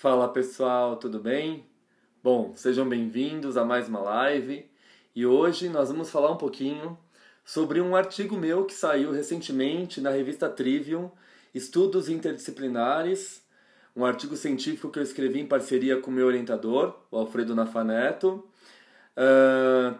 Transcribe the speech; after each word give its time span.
Fala 0.00 0.28
pessoal, 0.28 0.94
tudo 0.94 1.18
bem? 1.18 1.66
Bom, 2.22 2.52
sejam 2.54 2.88
bem-vindos 2.88 3.56
a 3.56 3.64
mais 3.64 3.88
uma 3.88 3.98
live 3.98 4.64
e 5.12 5.26
hoje 5.26 5.68
nós 5.68 5.88
vamos 5.88 6.08
falar 6.08 6.30
um 6.30 6.36
pouquinho 6.36 6.96
sobre 7.44 7.80
um 7.80 7.96
artigo 7.96 8.36
meu 8.36 8.64
que 8.64 8.74
saiu 8.74 9.10
recentemente 9.10 10.00
na 10.00 10.10
revista 10.10 10.48
Trivium 10.48 11.10
Estudos 11.52 12.08
Interdisciplinares, 12.08 13.42
um 13.96 14.04
artigo 14.04 14.36
científico 14.36 14.88
que 14.88 15.00
eu 15.00 15.02
escrevi 15.02 15.40
em 15.40 15.48
parceria 15.48 16.00
com 16.00 16.12
meu 16.12 16.28
orientador, 16.28 16.94
o 17.10 17.16
Alfredo 17.16 17.56
Nafaneto. 17.56 18.48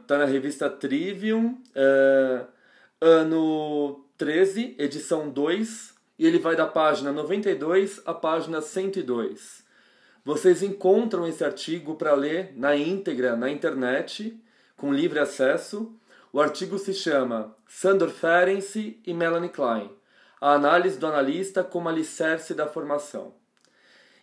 Está 0.01 0.15
uh, 0.15 0.19
na 0.19 0.27
revista 0.27 0.71
Trivium, 0.71 1.61
uh, 1.75 2.47
ano 3.01 4.05
13, 4.17 4.77
edição 4.79 5.29
2, 5.29 5.93
e 6.21 6.25
ele 6.25 6.39
vai 6.39 6.55
da 6.55 6.69
página 6.69 7.11
92 7.11 8.01
à 8.07 8.15
página 8.15 8.61
102. 8.61 9.67
Vocês 10.29 10.63
encontram 10.63 11.27
esse 11.27 11.43
artigo 11.43 11.95
para 11.95 12.13
ler 12.13 12.53
na 12.55 12.77
íntegra 12.77 13.35
na 13.35 13.49
internet, 13.49 14.39
com 14.77 14.93
livre 14.93 15.19
acesso. 15.19 15.91
O 16.31 16.39
artigo 16.39 16.79
se 16.79 16.93
chama 16.93 17.57
Sandor 17.67 18.11
Ferenczi 18.11 19.01
e 19.07 19.15
Melanie 19.15 19.49
Klein, 19.49 19.91
a 20.39 20.53
análise 20.53 20.99
do 20.99 21.07
analista 21.07 21.65
como 21.65 21.89
alicerce 21.89 22.53
da 22.53 22.67
formação. 22.67 23.33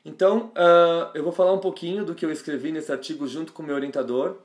Então, 0.06 0.52
uh, 0.52 1.10
eu 1.16 1.24
vou 1.24 1.34
falar 1.34 1.54
um 1.54 1.60
pouquinho 1.60 2.06
do 2.06 2.14
que 2.14 2.24
eu 2.24 2.32
escrevi 2.32 2.72
nesse 2.72 2.92
artigo 2.92 3.28
junto 3.28 3.52
com 3.52 3.64
meu 3.64 3.74
orientador, 3.74 4.38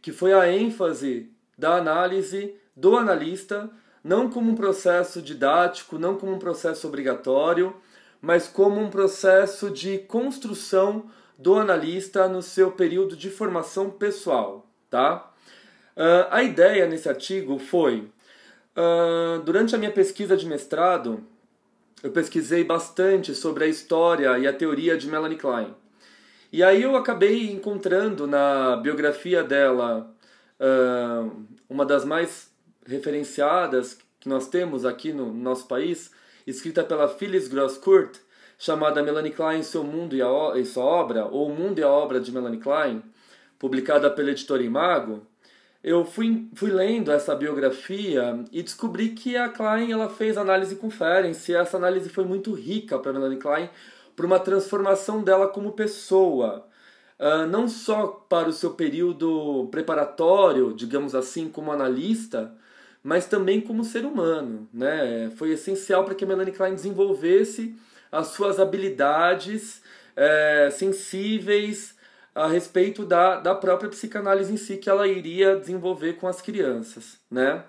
que 0.00 0.12
foi 0.12 0.32
a 0.32 0.50
ênfase 0.50 1.30
da 1.58 1.76
análise 1.76 2.56
do 2.74 2.96
analista, 2.96 3.68
não 4.02 4.30
como 4.30 4.50
um 4.50 4.54
processo 4.54 5.20
didático, 5.20 5.98
não 5.98 6.16
como 6.16 6.32
um 6.32 6.38
processo 6.38 6.88
obrigatório, 6.88 7.76
mas 8.22 8.46
como 8.46 8.80
um 8.80 8.88
processo 8.88 9.68
de 9.68 9.98
construção 9.98 11.10
do 11.36 11.56
analista 11.56 12.28
no 12.28 12.40
seu 12.40 12.70
período 12.70 13.16
de 13.16 13.28
formação 13.28 13.90
pessoal, 13.90 14.64
tá? 14.88 15.28
Uh, 15.96 16.30
a 16.30 16.42
ideia 16.42 16.86
nesse 16.86 17.08
artigo 17.08 17.58
foi, 17.58 18.08
uh, 18.76 19.42
durante 19.42 19.74
a 19.74 19.78
minha 19.78 19.90
pesquisa 19.90 20.36
de 20.36 20.46
mestrado, 20.46 21.24
eu 22.00 22.12
pesquisei 22.12 22.62
bastante 22.62 23.34
sobre 23.34 23.64
a 23.64 23.66
história 23.66 24.38
e 24.38 24.46
a 24.46 24.52
teoria 24.52 24.96
de 24.96 25.08
Melanie 25.08 25.36
Klein. 25.36 25.74
E 26.52 26.62
aí 26.62 26.82
eu 26.82 26.94
acabei 26.96 27.50
encontrando 27.50 28.26
na 28.26 28.76
biografia 28.76 29.42
dela 29.42 30.14
uh, 30.60 31.44
uma 31.68 31.84
das 31.84 32.04
mais 32.04 32.52
referenciadas 32.86 33.98
que 34.20 34.28
nós 34.28 34.48
temos 34.48 34.84
aqui 34.84 35.12
no 35.12 35.32
nosso 35.32 35.66
país, 35.66 36.12
escrita 36.46 36.82
pela 36.84 37.08
Phyllis 37.08 37.48
Gross 37.48 37.76
Kurt, 37.78 38.18
chamada 38.58 39.02
Melanie 39.02 39.32
Klein, 39.32 39.62
Seu 39.62 39.84
Mundo 39.84 40.14
e, 40.14 40.22
a, 40.22 40.52
e 40.56 40.64
Sua 40.64 40.84
Obra, 40.84 41.26
ou 41.26 41.48
O 41.48 41.54
Mundo 41.54 41.78
e 41.78 41.82
a 41.82 41.88
Obra 41.88 42.20
de 42.20 42.30
Melanie 42.32 42.60
Klein, 42.60 43.02
publicada 43.58 44.10
pela 44.10 44.30
editora 44.30 44.62
Imago, 44.62 45.26
eu 45.82 46.04
fui, 46.04 46.48
fui 46.54 46.70
lendo 46.70 47.10
essa 47.10 47.34
biografia 47.34 48.44
e 48.52 48.62
descobri 48.62 49.10
que 49.10 49.36
a 49.36 49.48
Klein 49.48 49.90
ela 49.90 50.08
fez 50.08 50.38
análise 50.38 50.76
com 50.76 50.88
Ferenc 50.88 51.36
e 51.48 51.54
essa 51.54 51.76
análise 51.76 52.08
foi 52.08 52.24
muito 52.24 52.52
rica 52.54 52.98
para 53.00 53.12
Melanie 53.12 53.38
Klein 53.38 53.68
para 54.14 54.24
uma 54.24 54.38
transformação 54.38 55.24
dela 55.24 55.48
como 55.48 55.72
pessoa. 55.72 56.68
Uh, 57.18 57.46
não 57.46 57.68
só 57.68 58.06
para 58.06 58.48
o 58.48 58.52
seu 58.52 58.74
período 58.74 59.68
preparatório, 59.70 60.72
digamos 60.72 61.14
assim, 61.14 61.48
como 61.48 61.72
analista, 61.72 62.54
mas 63.02 63.26
também 63.26 63.60
como 63.60 63.84
ser 63.84 64.04
humano. 64.04 64.68
Né? 64.72 65.30
Foi 65.36 65.50
essencial 65.52 66.04
para 66.04 66.14
que 66.14 66.24
Melanie 66.24 66.52
Klein 66.52 66.74
desenvolvesse 66.74 67.74
as 68.10 68.28
suas 68.28 68.60
habilidades 68.60 69.82
é, 70.14 70.70
sensíveis 70.70 71.94
a 72.34 72.46
respeito 72.46 73.04
da, 73.04 73.36
da 73.40 73.54
própria 73.54 73.90
psicanálise 73.90 74.52
em 74.52 74.56
si 74.56 74.76
que 74.76 74.88
ela 74.88 75.06
iria 75.06 75.56
desenvolver 75.56 76.14
com 76.14 76.26
as 76.26 76.40
crianças. 76.40 77.18
Né? 77.30 77.64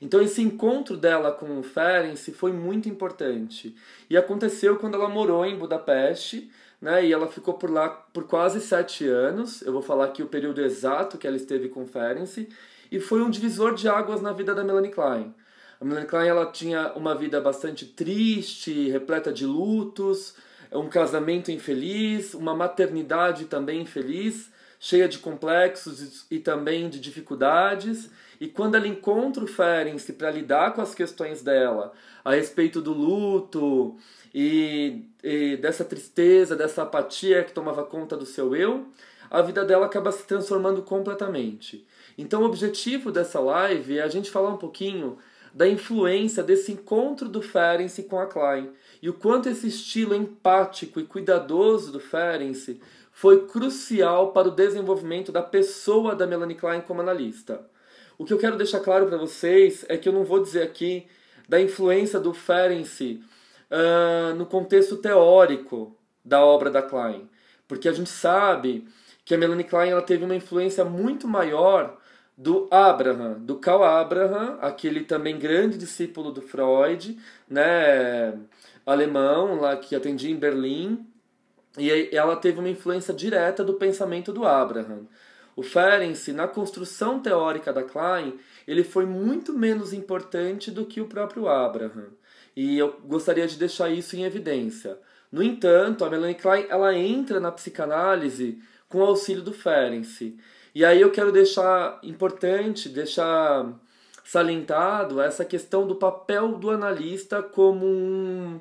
Então 0.00 0.20
esse 0.20 0.42
encontro 0.42 0.96
dela 0.96 1.32
com 1.32 1.58
o 1.58 1.62
Ferenc 1.62 2.30
foi 2.32 2.52
muito 2.52 2.88
importante. 2.88 3.74
E 4.10 4.16
aconteceu 4.16 4.76
quando 4.76 4.94
ela 4.94 5.08
morou 5.08 5.46
em 5.46 5.56
Budapeste, 5.56 6.50
né? 6.80 7.06
E 7.06 7.12
ela 7.12 7.26
ficou 7.26 7.54
por 7.54 7.70
lá 7.70 7.88
por 7.88 8.24
quase 8.24 8.60
sete 8.60 9.06
anos. 9.08 9.62
Eu 9.62 9.72
vou 9.72 9.80
falar 9.80 10.06
aqui 10.06 10.22
o 10.22 10.28
período 10.28 10.60
exato 10.60 11.16
que 11.16 11.26
ela 11.26 11.36
esteve 11.36 11.70
com 11.70 11.84
o 11.84 11.86
Ferenc 11.86 12.46
e 12.94 13.00
foi 13.00 13.20
um 13.20 13.28
divisor 13.28 13.74
de 13.74 13.88
águas 13.88 14.22
na 14.22 14.32
vida 14.32 14.54
da 14.54 14.62
Melanie 14.62 14.92
Klein. 14.92 15.34
A 15.80 15.84
Melanie 15.84 16.08
Klein 16.08 16.28
ela 16.28 16.46
tinha 16.46 16.92
uma 16.92 17.12
vida 17.12 17.40
bastante 17.40 17.86
triste, 17.86 18.88
repleta 18.88 19.32
de 19.32 19.44
lutos, 19.44 20.36
um 20.70 20.88
casamento 20.88 21.50
infeliz, 21.50 22.34
uma 22.34 22.54
maternidade 22.54 23.46
também 23.46 23.80
infeliz, 23.80 24.48
cheia 24.78 25.08
de 25.08 25.18
complexos 25.18 26.24
e 26.30 26.38
também 26.38 26.88
de 26.88 27.00
dificuldades. 27.00 28.08
E 28.40 28.46
quando 28.46 28.76
ela 28.76 28.86
encontra 28.86 29.42
o 29.42 29.48
Ferenc 29.48 30.12
para 30.12 30.30
lidar 30.30 30.72
com 30.72 30.80
as 30.80 30.94
questões 30.94 31.42
dela 31.42 31.92
a 32.24 32.32
respeito 32.32 32.80
do 32.80 32.92
luto 32.92 33.96
e, 34.32 35.02
e 35.20 35.56
dessa 35.56 35.84
tristeza, 35.84 36.54
dessa 36.54 36.82
apatia 36.82 37.42
que 37.42 37.52
tomava 37.52 37.82
conta 37.84 38.16
do 38.16 38.24
seu 38.24 38.54
eu, 38.54 38.86
a 39.28 39.42
vida 39.42 39.64
dela 39.64 39.86
acaba 39.86 40.12
se 40.12 40.24
transformando 40.24 40.82
completamente. 40.82 41.84
Então, 42.16 42.42
o 42.42 42.46
objetivo 42.46 43.10
dessa 43.10 43.40
live 43.40 43.98
é 43.98 44.02
a 44.02 44.08
gente 44.08 44.30
falar 44.30 44.50
um 44.50 44.56
pouquinho 44.56 45.18
da 45.54 45.68
influência 45.68 46.42
desse 46.42 46.72
encontro 46.72 47.28
do 47.28 47.40
Ferenc 47.40 48.02
com 48.04 48.18
a 48.18 48.26
Klein 48.26 48.72
e 49.00 49.08
o 49.08 49.14
quanto 49.14 49.48
esse 49.48 49.68
estilo 49.68 50.12
empático 50.12 50.98
e 50.98 51.04
cuidadoso 51.04 51.92
do 51.92 52.00
Ferenc 52.00 52.80
foi 53.12 53.46
crucial 53.46 54.32
para 54.32 54.48
o 54.48 54.50
desenvolvimento 54.50 55.30
da 55.30 55.42
pessoa 55.42 56.16
da 56.16 56.26
Melanie 56.26 56.56
Klein 56.56 56.80
como 56.80 57.00
analista. 57.00 57.64
O 58.18 58.24
que 58.24 58.32
eu 58.32 58.38
quero 58.38 58.56
deixar 58.56 58.80
claro 58.80 59.06
para 59.06 59.16
vocês 59.16 59.84
é 59.88 59.96
que 59.96 60.08
eu 60.08 60.12
não 60.12 60.24
vou 60.24 60.42
dizer 60.42 60.62
aqui 60.62 61.06
da 61.48 61.60
influência 61.60 62.18
do 62.18 62.34
Ferenc 62.34 63.22
uh, 63.70 64.34
no 64.34 64.46
contexto 64.46 64.96
teórico 64.96 65.96
da 66.24 66.44
obra 66.44 66.68
da 66.70 66.82
Klein, 66.82 67.28
porque 67.68 67.88
a 67.88 67.92
gente 67.92 68.10
sabe 68.10 68.88
que 69.24 69.34
a 69.34 69.38
Melanie 69.38 69.64
Klein 69.64 69.90
ela 69.90 70.02
teve 70.02 70.24
uma 70.24 70.34
influência 70.34 70.84
muito 70.84 71.28
maior 71.28 71.96
do 72.36 72.66
Abraham, 72.70 73.38
do 73.40 73.56
Karl 73.56 73.84
Abraham, 73.84 74.58
aquele 74.60 75.04
também 75.04 75.38
grande 75.38 75.78
discípulo 75.78 76.32
do 76.32 76.42
Freud, 76.42 77.18
né, 77.48 78.38
alemão, 78.84 79.60
lá 79.60 79.76
que 79.76 79.94
atendia 79.94 80.30
em 80.30 80.36
Berlim, 80.36 81.06
e 81.78 82.10
ela 82.14 82.36
teve 82.36 82.58
uma 82.58 82.68
influência 82.68 83.14
direta 83.14 83.64
do 83.64 83.74
pensamento 83.74 84.32
do 84.32 84.44
Abraham. 84.44 85.06
O 85.56 85.62
Ferenc, 85.62 86.32
na 86.32 86.48
construção 86.48 87.20
teórica 87.20 87.72
da 87.72 87.82
Klein, 87.82 88.38
ele 88.66 88.82
foi 88.82 89.06
muito 89.06 89.52
menos 89.52 89.92
importante 89.92 90.70
do 90.70 90.84
que 90.84 91.00
o 91.00 91.06
próprio 91.06 91.48
Abraham. 91.48 92.08
E 92.56 92.78
eu 92.78 93.00
gostaria 93.04 93.46
de 93.46 93.56
deixar 93.56 93.88
isso 93.90 94.16
em 94.16 94.24
evidência. 94.24 94.98
No 95.30 95.42
entanto, 95.42 96.04
a 96.04 96.10
Melanie 96.10 96.34
Klein 96.34 96.66
ela 96.68 96.94
entra 96.96 97.40
na 97.40 97.52
psicanálise 97.52 98.60
com 98.88 98.98
o 98.98 99.04
auxílio 99.04 99.42
do 99.42 99.52
Ferenc. 99.52 100.36
E 100.74 100.84
aí 100.84 101.00
eu 101.00 101.10
quero 101.12 101.30
deixar 101.30 102.00
importante, 102.02 102.88
deixar 102.88 103.72
salientado 104.24 105.20
essa 105.20 105.44
questão 105.44 105.86
do 105.86 105.94
papel 105.94 106.56
do 106.58 106.70
analista 106.70 107.42
como 107.42 107.86
um 107.86 108.60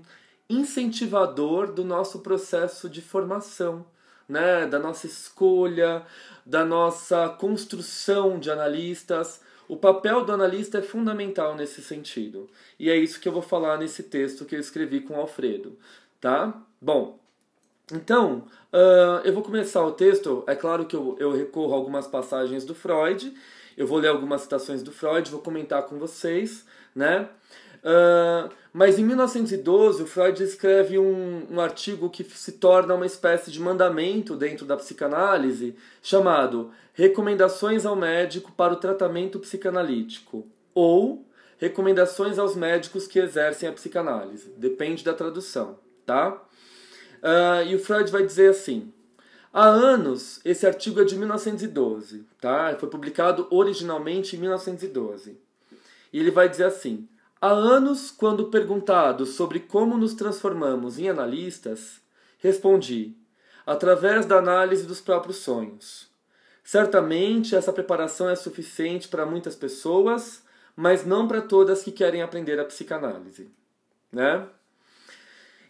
incentivador 0.49 1.71
do 1.71 1.83
nosso 1.83 2.19
processo 2.19 2.89
de 2.89 3.01
formação, 3.01 3.85
né? 4.29 4.67
da 4.67 4.77
nossa 4.77 5.07
escolha, 5.07 6.05
da 6.45 6.63
nossa 6.63 7.29
construção 7.29 8.37
de 8.37 8.51
analistas. 8.51 9.41
O 9.67 9.77
papel 9.77 10.23
do 10.23 10.33
analista 10.33 10.77
é 10.77 10.81
fundamental 10.81 11.55
nesse 11.55 11.81
sentido. 11.81 12.49
E 12.77 12.91
é 12.91 12.95
isso 12.95 13.19
que 13.19 13.27
eu 13.27 13.33
vou 13.33 13.41
falar 13.41 13.77
nesse 13.77 14.03
texto 14.03 14.45
que 14.45 14.55
eu 14.55 14.59
escrevi 14.59 15.01
com 15.01 15.15
o 15.15 15.19
Alfredo. 15.21 15.77
Tá? 16.21 16.61
Bom, 16.79 17.22
então, 17.93 18.43
uh, 18.71 19.21
eu 19.23 19.33
vou 19.33 19.43
começar 19.43 19.85
o 19.85 19.91
texto. 19.91 20.43
É 20.47 20.55
claro 20.55 20.85
que 20.85 20.95
eu, 20.95 21.15
eu 21.19 21.31
recorro 21.31 21.73
a 21.73 21.77
algumas 21.77 22.07
passagens 22.07 22.65
do 22.65 22.73
Freud. 22.73 23.33
Eu 23.77 23.87
vou 23.87 23.97
ler 23.99 24.09
algumas 24.09 24.41
citações 24.41 24.83
do 24.83 24.91
Freud, 24.91 25.29
vou 25.29 25.41
comentar 25.41 25.83
com 25.83 25.97
vocês, 25.97 26.65
né? 26.95 27.27
Uh, 27.83 28.49
mas 28.71 28.97
em 28.97 29.03
1912, 29.03 30.03
o 30.03 30.07
Freud 30.07 30.41
escreve 30.41 30.97
um, 30.97 31.45
um 31.51 31.59
artigo 31.59 32.09
que 32.09 32.23
se 32.23 32.53
torna 32.53 32.95
uma 32.95 33.05
espécie 33.05 33.51
de 33.51 33.59
mandamento 33.59 34.35
dentro 34.35 34.65
da 34.65 34.77
psicanálise, 34.77 35.75
chamado 36.01 36.71
Recomendações 36.93 37.85
ao 37.85 37.95
Médico 37.95 38.51
para 38.53 38.73
o 38.73 38.77
Tratamento 38.77 39.39
Psicanalítico, 39.39 40.47
ou 40.73 41.25
Recomendações 41.57 42.39
aos 42.39 42.55
Médicos 42.55 43.05
que 43.05 43.19
Exercem 43.19 43.69
a 43.69 43.73
Psicanálise. 43.73 44.49
Depende 44.57 45.03
da 45.03 45.13
tradução, 45.13 45.77
tá? 46.05 46.41
Uh, 47.23 47.65
e 47.65 47.75
o 47.75 47.79
Freud 47.79 48.11
vai 48.11 48.25
dizer 48.25 48.49
assim: 48.49 48.91
Há 49.53 49.65
anos, 49.65 50.41
esse 50.43 50.67
artigo 50.67 50.99
é 50.99 51.05
de 51.05 51.15
1912, 51.15 52.25
tá? 52.41 52.75
Foi 52.77 52.89
publicado 52.89 53.47
originalmente 53.49 54.35
em 54.35 54.39
1912. 54.39 55.37
E 56.11 56.19
ele 56.19 56.31
vai 56.31 56.49
dizer 56.49 56.65
assim: 56.65 57.07
Há 57.39 57.47
anos, 57.47 58.11
quando 58.11 58.49
perguntado 58.49 59.25
sobre 59.25 59.61
como 59.61 59.97
nos 59.97 60.13
transformamos 60.13 60.99
em 60.99 61.07
analistas, 61.07 62.01
respondi: 62.39 63.15
através 63.65 64.25
da 64.25 64.37
análise 64.37 64.85
dos 64.85 64.99
próprios 64.99 65.37
sonhos. 65.37 66.11
Certamente 66.61 67.55
essa 67.55 67.71
preparação 67.71 68.29
é 68.29 68.35
suficiente 68.35 69.07
para 69.07 69.25
muitas 69.25 69.55
pessoas, 69.55 70.43
mas 70.75 71.05
não 71.05 71.27
para 71.27 71.41
todas 71.41 71.83
que 71.83 71.91
querem 71.91 72.21
aprender 72.21 72.59
a 72.59 72.65
psicanálise, 72.65 73.49
né? 74.11 74.45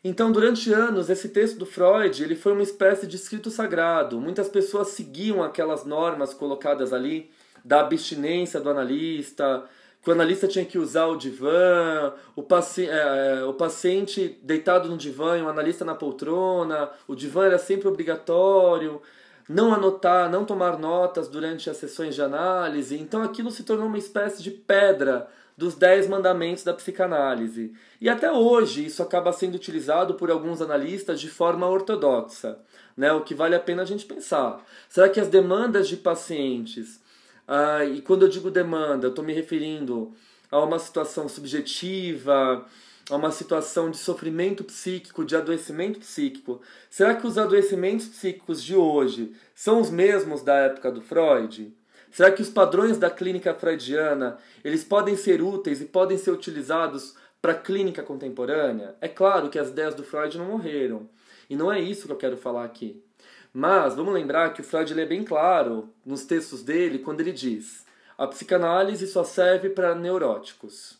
Então, 0.04 0.34
durante 0.34 0.74
anos, 0.74 1.10
esse 1.10 1.30
texto 1.30 1.58
do 1.58 1.66
Freud 1.66 2.22
ele 2.22 2.36
foi 2.36 2.52
uma 2.52 2.62
espécie 2.62 3.08
de 3.08 3.16
escrito 3.16 3.50
sagrado. 3.50 4.20
Muitas 4.20 4.50
pessoas 4.50 4.90
seguiam 4.90 5.42
aquelas 5.42 5.86
normas 5.86 6.34
colocadas 6.34 6.92
ali 6.92 7.32
da 7.64 7.80
abstinência 7.80 8.60
do 8.60 8.70
analista, 8.70 9.64
que 10.04 10.10
o 10.10 10.14
analista 10.14 10.46
tinha 10.46 10.66
que 10.66 10.78
usar 10.78 11.06
o 11.06 11.16
divã, 11.16 12.14
o, 12.36 12.44
paci 12.44 12.90
é, 12.90 13.38
é, 13.40 13.44
o 13.46 13.54
paciente 13.54 14.38
deitado 14.44 14.90
no 14.90 14.98
divã 14.98 15.38
e 15.38 15.42
o 15.42 15.48
analista 15.48 15.86
na 15.86 15.96
poltrona, 15.96 16.90
o 17.08 17.16
divã 17.16 17.46
era 17.46 17.58
sempre 17.58 17.88
obrigatório, 17.88 19.02
não 19.48 19.74
anotar, 19.74 20.30
não 20.30 20.44
tomar 20.44 20.78
notas 20.78 21.30
durante 21.30 21.70
as 21.70 21.78
sessões 21.78 22.16
de 22.16 22.22
análise. 22.22 23.00
Então 23.00 23.24
aquilo 23.24 23.50
se 23.50 23.64
tornou 23.64 23.88
uma 23.88 23.98
espécie 23.98 24.44
de 24.44 24.52
pedra 24.52 25.30
dos 25.58 25.76
dez 25.76 26.08
mandamentos 26.08 26.64
da 26.64 26.74
psicanálise. 26.74 27.74
E 28.02 28.10
até 28.10 28.32
hoje 28.32 28.86
isso 28.86 29.02
acaba 29.04 29.32
sendo 29.32 29.56
utilizado 29.56 30.16
por 30.16 30.32
alguns 30.32 30.62
analistas 30.62 31.20
de 31.20 31.30
forma 31.30 31.68
ortodoxa, 31.68 32.58
né? 32.98 33.12
o 33.14 33.22
que 33.22 33.36
vale 33.36 33.56
a 33.56 33.60
pena 33.60 33.84
a 33.84 33.86
gente 33.86 34.06
pensar. 34.06 34.64
Será 34.90 35.10
que 35.10 35.20
as 35.20 35.28
demandas 35.28 35.88
de 35.88 35.98
pacientes 35.98 37.02
ah, 37.48 37.84
e 37.84 38.02
quando 38.02 38.24
eu 38.24 38.30
digo 38.30 38.50
demanda, 38.50 39.08
eu 39.08 39.10
estou 39.10 39.24
me 39.24 39.34
referindo 39.34 40.14
a 40.50 40.60
uma 40.60 40.80
situação 40.80 41.28
subjetiva, 41.28 42.66
a 43.10 43.16
uma 43.16 43.32
situação 43.32 43.92
de 43.92 43.98
sofrimento 43.98 44.64
psíquico, 44.64 45.26
de 45.26 45.36
adoecimento 45.36 46.00
psíquico. 46.00 46.62
Será 46.90 47.16
que 47.16 47.28
os 47.28 47.38
adoecimentos 47.38 48.08
psíquicos 48.08 48.64
de 48.64 48.76
hoje 48.76 49.34
são 49.54 49.82
os 49.82 49.90
mesmos 49.90 50.42
da 50.42 50.56
época 50.56 50.92
do 50.92 51.02
Freud? 51.02 51.74
Será 52.14 52.32
que 52.32 52.44
os 52.44 52.50
padrões 52.50 53.00
da 53.00 53.10
clínica 53.10 53.56
freudiana 53.56 54.38
eles 54.64 54.84
podem 54.84 55.18
ser 55.18 55.42
úteis 55.42 55.82
e 55.82 55.86
podem 55.86 56.16
ser 56.16 56.30
utilizados 56.30 57.16
para 57.42 57.54
a 57.54 57.58
clínica 57.60 58.04
contemporânea? 58.04 58.96
É 59.02 59.08
claro 59.08 59.50
que 59.50 59.58
as 59.58 59.70
ideias 59.70 59.96
do 59.96 60.04
Freud 60.04 60.38
não 60.38 60.46
morreram. 60.46 61.10
E 61.50 61.56
não 61.56 61.72
é 61.72 61.80
isso 61.80 62.06
que 62.06 62.12
eu 62.12 62.18
quero 62.18 62.38
falar 62.38 62.66
aqui. 62.66 63.04
Mas 63.52 63.96
vamos 63.96 64.14
lembrar 64.14 64.54
que 64.54 64.62
o 64.62 64.64
Freud 64.64 65.00
é 65.00 65.06
bem 65.08 65.24
claro 65.24 65.90
nos 66.06 66.24
textos 66.24 66.62
dele 66.62 67.00
quando 67.00 67.22
ele 67.22 67.32
diz: 67.32 67.84
a 68.16 68.28
psicanálise 68.28 69.08
só 69.08 69.24
serve 69.24 69.72
para 69.72 69.96
neuróticos. 69.96 71.00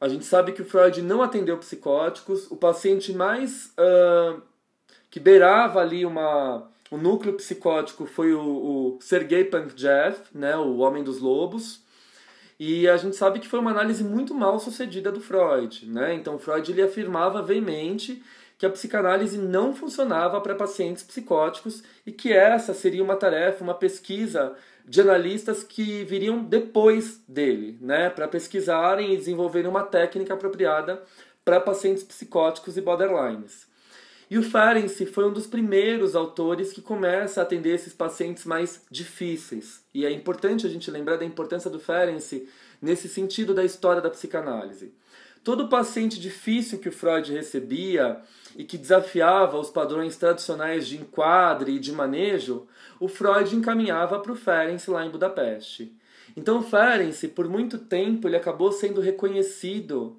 A 0.00 0.08
gente 0.08 0.24
sabe 0.24 0.52
que 0.52 0.62
o 0.62 0.66
Freud 0.66 1.02
não 1.02 1.22
atendeu 1.22 1.58
psicóticos. 1.58 2.50
O 2.50 2.56
paciente 2.56 3.12
mais 3.12 3.74
uh, 3.78 4.40
que 5.10 5.20
beirava 5.20 5.80
ali 5.80 6.06
uma, 6.06 6.66
o 6.94 6.96
núcleo 6.96 7.34
psicótico 7.34 8.06
foi 8.06 8.32
o, 8.32 8.40
o 8.40 8.98
Sergei 9.00 9.44
Pankjev, 9.44 10.16
né, 10.32 10.56
o 10.56 10.78
Homem 10.78 11.02
dos 11.02 11.20
Lobos. 11.20 11.82
E 12.58 12.88
a 12.88 12.96
gente 12.96 13.16
sabe 13.16 13.40
que 13.40 13.48
foi 13.48 13.58
uma 13.58 13.72
análise 13.72 14.04
muito 14.04 14.32
mal 14.32 14.60
sucedida 14.60 15.10
do 15.10 15.20
Freud. 15.20 15.86
Né? 15.86 16.14
Então, 16.14 16.38
Freud 16.38 16.70
ele 16.70 16.82
afirmava 16.82 17.42
veemente 17.42 18.22
que 18.56 18.64
a 18.64 18.70
psicanálise 18.70 19.36
não 19.36 19.74
funcionava 19.74 20.40
para 20.40 20.54
pacientes 20.54 21.02
psicóticos 21.02 21.82
e 22.06 22.12
que 22.12 22.32
essa 22.32 22.72
seria 22.72 23.02
uma 23.02 23.16
tarefa, 23.16 23.64
uma 23.64 23.74
pesquisa 23.74 24.54
de 24.86 25.00
analistas 25.00 25.64
que 25.64 26.04
viriam 26.04 26.44
depois 26.44 27.20
dele, 27.26 27.76
né, 27.80 28.08
para 28.08 28.28
pesquisarem 28.28 29.12
e 29.12 29.16
desenvolverem 29.16 29.68
uma 29.68 29.82
técnica 29.82 30.34
apropriada 30.34 31.02
para 31.44 31.60
pacientes 31.60 32.04
psicóticos 32.04 32.76
e 32.76 32.80
borderlines. 32.80 33.73
E 34.34 34.38
o 34.38 34.42
Ferenczi 34.42 35.06
foi 35.06 35.24
um 35.24 35.32
dos 35.32 35.46
primeiros 35.46 36.16
autores 36.16 36.72
que 36.72 36.82
começa 36.82 37.38
a 37.38 37.44
atender 37.44 37.72
esses 37.72 37.92
pacientes 37.92 38.44
mais 38.44 38.82
difíceis. 38.90 39.84
E 39.94 40.04
é 40.04 40.10
importante 40.10 40.66
a 40.66 40.68
gente 40.68 40.90
lembrar 40.90 41.18
da 41.18 41.24
importância 41.24 41.70
do 41.70 41.78
Ferenczi 41.78 42.48
nesse 42.82 43.08
sentido 43.08 43.54
da 43.54 43.64
história 43.64 44.02
da 44.02 44.10
psicanálise. 44.10 44.92
Todo 45.44 45.68
paciente 45.68 46.18
difícil 46.18 46.80
que 46.80 46.88
o 46.88 46.92
Freud 46.92 47.32
recebia 47.32 48.20
e 48.56 48.64
que 48.64 48.76
desafiava 48.76 49.56
os 49.56 49.70
padrões 49.70 50.16
tradicionais 50.16 50.88
de 50.88 50.96
enquadre 50.96 51.76
e 51.76 51.78
de 51.78 51.92
manejo, 51.92 52.66
o 52.98 53.06
Freud 53.06 53.54
encaminhava 53.54 54.18
para 54.18 54.32
o 54.32 54.36
Ferenczi 54.36 54.90
lá 54.90 55.06
em 55.06 55.10
Budapeste. 55.10 55.94
Então, 56.36 56.60
Ferenczi, 56.60 57.28
por 57.28 57.48
muito 57.48 57.78
tempo, 57.78 58.26
ele 58.26 58.36
acabou 58.36 58.72
sendo 58.72 59.00
reconhecido 59.00 60.18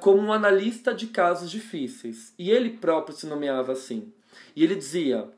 como 0.00 0.22
um 0.22 0.32
analista 0.32 0.94
de 0.94 1.08
casos 1.08 1.50
difíceis. 1.50 2.34
E 2.38 2.50
ele 2.50 2.70
próprio 2.70 3.14
se 3.14 3.26
nomeava 3.26 3.72
assim. 3.72 4.12
E 4.56 4.64
ele 4.64 4.74
dizia: 4.74 5.28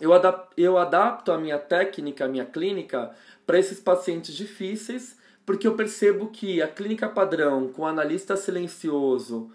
eu, 0.00 0.12
adap 0.12 0.52
eu 0.56 0.76
adapto 0.76 1.32
a 1.32 1.38
minha 1.38 1.58
técnica, 1.58 2.24
a 2.24 2.28
minha 2.28 2.44
clínica, 2.44 3.10
para 3.46 3.58
esses 3.58 3.80
pacientes 3.80 4.34
difíceis 4.34 5.18
porque 5.48 5.66
eu 5.66 5.74
percebo 5.74 6.28
que 6.28 6.60
a 6.60 6.68
clínica 6.68 7.08
padrão 7.08 7.72
com 7.72 7.80
o 7.80 7.86
analista 7.86 8.36
silencioso 8.36 9.50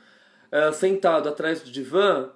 uh, 0.51 0.73
sentado 0.73 1.29
atrás 1.29 1.61
do 1.61 1.69
divã, 1.69 2.31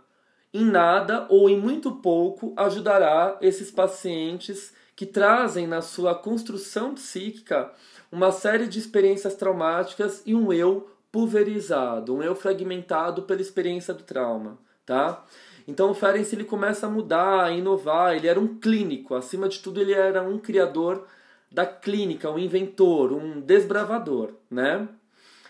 em 0.54 0.64
nada 0.64 1.26
ou 1.28 1.50
em 1.50 1.60
muito 1.60 1.94
pouco 1.94 2.54
ajudará 2.56 3.36
esses 3.42 3.72
pacientes 3.72 4.76
que 4.96 5.08
trazem 5.08 5.66
na 5.66 5.82
sua 5.82 6.14
construção 6.14 6.94
psíquica 6.94 7.72
uma 8.12 8.32
série 8.32 8.68
de 8.68 8.78
experiências 8.78 9.34
traumáticas 9.34 10.22
e 10.24 10.36
um 10.36 10.54
eu 10.54 10.88
pulverizado, 11.18 12.14
um 12.14 12.22
eu 12.22 12.36
fragmentado 12.36 13.24
pela 13.24 13.42
experiência 13.42 13.92
do 13.92 14.04
trauma, 14.04 14.60
tá? 14.86 15.26
Então 15.68 15.90
o 15.90 15.96
Ferenc 15.96 16.32
ele 16.32 16.44
começa 16.44 16.86
a 16.86 16.90
mudar, 16.92 17.46
a 17.46 17.52
inovar, 17.52 18.16
ele 18.16 18.28
era 18.28 18.40
um 18.40 18.60
clínico, 18.60 19.16
acima 19.16 19.50
de 19.50 19.58
tudo 19.58 19.82
ele 19.82 19.94
era 19.94 20.22
um 20.22 20.38
criador 20.38 21.08
da 21.52 21.66
clínica, 21.66 22.30
um 22.30 22.38
inventor, 22.38 23.12
um 23.14 23.42
desbravador, 23.42 24.34
né? 24.48 24.88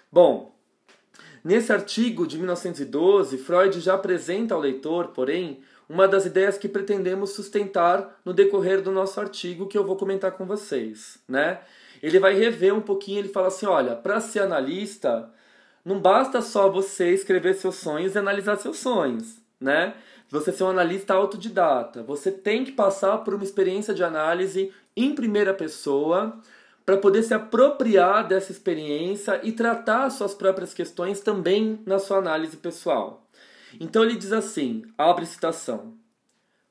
Bom, 0.10 0.56
nesse 1.44 1.74
artigo 1.74 2.26
de 2.26 2.38
1912, 2.38 3.38
Freud 3.38 3.82
já 3.82 3.96
apresenta 3.96 4.56
ao 4.56 4.62
leitor, 4.62 5.10
porém, 5.10 5.60
uma 5.90 6.08
das 6.08 6.26
ideias 6.26 6.58
que 6.58 6.70
pretendemos 6.70 7.32
sustentar 7.32 8.22
no 8.24 8.32
decorrer 8.32 8.82
do 8.82 8.90
nosso 8.90 9.20
artigo 9.20 9.68
que 9.68 9.78
eu 9.78 9.86
vou 9.86 9.98
comentar 9.98 10.32
com 10.32 10.46
vocês, 10.46 11.20
né? 11.28 11.60
Ele 12.02 12.20
vai 12.20 12.36
rever 12.36 12.74
um 12.74 12.80
pouquinho, 12.80 13.20
ele 13.20 13.28
fala 13.28 13.48
assim, 13.48 13.66
olha, 13.66 13.96
para 13.96 14.22
ser 14.22 14.40
analista, 14.40 15.30
não 15.88 16.02
basta 16.02 16.42
só 16.42 16.70
você 16.70 17.14
escrever 17.14 17.56
seus 17.56 17.76
sonhos 17.76 18.14
e 18.14 18.20
analisar 18.20 18.58
seus 18.58 18.78
sonhos, 18.78 19.38
né? 19.58 19.94
Você 20.30 20.52
ser 20.52 20.66
um 20.66 20.70
analista 20.70 21.14
autodidata, 21.14 22.04
você 22.04 22.30
tem 22.30 22.66
que 22.66 22.74
passar 22.74 23.20
por 23.20 23.34
uma 23.34 23.44
experiência 23.46 23.94
de 23.94 24.04
análise 24.04 24.74
em 24.98 25.16
primeira 25.16 25.54
pessoa 25.54 26.42
para 26.86 26.98
poder 26.98 27.24
se 27.24 27.34
apropriar 27.34 28.28
dessa 28.28 28.52
experiência 28.52 29.40
e 29.44 29.54
tratar 29.54 30.10
suas 30.10 30.34
próprias 30.34 30.74
questões 30.74 31.22
também 31.22 31.82
na 31.86 32.00
sua 32.00 32.18
análise 32.18 32.58
pessoal. 32.58 33.26
Então 33.80 34.04
ele 34.04 34.18
diz 34.18 34.34
assim, 34.34 34.84
abre 34.98 35.26
citação: 35.26 35.94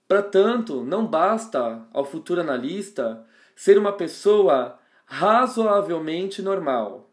Para 0.06 0.22
tanto, 0.22 0.84
não 0.84 1.06
basta 1.06 1.88
ao 1.90 2.04
futuro 2.04 2.42
analista 2.42 3.24
ser 3.54 3.78
uma 3.78 3.92
pessoa 3.92 4.78
razoavelmente 5.06 6.42
normal. 6.42 7.05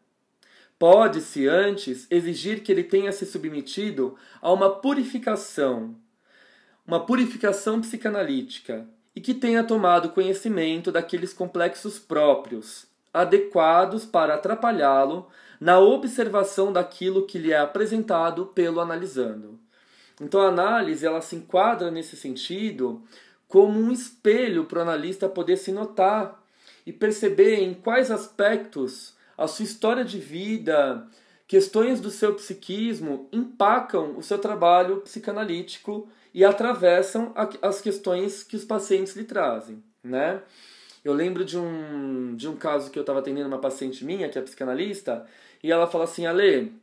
Pode-se 0.84 1.48
antes 1.48 2.06
exigir 2.12 2.62
que 2.62 2.70
ele 2.70 2.84
tenha 2.84 3.10
se 3.14 3.26
submetido 3.26 4.18
a 4.42 4.52
uma 4.52 4.70
purificação, 4.70 5.96
uma 6.86 7.06
purificação 7.06 7.80
psicanalítica, 7.80 8.86
e 9.16 9.22
que 9.22 9.34
tenha 9.34 9.64
tomado 9.64 10.10
conhecimento 10.10 10.92
daqueles 10.92 11.32
complexos 11.32 12.00
próprios, 12.00 12.86
adequados 13.14 14.06
para 14.06 14.34
atrapalhá-lo 14.34 15.30
na 15.58 15.80
observação 15.80 16.74
daquilo 16.74 17.26
que 17.26 17.40
lhe 17.40 17.54
é 17.54 17.60
apresentado 17.60 18.48
pelo 18.48 18.82
analisando. 18.82 19.58
Então 20.20 20.42
a 20.42 20.50
análise 20.50 21.06
ela 21.06 21.22
se 21.22 21.38
enquadra 21.38 21.90
nesse 21.90 22.18
sentido 22.18 23.02
como 23.48 23.80
um 23.80 23.90
espelho 23.90 24.66
para 24.66 24.80
o 24.80 24.82
analista 24.82 25.30
poder 25.30 25.56
se 25.56 25.72
notar 25.72 26.44
e 26.86 26.92
perceber 26.92 27.62
em 27.62 27.74
quais 27.74 28.12
aspectos 28.12 29.13
a 29.38 29.48
sua 29.48 29.66
história 29.66 30.06
de 30.06 30.20
vida, 30.20 31.08
questões 31.48 32.00
do 32.00 32.10
seu 32.10 32.34
psiquismo 32.36 33.28
impactam 33.32 34.18
o 34.18 34.24
seu 34.24 34.38
trabalho 34.38 35.02
psicanalítico 35.02 36.08
e 36.34 36.44
atravessam 36.44 37.34
as 37.62 37.82
questões 37.82 38.44
que 38.44 38.56
os 38.56 38.66
pacientes 38.66 39.16
lhe 39.16 39.24
trazem, 39.24 39.84
né? 40.04 40.42
Eu 41.04 41.14
lembro 41.14 41.44
de 41.44 41.58
um, 41.58 42.36
de 42.36 42.48
um 42.48 42.56
caso 42.56 42.90
que 42.90 42.98
eu 42.98 43.02
estava 43.02 43.20
atendendo 43.20 43.48
uma 43.48 43.60
paciente 43.60 44.06
minha, 44.06 44.30
que 44.30 44.40
é 44.40 44.42
psicanalista, 44.42 45.26
e 45.62 45.72
ela 45.72 45.86
fala 45.86 46.06
assim, 46.06 46.26
Ale, 46.26 46.74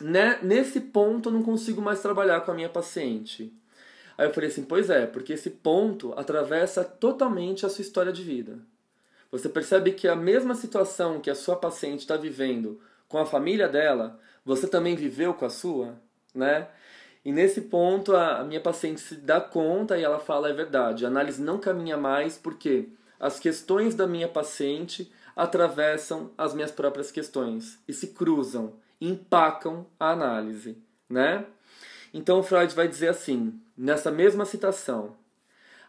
né, 0.00 0.40
nesse 0.42 0.80
ponto 0.80 1.28
eu 1.28 1.32
não 1.32 1.42
consigo 1.42 1.80
mais 1.80 2.02
trabalhar 2.02 2.40
com 2.40 2.50
a 2.50 2.54
minha 2.54 2.68
paciente. 2.68 3.52
Aí 4.18 4.26
eu 4.26 4.34
falei 4.34 4.50
assim, 4.50 4.64
pois 4.64 4.90
é, 4.90 5.06
porque 5.06 5.32
esse 5.32 5.50
ponto 5.50 6.12
atravessa 6.16 6.84
totalmente 6.84 7.64
a 7.64 7.68
sua 7.68 7.82
história 7.82 8.12
de 8.12 8.22
vida. 8.22 8.58
Você 9.34 9.48
percebe 9.48 9.90
que 9.90 10.06
a 10.06 10.14
mesma 10.14 10.54
situação 10.54 11.18
que 11.18 11.28
a 11.28 11.34
sua 11.34 11.56
paciente 11.56 12.02
está 12.02 12.16
vivendo 12.16 12.80
com 13.08 13.18
a 13.18 13.26
família 13.26 13.68
dela, 13.68 14.20
você 14.44 14.68
também 14.68 14.94
viveu 14.94 15.34
com 15.34 15.44
a 15.44 15.50
sua, 15.50 15.96
né? 16.32 16.68
E 17.24 17.32
nesse 17.32 17.62
ponto 17.62 18.14
a, 18.14 18.44
minha 18.44 18.60
paciente 18.60 19.00
se 19.00 19.16
dá 19.16 19.40
conta 19.40 19.98
e 19.98 20.04
ela 20.04 20.20
fala 20.20 20.50
é 20.50 20.52
verdade, 20.52 21.04
a 21.04 21.08
análise 21.08 21.42
não 21.42 21.58
caminha 21.58 21.96
mais 21.96 22.38
porque 22.38 22.90
as 23.18 23.40
questões 23.40 23.96
da 23.96 24.06
minha 24.06 24.28
paciente 24.28 25.10
atravessam 25.34 26.30
as 26.38 26.54
minhas 26.54 26.70
próprias 26.70 27.10
questões 27.10 27.80
e 27.88 27.92
se 27.92 28.14
cruzam, 28.14 28.74
empacam 29.00 29.84
a 29.98 30.10
análise, 30.10 30.78
né? 31.08 31.44
Então 32.12 32.40
Freud 32.40 32.72
vai 32.72 32.86
dizer 32.86 33.08
assim, 33.08 33.60
nessa 33.76 34.12
mesma 34.12 34.44
citação: 34.44 35.16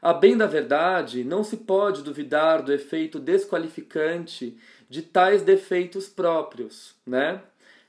a 0.06 0.14
bem 0.14 0.38
da 0.38 0.46
verdade, 0.46 1.24
não 1.24 1.44
se 1.44 1.58
pode 1.58 2.04
duvidar 2.04 2.62
do 2.62 2.72
efeito 2.72 3.18
desqualificante 3.18 4.56
de 4.88 5.02
tais 5.02 5.42
defeitos 5.42 6.08
próprios, 6.08 6.94
né? 7.08 7.42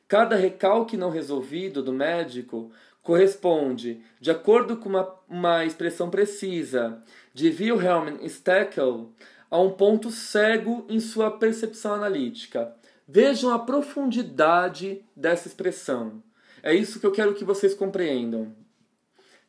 Cada 0.08 0.34
recalque 0.34 0.96
não 0.96 1.10
resolvido 1.10 1.82
do 1.82 1.92
médico 1.92 2.72
corresponde, 3.02 4.00
de 4.18 4.30
acordo 4.30 4.78
com 4.78 4.88
uma, 4.88 5.14
uma 5.28 5.66
expressão 5.66 6.08
precisa 6.08 7.02
de 7.34 7.48
Wilhelm 7.48 8.26
Steckel, 8.26 9.10
a 9.50 9.60
um 9.60 9.72
ponto 9.72 10.10
cego 10.10 10.86
em 10.88 10.98
sua 10.98 11.30
percepção 11.30 11.92
analítica. 11.92 12.74
Vejam 13.06 13.52
a 13.52 13.58
profundidade 13.58 15.04
dessa 15.14 15.48
expressão. 15.48 16.22
É 16.62 16.74
isso 16.74 16.98
que 16.98 17.04
eu 17.04 17.12
quero 17.12 17.34
que 17.34 17.44
vocês 17.44 17.74
compreendam. 17.74 18.56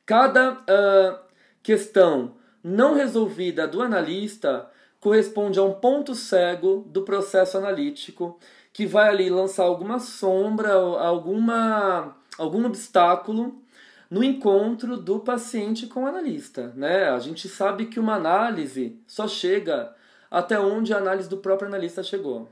Cada 0.05 0.51
uh, 0.51 1.27
questão 1.63 2.35
não 2.63 2.95
resolvida 2.95 3.67
do 3.67 3.81
analista 3.81 4.69
corresponde 4.99 5.59
a 5.59 5.63
um 5.63 5.73
ponto 5.73 6.15
cego 6.15 6.85
do 6.87 7.03
processo 7.03 7.57
analítico 7.57 8.39
que 8.73 8.85
vai 8.85 9.09
ali 9.09 9.29
lançar 9.29 9.63
alguma 9.63 9.99
sombra, 9.99 10.73
alguma, 10.73 12.15
algum 12.37 12.65
obstáculo 12.65 13.61
no 14.09 14.23
encontro 14.23 14.97
do 14.97 15.19
paciente 15.19 15.87
com 15.87 16.03
o 16.03 16.07
analista. 16.07 16.73
Né? 16.75 17.09
A 17.09 17.19
gente 17.19 17.47
sabe 17.47 17.87
que 17.87 17.99
uma 17.99 18.15
análise 18.15 18.99
só 19.07 19.27
chega 19.27 19.93
até 20.29 20.59
onde 20.59 20.93
a 20.93 20.97
análise 20.97 21.29
do 21.29 21.37
próprio 21.37 21.67
analista 21.67 22.03
chegou. 22.03 22.49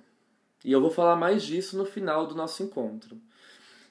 E 0.63 0.71
eu 0.71 0.81
vou 0.81 0.89
falar 0.89 1.15
mais 1.15 1.43
disso 1.43 1.77
no 1.77 1.85
final 1.85 2.25
do 2.25 2.35
nosso 2.35 2.63
encontro. 2.63 3.17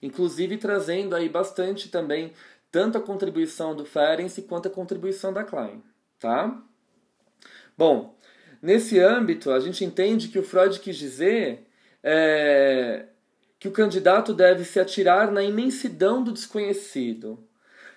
Inclusive 0.02 0.58
trazendo 0.58 1.14
aí 1.14 1.28
bastante 1.28 1.88
também 1.88 2.32
tanto 2.70 2.98
a 2.98 3.00
contribuição 3.00 3.76
do 3.76 3.84
Ferenczi 3.84 4.42
quanto 4.42 4.66
a 4.66 4.70
contribuição 4.70 5.32
da 5.32 5.44
Klein, 5.44 5.80
tá? 6.24 6.58
Bom, 7.76 8.16
nesse 8.62 8.98
âmbito 8.98 9.50
a 9.50 9.60
gente 9.60 9.84
entende 9.84 10.28
que 10.28 10.38
o 10.38 10.42
Freud 10.42 10.80
quis 10.80 10.96
dizer 10.96 11.66
é, 12.02 13.04
que 13.58 13.68
o 13.68 13.72
candidato 13.72 14.32
deve 14.32 14.64
se 14.64 14.80
atirar 14.80 15.30
na 15.30 15.42
imensidão 15.42 16.24
do 16.24 16.32
desconhecido, 16.32 17.46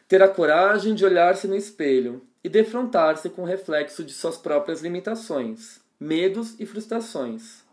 ter 0.10 0.22
a 0.22 0.27
coragem 0.27 0.93
de 0.93 1.05
olhar-se 1.05 1.48
no 1.48 1.55
espelho 1.55 2.22
e 2.43 2.50
defrontar-se 2.50 3.29
com 3.29 3.43
o 3.43 3.46
reflexo 3.46 4.03
de 4.03 4.12
suas 4.12 4.36
próprias 4.36 4.81
limitações, 4.81 5.79
medos 5.98 6.53
e 6.60 6.65
frustrações. 6.65 7.63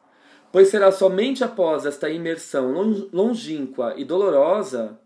Pois 0.53 0.69
será 0.69 0.93
somente 0.93 1.43
após 1.43 1.85
esta 1.85 2.09
imersão 2.09 2.71
longínqua 3.13 3.95
e 3.97 4.05
dolorosa 4.05 5.01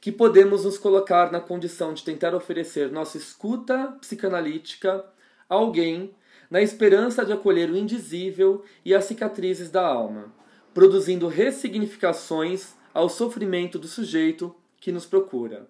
que 0.00 0.12
podemos 0.12 0.64
nos 0.64 0.78
colocar 0.78 1.32
na 1.32 1.40
condição 1.40 1.92
de 1.92 2.04
tentar 2.04 2.34
oferecer 2.34 2.90
nossa 2.90 3.16
escuta 3.16 3.96
psicanalítica 4.00 5.04
a 5.48 5.54
alguém 5.54 6.14
na 6.50 6.62
esperança 6.62 7.24
de 7.24 7.32
acolher 7.32 7.70
o 7.70 7.76
indizível 7.76 8.64
e 8.84 8.94
as 8.94 9.04
cicatrizes 9.04 9.70
da 9.70 9.84
alma, 9.84 10.32
produzindo 10.72 11.28
ressignificações 11.28 12.74
ao 12.94 13.08
sofrimento 13.08 13.78
do 13.78 13.88
sujeito 13.88 14.54
que 14.80 14.92
nos 14.92 15.06
procura. 15.06 15.66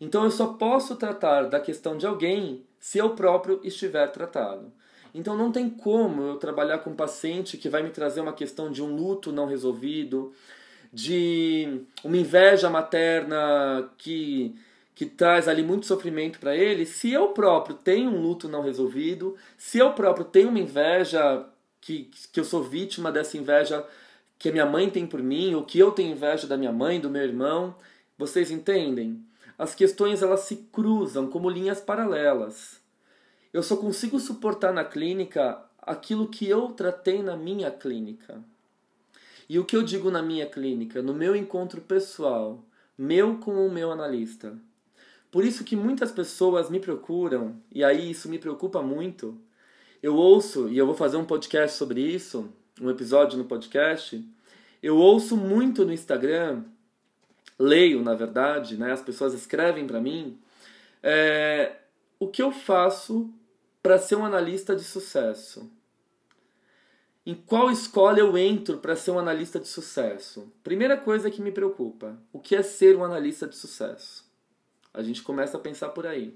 Então 0.00 0.24
eu 0.24 0.30
só 0.30 0.48
posso 0.54 0.96
tratar 0.96 1.44
da 1.44 1.60
questão 1.60 1.96
de 1.96 2.06
alguém 2.06 2.64
se 2.78 2.98
eu 2.98 3.10
próprio 3.10 3.60
estiver 3.62 4.06
tratado. 4.08 4.72
Então 5.14 5.36
não 5.36 5.50
tem 5.50 5.68
como 5.68 6.22
eu 6.22 6.36
trabalhar 6.36 6.78
com 6.78 6.90
um 6.90 6.96
paciente 6.96 7.56
que 7.56 7.68
vai 7.68 7.82
me 7.82 7.90
trazer 7.90 8.20
uma 8.20 8.32
questão 8.32 8.70
de 8.70 8.82
um 8.82 8.94
luto 8.94 9.32
não 9.32 9.46
resolvido, 9.46 10.32
de 10.92 11.82
uma 12.02 12.16
inveja 12.16 12.70
materna 12.70 13.90
que, 13.98 14.54
que 14.94 15.06
traz 15.06 15.48
ali 15.48 15.62
muito 15.62 15.86
sofrimento 15.86 16.38
para 16.38 16.56
ele, 16.56 16.86
se 16.86 17.12
eu 17.12 17.28
próprio 17.28 17.76
tenho 17.76 18.10
um 18.10 18.20
luto 18.20 18.48
não 18.48 18.62
resolvido, 18.62 19.36
se 19.56 19.78
eu 19.78 19.92
próprio 19.92 20.24
tenho 20.24 20.48
uma 20.48 20.58
inveja 20.58 21.44
que, 21.80 22.10
que 22.32 22.40
eu 22.40 22.44
sou 22.44 22.62
vítima 22.62 23.12
dessa 23.12 23.36
inveja 23.36 23.84
que 24.38 24.48
a 24.48 24.52
minha 24.52 24.66
mãe 24.66 24.88
tem 24.88 25.06
por 25.06 25.22
mim, 25.22 25.54
ou 25.54 25.64
que 25.64 25.78
eu 25.78 25.90
tenho 25.90 26.12
inveja 26.12 26.46
da 26.46 26.56
minha 26.56 26.72
mãe, 26.72 27.00
do 27.00 27.10
meu 27.10 27.22
irmão, 27.22 27.74
vocês 28.16 28.50
entendem? 28.50 29.22
As 29.58 29.74
questões 29.74 30.22
elas 30.22 30.40
se 30.40 30.56
cruzam 30.72 31.26
como 31.26 31.50
linhas 31.50 31.80
paralelas. 31.80 32.80
Eu 33.52 33.62
só 33.62 33.76
consigo 33.76 34.20
suportar 34.20 34.72
na 34.72 34.84
clínica 34.84 35.60
aquilo 35.82 36.28
que 36.28 36.48
eu 36.48 36.68
tratei 36.68 37.22
na 37.22 37.36
minha 37.36 37.70
clínica. 37.70 38.40
E 39.48 39.58
o 39.58 39.64
que 39.64 39.74
eu 39.74 39.82
digo 39.82 40.10
na 40.10 40.20
minha 40.20 40.46
clínica, 40.46 41.00
no 41.00 41.14
meu 41.14 41.34
encontro 41.34 41.80
pessoal, 41.80 42.62
meu 42.96 43.38
com 43.38 43.66
o 43.66 43.70
meu 43.70 43.90
analista. 43.90 44.58
Por 45.30 45.44
isso 45.44 45.64
que 45.64 45.76
muitas 45.76 46.12
pessoas 46.12 46.68
me 46.68 46.80
procuram, 46.80 47.56
e 47.72 47.82
aí 47.82 48.10
isso 48.10 48.28
me 48.28 48.38
preocupa 48.38 48.82
muito. 48.82 49.38
Eu 50.02 50.14
ouço, 50.14 50.68
e 50.68 50.76
eu 50.76 50.86
vou 50.86 50.94
fazer 50.94 51.16
um 51.16 51.24
podcast 51.24 51.76
sobre 51.76 52.00
isso, 52.00 52.52
um 52.80 52.90
episódio 52.90 53.38
no 53.38 53.44
podcast. 53.44 54.22
Eu 54.82 54.96
ouço 54.96 55.36
muito 55.36 55.84
no 55.84 55.92
Instagram, 55.92 56.62
leio 57.58 58.02
na 58.02 58.14
verdade, 58.14 58.76
né, 58.76 58.92
as 58.92 59.02
pessoas 59.02 59.34
escrevem 59.34 59.86
para 59.86 60.00
mim, 60.00 60.38
é, 61.02 61.76
o 62.18 62.28
que 62.28 62.42
eu 62.42 62.52
faço 62.52 63.32
para 63.82 63.98
ser 63.98 64.16
um 64.16 64.24
analista 64.24 64.74
de 64.76 64.84
sucesso? 64.84 65.70
Em 67.28 67.34
qual 67.34 67.70
escola 67.70 68.18
eu 68.18 68.38
entro 68.38 68.78
para 68.78 68.96
ser 68.96 69.10
um 69.10 69.18
analista 69.18 69.60
de 69.60 69.68
sucesso? 69.68 70.50
Primeira 70.64 70.96
coisa 70.96 71.30
que 71.30 71.42
me 71.42 71.52
preocupa: 71.52 72.18
o 72.32 72.38
que 72.38 72.56
é 72.56 72.62
ser 72.62 72.96
um 72.96 73.04
analista 73.04 73.46
de 73.46 73.54
sucesso? 73.54 74.24
A 74.94 75.02
gente 75.02 75.20
começa 75.20 75.58
a 75.58 75.60
pensar 75.60 75.90
por 75.90 76.06
aí. 76.06 76.34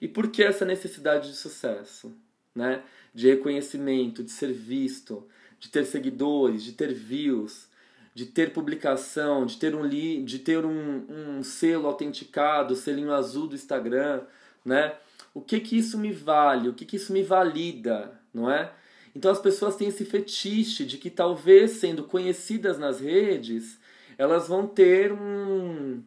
E 0.00 0.08
por 0.08 0.26
que 0.26 0.42
essa 0.42 0.64
necessidade 0.64 1.30
de 1.30 1.36
sucesso? 1.36 2.12
Né? 2.52 2.82
De 3.14 3.28
reconhecimento, 3.28 4.24
de 4.24 4.32
ser 4.32 4.52
visto, 4.52 5.28
de 5.60 5.68
ter 5.68 5.84
seguidores, 5.84 6.64
de 6.64 6.72
ter 6.72 6.92
views, 6.92 7.68
de 8.12 8.26
ter 8.26 8.52
publicação, 8.52 9.46
de 9.46 9.56
ter 9.58 9.76
um, 9.76 9.84
li 9.84 10.24
de 10.24 10.40
ter 10.40 10.64
um, 10.64 11.04
um 11.08 11.44
selo 11.44 11.86
autenticado, 11.86 12.74
selinho 12.74 13.12
azul 13.12 13.46
do 13.46 13.54
Instagram, 13.54 14.24
né? 14.64 14.96
O 15.32 15.40
que 15.40 15.60
que 15.60 15.78
isso 15.78 15.96
me 15.96 16.10
vale? 16.10 16.68
O 16.68 16.74
que 16.74 16.84
que 16.84 16.96
isso 16.96 17.12
me 17.12 17.22
valida, 17.22 18.20
não 18.34 18.50
é? 18.50 18.72
Então 19.16 19.30
as 19.30 19.38
pessoas 19.38 19.76
têm 19.76 19.88
esse 19.88 20.04
fetiche 20.04 20.84
de 20.84 20.98
que 20.98 21.08
talvez 21.08 21.70
sendo 21.70 22.04
conhecidas 22.04 22.78
nas 22.78 23.00
redes, 23.00 23.78
elas 24.18 24.46
vão 24.46 24.66
ter 24.66 25.10
um, 25.10 26.02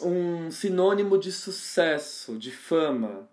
um 0.00 0.50
sinônimo 0.50 1.18
de 1.18 1.30
sucesso, 1.30 2.38
de 2.38 2.50
fama. 2.50 3.28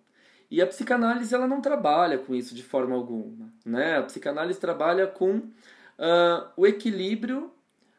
E 0.52 0.62
a 0.62 0.68
psicanálise 0.68 1.34
ela 1.34 1.48
não 1.48 1.62
trabalha 1.62 2.18
com 2.18 2.36
isso 2.36 2.54
de 2.54 2.62
forma 2.62 2.94
alguma. 2.94 3.50
Né? 3.66 4.00
A 4.00 4.04
psicanálise 4.04 4.60
trabalha 4.60 5.08
com 5.08 5.38
uh, 5.38 6.50
o 6.58 6.68
equilíbrio 6.68 7.54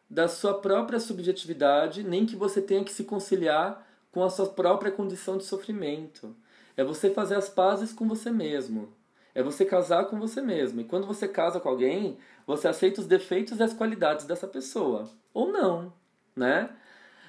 da 0.08 0.28
sua 0.28 0.60
própria 0.60 1.00
subjetividade, 1.00 2.02
nem 2.02 2.26
que 2.26 2.36
você 2.36 2.60
tenha 2.60 2.84
que 2.84 2.92
se 2.92 3.04
conciliar 3.04 3.88
com 4.12 4.22
a 4.22 4.28
sua 4.28 4.48
própria 4.50 4.92
condição 4.92 5.38
de 5.38 5.44
sofrimento. 5.44 6.36
É 6.76 6.84
você 6.84 7.08
fazer 7.08 7.36
as 7.36 7.48
pazes 7.48 7.90
com 7.90 8.06
você 8.06 8.30
mesmo. 8.30 8.99
É 9.34 9.42
você 9.42 9.64
casar 9.64 10.06
com 10.06 10.18
você 10.18 10.40
mesmo. 10.40 10.80
E 10.80 10.84
quando 10.84 11.06
você 11.06 11.28
casa 11.28 11.60
com 11.60 11.68
alguém, 11.68 12.18
você 12.46 12.68
aceita 12.68 13.00
os 13.00 13.06
defeitos 13.06 13.58
e 13.58 13.62
as 13.62 13.72
qualidades 13.72 14.26
dessa 14.26 14.46
pessoa. 14.46 15.08
Ou 15.32 15.52
não, 15.52 15.92
né? 16.34 16.70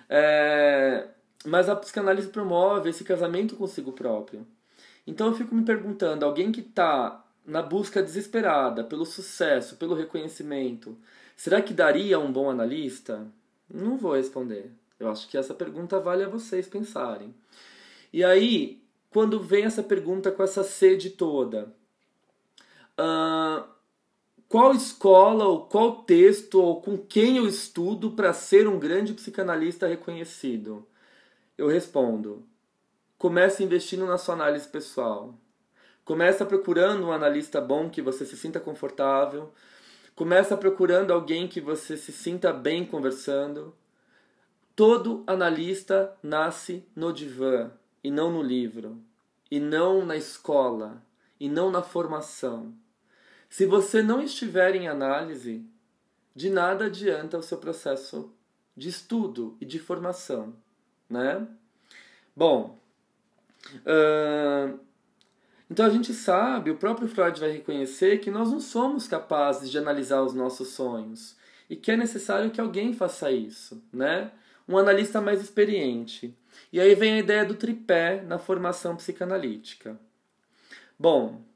É... 0.09 1.07
Mas 1.45 1.69
a 1.69 1.75
psicanálise 1.75 2.29
promove 2.29 2.89
esse 2.89 3.03
casamento 3.03 3.55
consigo 3.55 3.91
próprio. 3.91 4.45
Então 5.05 5.27
eu 5.27 5.35
fico 5.35 5.55
me 5.55 5.63
perguntando, 5.63 6.25
alguém 6.25 6.51
que 6.51 6.61
está 6.61 7.23
na 7.45 7.61
busca 7.61 8.03
desesperada 8.03 8.83
pelo 8.83 9.05
sucesso, 9.05 9.75
pelo 9.77 9.95
reconhecimento, 9.95 10.97
será 11.35 11.61
que 11.61 11.73
daria 11.73 12.19
um 12.19 12.31
bom 12.31 12.49
analista? 12.49 13.25
Não 13.69 13.97
vou 13.97 14.15
responder. 14.15 14.71
Eu 14.99 15.09
acho 15.09 15.27
que 15.27 15.37
essa 15.37 15.53
pergunta 15.53 15.99
vale 15.99 16.23
a 16.23 16.29
vocês 16.29 16.67
pensarem. 16.67 17.33
E 18.13 18.23
aí, 18.23 18.81
quando 19.09 19.39
vem 19.39 19.65
essa 19.65 19.81
pergunta 19.81 20.31
com 20.31 20.43
essa 20.43 20.63
sede 20.63 21.09
toda, 21.09 21.73
uh, 23.01 23.67
qual 24.47 24.73
escola 24.73 25.45
ou 25.45 25.65
qual 25.65 26.03
texto 26.03 26.61
ou 26.61 26.81
com 26.81 26.97
quem 26.97 27.37
eu 27.37 27.47
estudo 27.47 28.11
para 28.11 28.33
ser 28.33 28.67
um 28.67 28.77
grande 28.77 29.13
psicanalista 29.13 29.87
reconhecido? 29.87 30.85
Eu 31.57 31.67
respondo: 31.67 32.45
comece 33.17 33.63
investindo 33.63 34.05
na 34.05 34.17
sua 34.17 34.35
análise 34.35 34.67
pessoal. 34.67 35.33
Começa 36.03 36.45
procurando 36.45 37.05
um 37.05 37.11
analista 37.11 37.61
bom 37.61 37.89
que 37.89 38.01
você 38.01 38.25
se 38.25 38.35
sinta 38.35 38.59
confortável. 38.59 39.53
Começa 40.15 40.57
procurando 40.57 41.13
alguém 41.13 41.47
que 41.47 41.61
você 41.61 41.95
se 41.95 42.11
sinta 42.11 42.51
bem 42.51 42.85
conversando. 42.85 43.73
Todo 44.75 45.23
analista 45.27 46.13
nasce 46.21 46.85
no 46.95 47.13
divã 47.13 47.71
e 48.03 48.09
não 48.09 48.31
no 48.31 48.41
livro, 48.41 48.97
e 49.49 49.59
não 49.59 50.05
na 50.05 50.17
escola, 50.17 51.01
e 51.39 51.47
não 51.47 51.71
na 51.71 51.81
formação. 51.81 52.73
Se 53.51 53.65
você 53.65 54.01
não 54.01 54.21
estiver 54.21 54.77
em 54.77 54.87
análise, 54.87 55.61
de 56.33 56.49
nada 56.49 56.85
adianta 56.85 57.37
o 57.37 57.43
seu 57.43 57.57
processo 57.57 58.33
de 58.77 58.87
estudo 58.87 59.57
e 59.59 59.65
de 59.65 59.77
formação, 59.77 60.55
né? 61.09 61.45
Bom, 62.33 62.79
uh, 63.79 64.79
então 65.69 65.85
a 65.85 65.89
gente 65.89 66.13
sabe, 66.13 66.71
o 66.71 66.77
próprio 66.77 67.09
Freud 67.09 67.41
vai 67.41 67.51
reconhecer 67.51 68.19
que 68.19 68.31
nós 68.31 68.49
não 68.49 68.61
somos 68.61 69.05
capazes 69.05 69.69
de 69.69 69.77
analisar 69.77 70.21
os 70.21 70.33
nossos 70.33 70.69
sonhos 70.69 71.35
e 71.69 71.75
que 71.75 71.91
é 71.91 71.97
necessário 71.97 72.51
que 72.51 72.61
alguém 72.61 72.93
faça 72.93 73.33
isso, 73.33 73.83
né? 73.91 74.31
Um 74.65 74.77
analista 74.77 75.19
mais 75.19 75.41
experiente. 75.41 76.33
E 76.71 76.79
aí 76.79 76.95
vem 76.95 77.15
a 77.15 77.19
ideia 77.19 77.43
do 77.43 77.55
tripé 77.55 78.21
na 78.21 78.39
formação 78.39 78.95
psicanalítica. 78.95 79.99
Bom, 80.97 81.50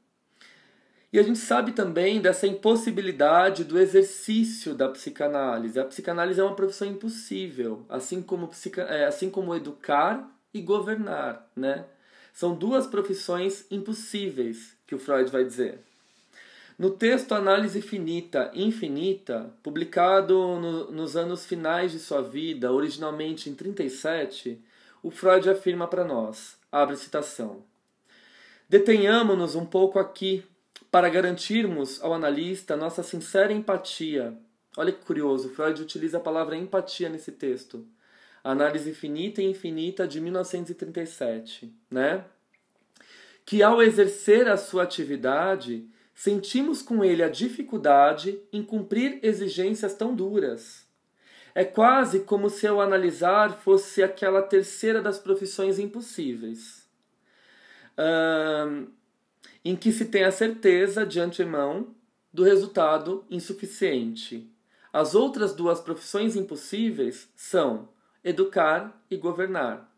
e 1.12 1.18
a 1.18 1.22
gente 1.22 1.38
sabe 1.38 1.72
também 1.72 2.20
dessa 2.20 2.46
impossibilidade 2.46 3.64
do 3.64 3.78
exercício 3.78 4.74
da 4.74 4.88
psicanálise. 4.88 5.78
A 5.78 5.84
psicanálise 5.84 6.40
é 6.40 6.44
uma 6.44 6.56
profissão 6.56 6.88
impossível, 6.88 7.86
assim 7.88 8.20
como, 8.20 8.50
é, 8.88 9.04
assim 9.04 9.30
como 9.30 9.54
educar 9.54 10.28
e 10.52 10.60
governar. 10.60 11.48
Né? 11.54 11.84
São 12.32 12.54
duas 12.54 12.86
profissões 12.86 13.64
impossíveis, 13.70 14.76
que 14.86 14.94
o 14.94 14.98
Freud 14.98 15.30
vai 15.30 15.44
dizer. 15.44 15.78
No 16.78 16.90
texto 16.90 17.32
Análise 17.32 17.80
Finita 17.80 18.50
Infinita, 18.52 19.50
publicado 19.62 20.34
no, 20.34 20.90
nos 20.90 21.16
anos 21.16 21.46
finais 21.46 21.92
de 21.92 21.98
sua 21.98 22.20
vida, 22.20 22.70
originalmente 22.70 23.48
em 23.48 23.54
37, 23.54 24.60
o 25.02 25.10
Freud 25.10 25.48
afirma 25.48 25.86
para 25.86 26.04
nós, 26.04 26.56
abre 26.70 26.96
citação, 26.96 27.62
Detenhamos-nos 28.68 29.54
um 29.54 29.64
pouco 29.64 29.96
aqui 29.96 30.44
para 30.96 31.10
garantirmos 31.10 32.02
ao 32.02 32.14
analista 32.14 32.74
nossa 32.74 33.02
sincera 33.02 33.52
empatia. 33.52 34.34
Olha 34.78 34.90
que 34.90 35.04
curioso, 35.04 35.50
Freud 35.50 35.82
utiliza 35.82 36.16
a 36.16 36.20
palavra 36.22 36.56
empatia 36.56 37.10
nesse 37.10 37.32
texto. 37.32 37.86
Análise 38.42 38.94
Finita 38.94 39.42
e 39.42 39.44
Infinita 39.44 40.08
de 40.08 40.18
1937, 40.22 41.70
né? 41.90 42.24
Que 43.44 43.62
ao 43.62 43.82
exercer 43.82 44.48
a 44.48 44.56
sua 44.56 44.84
atividade, 44.84 45.86
sentimos 46.14 46.80
com 46.80 47.04
ele 47.04 47.22
a 47.22 47.28
dificuldade 47.28 48.40
em 48.50 48.62
cumprir 48.62 49.18
exigências 49.22 49.92
tão 49.92 50.14
duras. 50.14 50.86
É 51.54 51.62
quase 51.62 52.20
como 52.20 52.48
se 52.48 52.66
o 52.70 52.80
analisar 52.80 53.58
fosse 53.58 54.02
aquela 54.02 54.40
terceira 54.40 55.02
das 55.02 55.18
profissões 55.18 55.78
impossíveis 55.78 56.88
em 59.68 59.74
que 59.74 59.90
se 59.90 60.04
tem 60.04 60.22
a 60.22 60.30
certeza 60.30 61.04
de 61.04 61.18
antemão 61.18 61.88
do 62.32 62.44
resultado 62.44 63.24
insuficiente. 63.28 64.48
As 64.92 65.12
outras 65.12 65.56
duas 65.56 65.80
profissões 65.80 66.36
impossíveis 66.36 67.28
são 67.34 67.88
educar 68.22 69.04
e 69.10 69.16
governar. 69.16 69.92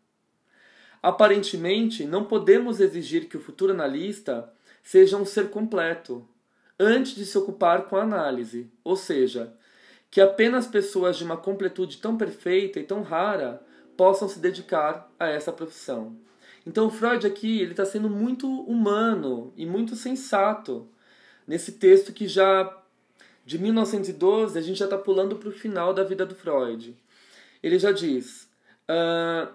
Aparentemente, 1.03 2.07
não 2.07 2.25
podemos 2.25 2.81
exigir 2.81 3.29
que 3.29 3.37
o 3.37 3.41
futuro 3.43 3.75
analista 3.75 4.51
seja 4.83 5.19
um 5.19 5.27
ser 5.27 5.51
completo 5.51 6.27
antes 6.81 7.15
de 7.15 7.27
se 7.27 7.37
ocupar 7.37 7.89
com 7.89 7.97
a 7.97 8.03
análise, 8.03 8.73
ou 8.83 8.97
seja, 8.97 9.53
que 10.11 10.23
apenas 10.23 10.67
pessoas 10.67 11.19
de 11.19 11.25
uma 11.25 11.37
completude 11.37 11.99
tão 11.99 12.17
perfeita 12.17 12.81
e 12.81 12.85
tão 12.85 13.03
rara 13.03 13.63
possam 13.99 14.31
se 14.31 14.39
dedicar 14.39 15.13
a 15.19 15.27
essa 15.27 15.53
profissão. 15.53 16.17
Então 16.69 16.91
Freud 16.91 17.27
aqui 17.27 17.63
ele 17.63 17.71
está 17.71 17.87
sendo 17.87 18.11
muito 18.11 18.47
humano 18.47 19.55
e 19.57 19.65
muito 19.65 19.97
sensato 19.97 20.87
nesse 21.47 21.73
texto 21.73 22.13
que 22.13 22.29
já 22.29 22.77
de 23.43 23.59
1912 23.59 24.59
a 24.59 24.61
gente 24.61 24.79
já 24.79 24.85
está 24.85 24.99
pulando 24.99 25.37
para 25.37 25.49
o 25.49 25.53
final 25.53 25.95
da 25.95 26.05
vida 26.05 26.27
do 26.27 26.35
Freud. 26.35 26.95
Ele 27.63 27.79
já 27.79 27.91
diz: 27.91 28.51
uh, 28.87 29.51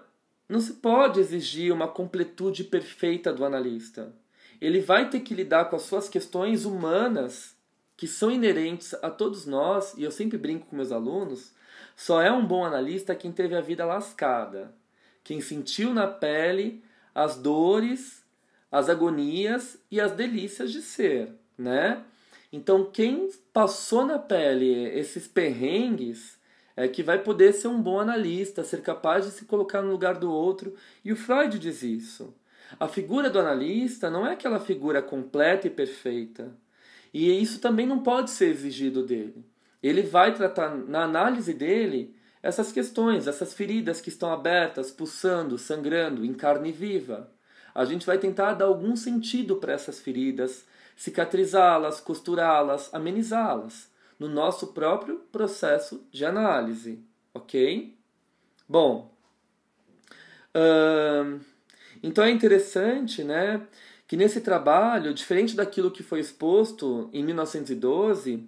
não 0.48 0.58
se 0.58 0.72
pode 0.72 1.20
exigir 1.20 1.72
uma 1.72 1.86
completude 1.86 2.64
perfeita 2.64 3.32
do 3.32 3.44
analista. 3.44 4.12
Ele 4.60 4.80
vai 4.80 5.08
ter 5.08 5.20
que 5.20 5.36
lidar 5.36 5.66
com 5.66 5.76
as 5.76 5.82
suas 5.82 6.08
questões 6.08 6.64
humanas 6.64 7.54
que 7.96 8.08
são 8.08 8.28
inerentes 8.28 8.92
a 8.94 9.08
todos 9.08 9.46
nós, 9.46 9.94
e 9.96 10.02
eu 10.02 10.10
sempre 10.10 10.36
brinco 10.36 10.66
com 10.66 10.74
meus 10.74 10.90
alunos, 10.90 11.52
só 11.94 12.20
é 12.20 12.32
um 12.32 12.44
bom 12.44 12.64
analista 12.64 13.14
quem 13.14 13.30
teve 13.30 13.54
a 13.54 13.60
vida 13.60 13.84
lascada, 13.84 14.74
quem 15.22 15.40
sentiu 15.40 15.94
na 15.94 16.08
pele 16.08 16.82
as 17.14 17.36
dores, 17.36 18.24
as 18.70 18.88
agonias 18.88 19.78
e 19.90 20.00
as 20.00 20.12
delícias 20.12 20.72
de 20.72 20.82
ser, 20.82 21.30
né? 21.56 22.02
Então, 22.52 22.84
quem 22.90 23.30
passou 23.52 24.04
na 24.06 24.18
pele 24.18 24.86
esses 24.98 25.26
perrengues 25.26 26.38
é 26.76 26.88
que 26.88 27.02
vai 27.02 27.18
poder 27.18 27.52
ser 27.52 27.68
um 27.68 27.80
bom 27.80 28.00
analista, 28.00 28.64
ser 28.64 28.80
capaz 28.80 29.24
de 29.24 29.32
se 29.32 29.44
colocar 29.44 29.82
no 29.82 29.90
lugar 29.90 30.14
do 30.16 30.30
outro. 30.30 30.74
E 31.04 31.12
o 31.12 31.16
Freud 31.16 31.58
diz 31.58 31.82
isso. 31.82 32.34
A 32.78 32.88
figura 32.88 33.30
do 33.30 33.38
analista 33.38 34.10
não 34.10 34.26
é 34.26 34.32
aquela 34.32 34.58
figura 34.58 35.00
completa 35.00 35.66
e 35.66 35.70
perfeita. 35.70 36.52
E 37.12 37.40
isso 37.40 37.60
também 37.60 37.86
não 37.86 38.02
pode 38.02 38.30
ser 38.30 38.46
exigido 38.46 39.04
dele. 39.04 39.44
Ele 39.82 40.02
vai 40.02 40.34
tratar, 40.34 40.76
na 40.76 41.04
análise 41.04 41.52
dele, 41.52 42.13
essas 42.44 42.70
questões, 42.70 43.26
essas 43.26 43.54
feridas 43.54 44.02
que 44.02 44.10
estão 44.10 44.30
abertas, 44.30 44.90
pulsando, 44.90 45.56
sangrando, 45.56 46.26
em 46.26 46.34
carne 46.34 46.70
viva. 46.70 47.32
A 47.74 47.86
gente 47.86 48.04
vai 48.04 48.18
tentar 48.18 48.52
dar 48.52 48.66
algum 48.66 48.94
sentido 48.96 49.56
para 49.56 49.72
essas 49.72 49.98
feridas, 49.98 50.66
cicatrizá-las, 50.94 52.00
costurá-las, 52.00 52.92
amenizá-las, 52.92 53.90
no 54.18 54.28
nosso 54.28 54.74
próprio 54.74 55.20
processo 55.32 56.06
de 56.12 56.26
análise, 56.26 57.02
ok? 57.32 57.96
Bom, 58.68 59.10
hum, 60.54 61.40
então 62.02 62.24
é 62.24 62.30
interessante, 62.30 63.24
né, 63.24 63.66
que 64.06 64.18
nesse 64.18 64.42
trabalho, 64.42 65.14
diferente 65.14 65.56
daquilo 65.56 65.90
que 65.90 66.02
foi 66.02 66.20
exposto 66.20 67.08
em 67.10 67.24
1912, 67.24 68.46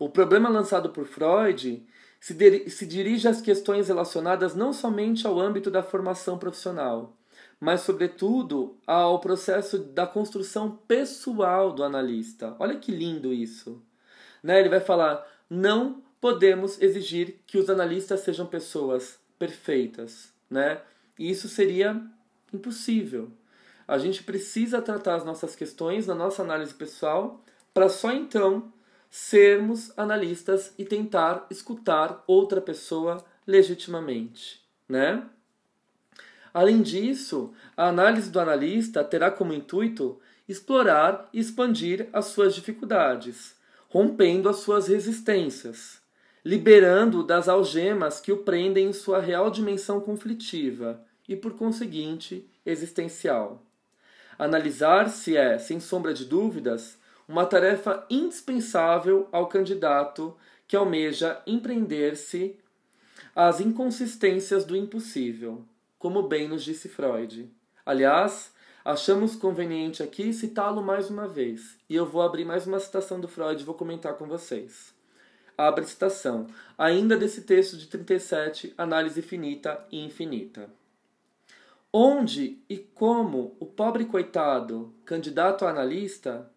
o 0.00 0.08
problema 0.08 0.48
lançado 0.48 0.90
por 0.90 1.06
Freud 1.06 1.86
se, 2.20 2.70
se 2.70 2.86
dirige 2.86 3.28
às 3.28 3.40
questões 3.40 3.88
relacionadas 3.88 4.54
não 4.54 4.72
somente 4.72 5.26
ao 5.26 5.38
âmbito 5.38 5.70
da 5.70 5.82
formação 5.82 6.38
profissional, 6.38 7.16
mas, 7.58 7.80
sobretudo, 7.80 8.76
ao 8.86 9.18
processo 9.18 9.78
da 9.78 10.06
construção 10.06 10.78
pessoal 10.86 11.72
do 11.72 11.82
analista. 11.82 12.54
Olha 12.58 12.76
que 12.76 12.92
lindo 12.92 13.32
isso! 13.32 13.82
Né? 14.42 14.60
Ele 14.60 14.68
vai 14.68 14.80
falar: 14.80 15.26
não 15.48 16.02
podemos 16.20 16.80
exigir 16.80 17.40
que 17.46 17.58
os 17.58 17.70
analistas 17.70 18.20
sejam 18.20 18.46
pessoas 18.46 19.18
perfeitas. 19.38 20.32
Né? 20.50 20.80
E 21.18 21.30
isso 21.30 21.48
seria 21.48 22.00
impossível. 22.52 23.30
A 23.88 23.98
gente 23.98 24.22
precisa 24.22 24.82
tratar 24.82 25.16
as 25.16 25.24
nossas 25.24 25.54
questões 25.54 26.06
na 26.06 26.14
nossa 26.14 26.42
análise 26.42 26.74
pessoal 26.74 27.42
para 27.72 27.88
só 27.88 28.10
então 28.12 28.72
sermos 29.10 29.92
analistas 29.96 30.72
e 30.78 30.84
tentar 30.84 31.46
escutar 31.50 32.22
outra 32.26 32.60
pessoa 32.60 33.24
legitimamente, 33.46 34.60
né? 34.88 35.24
Além 36.52 36.80
disso, 36.80 37.52
a 37.76 37.88
análise 37.88 38.30
do 38.30 38.40
analista 38.40 39.04
terá 39.04 39.30
como 39.30 39.52
intuito 39.52 40.18
explorar 40.48 41.28
e 41.32 41.40
expandir 41.40 42.08
as 42.12 42.26
suas 42.26 42.54
dificuldades, 42.54 43.54
rompendo 43.88 44.48
as 44.48 44.56
suas 44.56 44.88
resistências, 44.88 46.00
liberando-o 46.44 47.22
das 47.22 47.48
algemas 47.48 48.20
que 48.20 48.32
o 48.32 48.38
prendem 48.38 48.88
em 48.88 48.92
sua 48.92 49.20
real 49.20 49.50
dimensão 49.50 50.00
conflitiva 50.00 51.02
e, 51.28 51.34
por 51.34 51.54
conseguinte, 51.54 52.48
existencial. 52.64 53.62
Analisar-se 54.38 55.36
é, 55.36 55.58
sem 55.58 55.80
sombra 55.80 56.14
de 56.14 56.24
dúvidas, 56.24 56.98
uma 57.28 57.44
tarefa 57.44 58.06
indispensável 58.08 59.28
ao 59.32 59.48
candidato 59.48 60.36
que 60.66 60.76
almeja 60.76 61.42
empreender-se 61.46 62.56
às 63.34 63.60
inconsistências 63.60 64.64
do 64.64 64.76
impossível, 64.76 65.64
como 65.98 66.22
bem 66.22 66.48
nos 66.48 66.64
disse 66.64 66.88
Freud. 66.88 67.50
Aliás, 67.84 68.52
achamos 68.84 69.36
conveniente 69.36 70.02
aqui 70.02 70.32
citá-lo 70.32 70.82
mais 70.82 71.10
uma 71.10 71.26
vez, 71.26 71.76
e 71.88 71.94
eu 71.94 72.06
vou 72.06 72.22
abrir 72.22 72.44
mais 72.44 72.66
uma 72.66 72.80
citação 72.80 73.20
do 73.20 73.28
Freud 73.28 73.60
e 73.60 73.64
vou 73.64 73.74
comentar 73.74 74.14
com 74.14 74.26
vocês. 74.26 74.94
Abre 75.58 75.84
citação, 75.84 76.46
ainda 76.76 77.16
desse 77.16 77.42
texto 77.42 77.76
de 77.76 77.86
37, 77.86 78.74
Análise 78.76 79.22
Finita 79.22 79.84
e 79.90 80.04
Infinita. 80.04 80.70
Onde 81.92 82.62
e 82.68 82.76
como 82.76 83.56
o 83.58 83.64
pobre 83.64 84.04
coitado, 84.04 84.92
candidato 85.04 85.64
a 85.64 85.70
analista, 85.70 86.50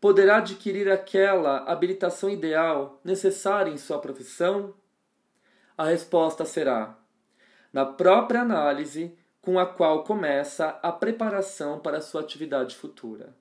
poderá 0.00 0.38
adquirir 0.38 0.90
aquela 0.90 1.58
habilitação 1.70 2.30
ideal 2.30 3.00
necessária 3.04 3.70
em 3.70 3.76
sua 3.76 3.98
profissão? 3.98 4.74
A 5.76 5.84
resposta 5.84 6.44
será: 6.44 6.98
na 7.72 7.84
própria 7.84 8.40
análise 8.40 9.16
com 9.42 9.58
a 9.58 9.66
qual 9.66 10.04
começa 10.04 10.78
a 10.82 10.92
preparação 10.92 11.78
para 11.78 11.98
a 11.98 12.00
sua 12.00 12.20
atividade 12.20 12.76
futura. 12.76 13.34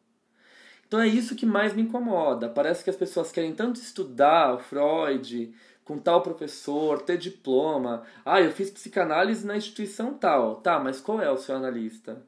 Então 0.87 0.99
é 0.99 1.07
isso 1.07 1.35
que 1.35 1.45
mais 1.45 1.73
me 1.73 1.83
incomoda. 1.83 2.49
Parece 2.49 2.83
que 2.83 2.89
as 2.89 2.95
pessoas 2.95 3.31
querem 3.31 3.53
tanto 3.53 3.79
estudar 3.79 4.57
Freud 4.59 5.53
com 5.83 5.99
tal 5.99 6.21
professor, 6.21 7.01
ter 7.01 7.17
diploma. 7.17 8.03
Ah, 8.25 8.41
eu 8.41 8.51
fiz 8.51 8.71
psicanálise 8.71 9.45
na 9.45 9.57
instituição 9.57 10.13
tal. 10.13 10.57
Tá, 10.57 10.79
mas 10.79 10.99
qual 11.01 11.21
é 11.21 11.29
o 11.29 11.37
seu 11.37 11.55
analista? 11.55 12.23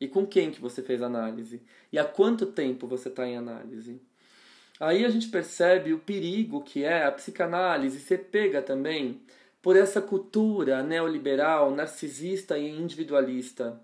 E 0.00 0.06
com 0.06 0.26
quem 0.26 0.50
que 0.50 0.60
você 0.60 0.82
fez 0.82 1.02
análise? 1.02 1.62
E 1.92 1.98
há 1.98 2.04
quanto 2.04 2.46
tempo 2.46 2.86
você 2.86 3.08
está 3.08 3.26
em 3.26 3.36
análise? 3.36 4.00
Aí 4.78 5.04
a 5.04 5.08
gente 5.08 5.28
percebe 5.28 5.92
o 5.92 5.98
perigo 5.98 6.62
que 6.62 6.84
é 6.84 7.04
a 7.04 7.10
psicanálise 7.10 7.98
ser 7.98 8.26
pega 8.26 8.62
também 8.62 9.20
por 9.60 9.76
essa 9.76 10.00
cultura 10.00 10.82
neoliberal, 10.84 11.72
narcisista 11.72 12.56
e 12.56 12.68
individualista, 12.68 13.80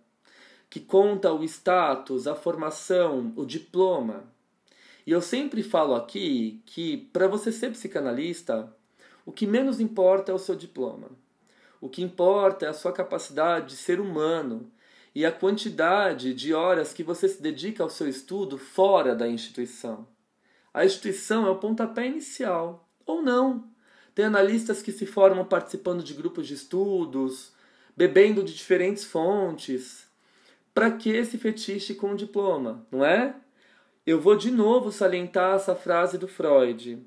que 0.71 0.79
conta 0.79 1.33
o 1.33 1.43
status, 1.43 2.29
a 2.29 2.35
formação, 2.37 3.33
o 3.35 3.45
diploma. 3.45 4.25
E 5.05 5.11
eu 5.11 5.21
sempre 5.21 5.65
falo 5.65 5.97
aqui 5.97 6.63
que 6.65 6.97
para 7.13 7.27
você 7.27 7.51
ser 7.51 7.73
psicanalista, 7.73 8.73
o 9.27 9.33
que 9.33 9.47
menos 9.47 9.81
importa 9.81 10.31
é 10.31 10.35
o 10.35 10.39
seu 10.39 10.55
diploma. 10.55 11.11
O 11.81 11.89
que 11.89 12.03
importa 12.03 12.67
é 12.67 12.69
a 12.69 12.73
sua 12.73 12.93
capacidade 12.93 13.71
de 13.71 13.77
ser 13.77 14.01
humano 14.01 14.71
e 15.15 15.25
a 15.25 15.31
quantidade 15.31 16.35
de 16.35 16.53
horas 16.53 16.93
que 16.93 17.05
você 17.05 17.29
se 17.29 17.41
dedica 17.41 17.83
ao 17.83 17.91
seu 17.91 18.09
estudo 18.09 18.59
fora 18.59 19.15
da 19.15 19.29
instituição. 19.29 20.09
A 20.73 20.85
instituição 20.85 21.47
é 21.47 21.51
o 21.51 21.59
pontapé 21.59 22.07
inicial, 22.07 22.89
ou 23.07 23.23
não. 23.23 23.65
Tem 24.13 24.25
analistas 24.25 24.83
que 24.83 24.91
se 24.91 25.07
formam 25.07 25.45
participando 25.45 26.03
de 26.03 26.15
grupos 26.15 26.49
de 26.49 26.55
estudos, 26.55 27.53
bebendo 27.97 28.43
de 28.43 28.53
diferentes 28.53 29.05
fontes. 29.05 30.09
Para 30.73 30.91
que 30.91 31.11
esse 31.11 31.39
fetiche 31.39 31.95
com 31.95 32.13
o 32.13 32.17
diploma, 32.17 32.85
não 32.91 33.05
é? 33.05 33.37
Eu 34.05 34.21
vou 34.21 34.37
de 34.37 34.51
novo 34.51 34.91
salientar 34.91 35.55
essa 35.55 35.77
frase 35.77 36.19
do 36.19 36.27
Freud. 36.27 37.07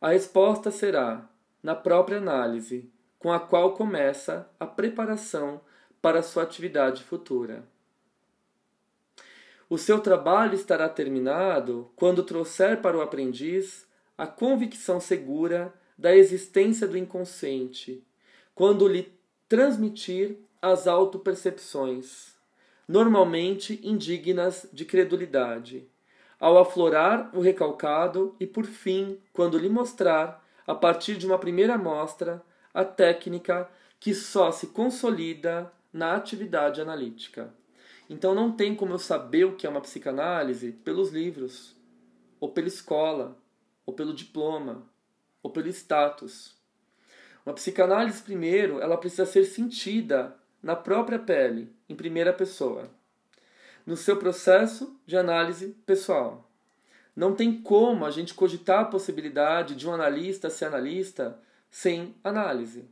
A 0.00 0.10
resposta 0.10 0.70
será 0.70 1.28
na 1.60 1.74
própria 1.74 2.18
análise, 2.18 2.88
com 3.18 3.32
a 3.32 3.40
qual 3.40 3.72
começa 3.72 4.48
a 4.60 4.66
preparação 4.66 5.60
para 6.00 6.22
sua 6.22 6.42
atividade 6.42 7.02
futura. 7.02 7.64
O 9.70 9.76
seu 9.76 10.00
trabalho 10.00 10.54
estará 10.54 10.88
terminado 10.88 11.90
quando 11.94 12.22
trouxer 12.22 12.80
para 12.80 12.96
o 12.96 13.02
aprendiz 13.02 13.86
a 14.16 14.26
convicção 14.26 14.98
segura 14.98 15.72
da 15.96 16.16
existência 16.16 16.86
do 16.86 16.96
inconsciente, 16.96 18.02
quando 18.54 18.88
lhe 18.88 19.12
transmitir 19.48 20.38
as 20.60 20.86
autopercepções, 20.86 22.34
normalmente 22.86 23.78
indignas 23.82 24.66
de 24.72 24.84
credulidade, 24.84 25.86
ao 26.40 26.56
aflorar 26.56 27.30
o 27.34 27.40
recalcado 27.40 28.34
e, 28.40 28.46
por 28.46 28.64
fim, 28.64 29.18
quando 29.32 29.58
lhe 29.58 29.68
mostrar, 29.68 30.44
a 30.66 30.74
partir 30.74 31.16
de 31.16 31.26
uma 31.26 31.38
primeira 31.38 31.74
amostra, 31.74 32.42
a 32.72 32.84
técnica 32.84 33.68
que 34.00 34.14
só 34.14 34.52
se 34.52 34.68
consolida 34.68 35.72
na 35.98 36.14
atividade 36.14 36.80
analítica. 36.80 37.52
Então 38.08 38.32
não 38.32 38.52
tem 38.52 38.74
como 38.74 38.94
eu 38.94 38.98
saber 38.98 39.44
o 39.44 39.56
que 39.56 39.66
é 39.66 39.70
uma 39.70 39.80
psicanálise 39.80 40.70
pelos 40.70 41.10
livros, 41.10 41.76
ou 42.38 42.52
pela 42.52 42.68
escola, 42.68 43.36
ou 43.84 43.92
pelo 43.92 44.14
diploma, 44.14 44.86
ou 45.42 45.50
pelo 45.50 45.66
status. 45.68 46.56
Uma 47.44 47.52
psicanálise, 47.52 48.22
primeiro, 48.22 48.80
ela 48.80 48.96
precisa 48.96 49.26
ser 49.26 49.44
sentida 49.44 50.36
na 50.62 50.76
própria 50.76 51.18
pele, 51.18 51.72
em 51.88 51.96
primeira 51.96 52.32
pessoa, 52.32 52.88
no 53.84 53.96
seu 53.96 54.16
processo 54.16 54.96
de 55.04 55.16
análise 55.16 55.74
pessoal. 55.84 56.48
Não 57.16 57.34
tem 57.34 57.60
como 57.60 58.06
a 58.06 58.10
gente 58.12 58.34
cogitar 58.34 58.80
a 58.82 58.84
possibilidade 58.84 59.74
de 59.74 59.88
um 59.88 59.92
analista 59.92 60.48
ser 60.48 60.66
analista 60.66 61.40
sem 61.68 62.14
análise. 62.22 62.88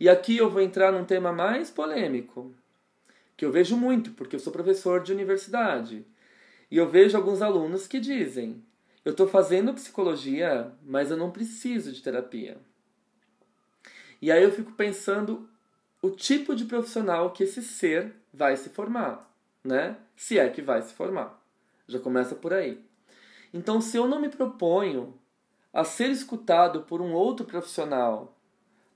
E 0.00 0.08
aqui 0.08 0.38
eu 0.38 0.48
vou 0.48 0.62
entrar 0.62 0.90
num 0.90 1.04
tema 1.04 1.30
mais 1.30 1.70
polêmico, 1.70 2.54
que 3.36 3.44
eu 3.44 3.52
vejo 3.52 3.76
muito, 3.76 4.12
porque 4.12 4.34
eu 4.34 4.40
sou 4.40 4.50
professor 4.50 5.02
de 5.02 5.12
universidade. 5.12 6.06
E 6.70 6.78
eu 6.78 6.88
vejo 6.88 7.18
alguns 7.18 7.42
alunos 7.42 7.86
que 7.86 8.00
dizem: 8.00 8.64
eu 9.04 9.10
estou 9.10 9.28
fazendo 9.28 9.74
psicologia, 9.74 10.72
mas 10.82 11.10
eu 11.10 11.18
não 11.18 11.30
preciso 11.30 11.92
de 11.92 12.00
terapia. 12.02 12.56
E 14.22 14.32
aí 14.32 14.42
eu 14.42 14.50
fico 14.50 14.72
pensando 14.72 15.46
o 16.00 16.08
tipo 16.08 16.56
de 16.56 16.64
profissional 16.64 17.30
que 17.30 17.42
esse 17.44 17.62
ser 17.62 18.14
vai 18.32 18.56
se 18.56 18.70
formar, 18.70 19.30
né? 19.62 19.98
Se 20.16 20.38
é 20.38 20.48
que 20.48 20.62
vai 20.62 20.80
se 20.80 20.94
formar. 20.94 21.38
Já 21.86 21.98
começa 21.98 22.34
por 22.34 22.54
aí. 22.54 22.82
Então, 23.52 23.82
se 23.82 23.98
eu 23.98 24.08
não 24.08 24.18
me 24.18 24.30
proponho 24.30 25.12
a 25.74 25.84
ser 25.84 26.08
escutado 26.08 26.82
por 26.84 27.02
um 27.02 27.12
outro 27.12 27.44
profissional, 27.44 28.39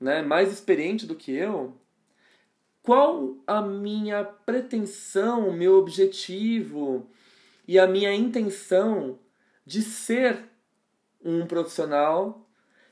né, 0.05 0.21
mais 0.21 0.53
experiente 0.53 1.07
do 1.07 1.15
que 1.15 1.33
eu, 1.33 1.75
qual 2.83 3.39
a 3.47 3.63
minha 3.63 4.23
pretensão, 4.23 5.49
o 5.49 5.53
meu 5.53 5.79
objetivo 5.79 7.09
e 7.67 7.79
a 7.79 7.87
minha 7.87 8.13
intenção 8.13 9.19
de 9.65 9.81
ser 9.81 10.45
um 11.25 11.47
profissional 11.47 12.47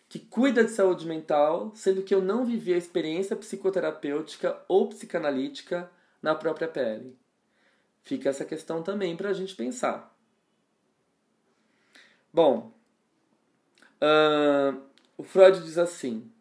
que 0.09 0.19
cuida 0.19 0.65
de 0.65 0.71
saúde 0.71 1.07
mental, 1.07 1.71
sendo 1.75 2.03
que 2.03 2.15
eu 2.15 2.23
não 2.23 2.47
vivi 2.47 2.73
a 2.73 2.79
experiência 2.79 3.37
psicoterapêutica 3.37 4.59
ou 4.67 4.89
psicanalítica 4.89 5.91
na 6.23 6.35
própria 6.35 6.67
pele. 6.67 7.19
Fica 8.03 8.31
essa 8.31 8.47
questão 8.47 8.83
também 8.83 9.15
para 9.19 9.29
a 9.29 9.35
gente 9.35 9.55
pensar. 9.55 10.17
Bom, 12.33 12.73
uh, 14.01 14.81
o 15.19 15.23
Freud 15.23 15.61
diz 15.61 15.77
assim: 15.77 16.32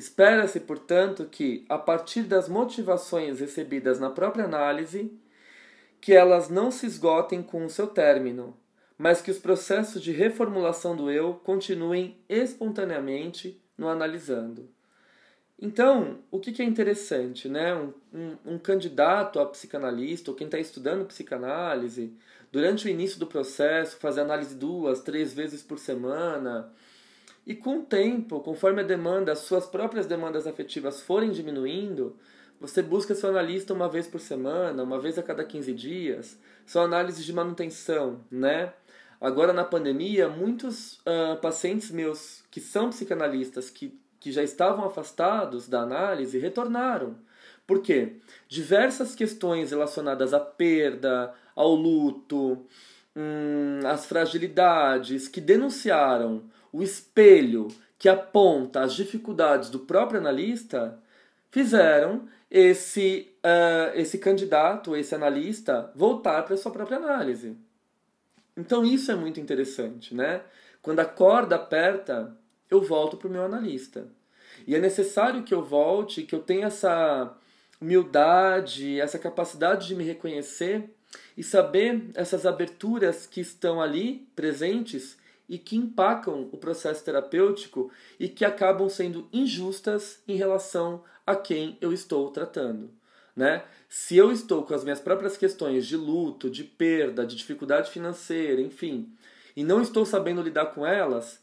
espera-se, 0.00 0.60
portanto, 0.60 1.26
que, 1.30 1.64
a 1.68 1.78
partir 1.78 2.22
das 2.22 2.48
motivações 2.48 3.38
recebidas 3.38 4.00
na 4.00 4.10
própria 4.10 4.46
análise, 4.46 5.12
que 6.00 6.12
elas 6.14 6.48
não 6.48 6.70
se 6.70 6.86
esgotem 6.86 7.42
com 7.42 7.64
o 7.66 7.70
seu 7.70 7.86
término, 7.86 8.56
mas 8.96 9.20
que 9.20 9.30
os 9.30 9.38
processos 9.38 10.02
de 10.02 10.10
reformulação 10.12 10.96
do 10.96 11.10
eu 11.10 11.34
continuem 11.34 12.16
espontaneamente 12.28 13.62
no 13.76 13.88
analisando. 13.88 14.68
Então, 15.60 16.20
o 16.30 16.40
que, 16.40 16.62
é 16.62 16.64
interessante? 16.64 17.46
Né? 17.46 17.74
Um, 17.74 17.92
um, 18.14 18.54
um 18.54 18.58
candidato 18.58 19.38
a 19.38 19.44
psicanalista, 19.44 20.30
ou 20.30 20.36
quem 20.36 20.46
está 20.46 20.58
estudando 20.58 21.04
psicanálise, 21.04 22.14
durante 22.50 22.86
o 22.86 22.88
início 22.88 23.18
do 23.18 23.26
processo, 23.26 23.98
fazer 23.98 24.22
análise 24.22 24.54
duas, 24.54 25.02
três 25.02 25.34
vezes 25.34 25.62
por 25.62 25.78
semana, 25.78 26.72
e 27.46 27.54
com 27.54 27.78
o 27.78 27.82
tempo, 27.82 28.40
conforme 28.40 28.80
a 28.80 28.84
demanda, 28.84 29.32
as 29.32 29.40
suas 29.40 29.66
próprias 29.66 30.06
demandas 30.06 30.46
afetivas 30.46 31.00
forem 31.00 31.30
diminuindo, 31.30 32.16
você 32.60 32.82
busca 32.82 33.14
seu 33.14 33.30
analista 33.30 33.72
uma 33.72 33.88
vez 33.88 34.06
por 34.06 34.20
semana, 34.20 34.82
uma 34.82 35.00
vez 35.00 35.18
a 35.18 35.22
cada 35.22 35.42
15 35.42 35.72
dias, 35.72 36.38
são 36.66 36.82
análises 36.82 37.24
de 37.24 37.32
manutenção, 37.32 38.20
né? 38.30 38.72
Agora, 39.20 39.52
na 39.52 39.64
pandemia, 39.64 40.28
muitos 40.28 40.94
uh, 41.00 41.36
pacientes 41.40 41.90
meus 41.90 42.42
que 42.50 42.60
são 42.60 42.90
psicanalistas, 42.90 43.70
que, 43.70 43.98
que 44.18 44.30
já 44.30 44.42
estavam 44.42 44.84
afastados 44.84 45.68
da 45.68 45.80
análise, 45.80 46.38
retornaram. 46.38 47.16
Por 47.66 47.80
quê? 47.82 48.16
Diversas 48.48 49.14
questões 49.14 49.70
relacionadas 49.70 50.34
à 50.34 50.40
perda, 50.40 51.32
ao 51.54 51.74
luto, 51.74 52.66
hum, 53.14 53.80
às 53.86 54.06
fragilidades, 54.06 55.28
que 55.28 55.40
denunciaram 55.40 56.42
o 56.72 56.82
espelho 56.82 57.68
que 57.98 58.08
aponta 58.08 58.80
as 58.80 58.94
dificuldades 58.94 59.68
do 59.68 59.80
próprio 59.80 60.20
analista, 60.20 60.98
fizeram 61.50 62.28
esse, 62.50 63.28
uh, 63.44 63.94
esse 63.94 64.18
candidato, 64.18 64.96
esse 64.96 65.14
analista, 65.14 65.92
voltar 65.94 66.42
para 66.44 66.54
a 66.54 66.56
sua 66.56 66.72
própria 66.72 66.96
análise. 66.96 67.56
Então 68.56 68.84
isso 68.84 69.12
é 69.12 69.14
muito 69.14 69.38
interessante, 69.38 70.14
né? 70.14 70.42
Quando 70.82 71.00
a 71.00 71.04
corda 71.04 71.56
aperta, 71.56 72.34
eu 72.70 72.80
volto 72.80 73.16
para 73.16 73.28
o 73.28 73.30
meu 73.30 73.44
analista. 73.44 74.08
E 74.66 74.74
é 74.74 74.78
necessário 74.78 75.42
que 75.42 75.54
eu 75.54 75.62
volte, 75.62 76.22
que 76.22 76.34
eu 76.34 76.40
tenha 76.40 76.66
essa 76.66 77.36
humildade, 77.80 79.00
essa 79.00 79.18
capacidade 79.18 79.86
de 79.86 79.94
me 79.94 80.04
reconhecer 80.04 80.88
e 81.36 81.42
saber 81.42 82.10
essas 82.14 82.46
aberturas 82.46 83.26
que 83.26 83.40
estão 83.40 83.80
ali 83.80 84.26
presentes 84.36 85.16
e 85.50 85.58
que 85.58 85.76
empacam 85.76 86.48
o 86.52 86.56
processo 86.56 87.04
terapêutico 87.04 87.90
e 88.20 88.28
que 88.28 88.44
acabam 88.44 88.88
sendo 88.88 89.28
injustas 89.32 90.22
em 90.28 90.36
relação 90.36 91.02
a 91.26 91.34
quem 91.34 91.76
eu 91.80 91.92
estou 91.92 92.30
tratando. 92.30 92.88
Né? 93.34 93.64
Se 93.88 94.16
eu 94.16 94.30
estou 94.30 94.62
com 94.62 94.72
as 94.72 94.84
minhas 94.84 95.00
próprias 95.00 95.36
questões 95.36 95.86
de 95.86 95.96
luto, 95.96 96.48
de 96.48 96.62
perda, 96.62 97.26
de 97.26 97.34
dificuldade 97.34 97.90
financeira, 97.90 98.60
enfim, 98.60 99.12
e 99.56 99.64
não 99.64 99.82
estou 99.82 100.06
sabendo 100.06 100.40
lidar 100.40 100.66
com 100.66 100.86
elas, 100.86 101.42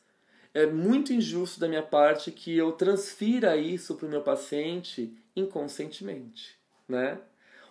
é 0.54 0.65
muito 0.65 1.12
injusto 1.12 1.60
da 1.60 1.67
minha 1.67 1.84
parte 1.84 2.32
que 2.32 2.56
eu 2.56 2.72
transfira 2.72 3.58
isso 3.58 3.96
para 3.96 4.08
o 4.08 4.10
meu 4.10 4.22
paciente 4.22 5.13
inconscientemente, 5.36 6.56
né? 6.88 7.20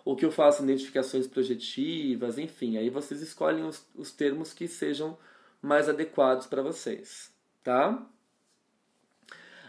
Ou 0.05 0.15
que 0.15 0.25
eu 0.25 0.31
faça 0.31 0.63
identificações 0.63 1.27
projetivas, 1.27 2.39
enfim, 2.39 2.77
aí 2.77 2.91
vocês 2.91 3.23
escolhem 3.23 3.65
os, 3.65 3.85
os 3.95 4.13
termos 4.13 4.53
que 4.53 4.69
sejam 4.69 5.19
mais 5.61 5.89
adequados 5.89 6.47
para 6.47 6.63
vocês, 6.63 7.33
tá? 7.63 8.07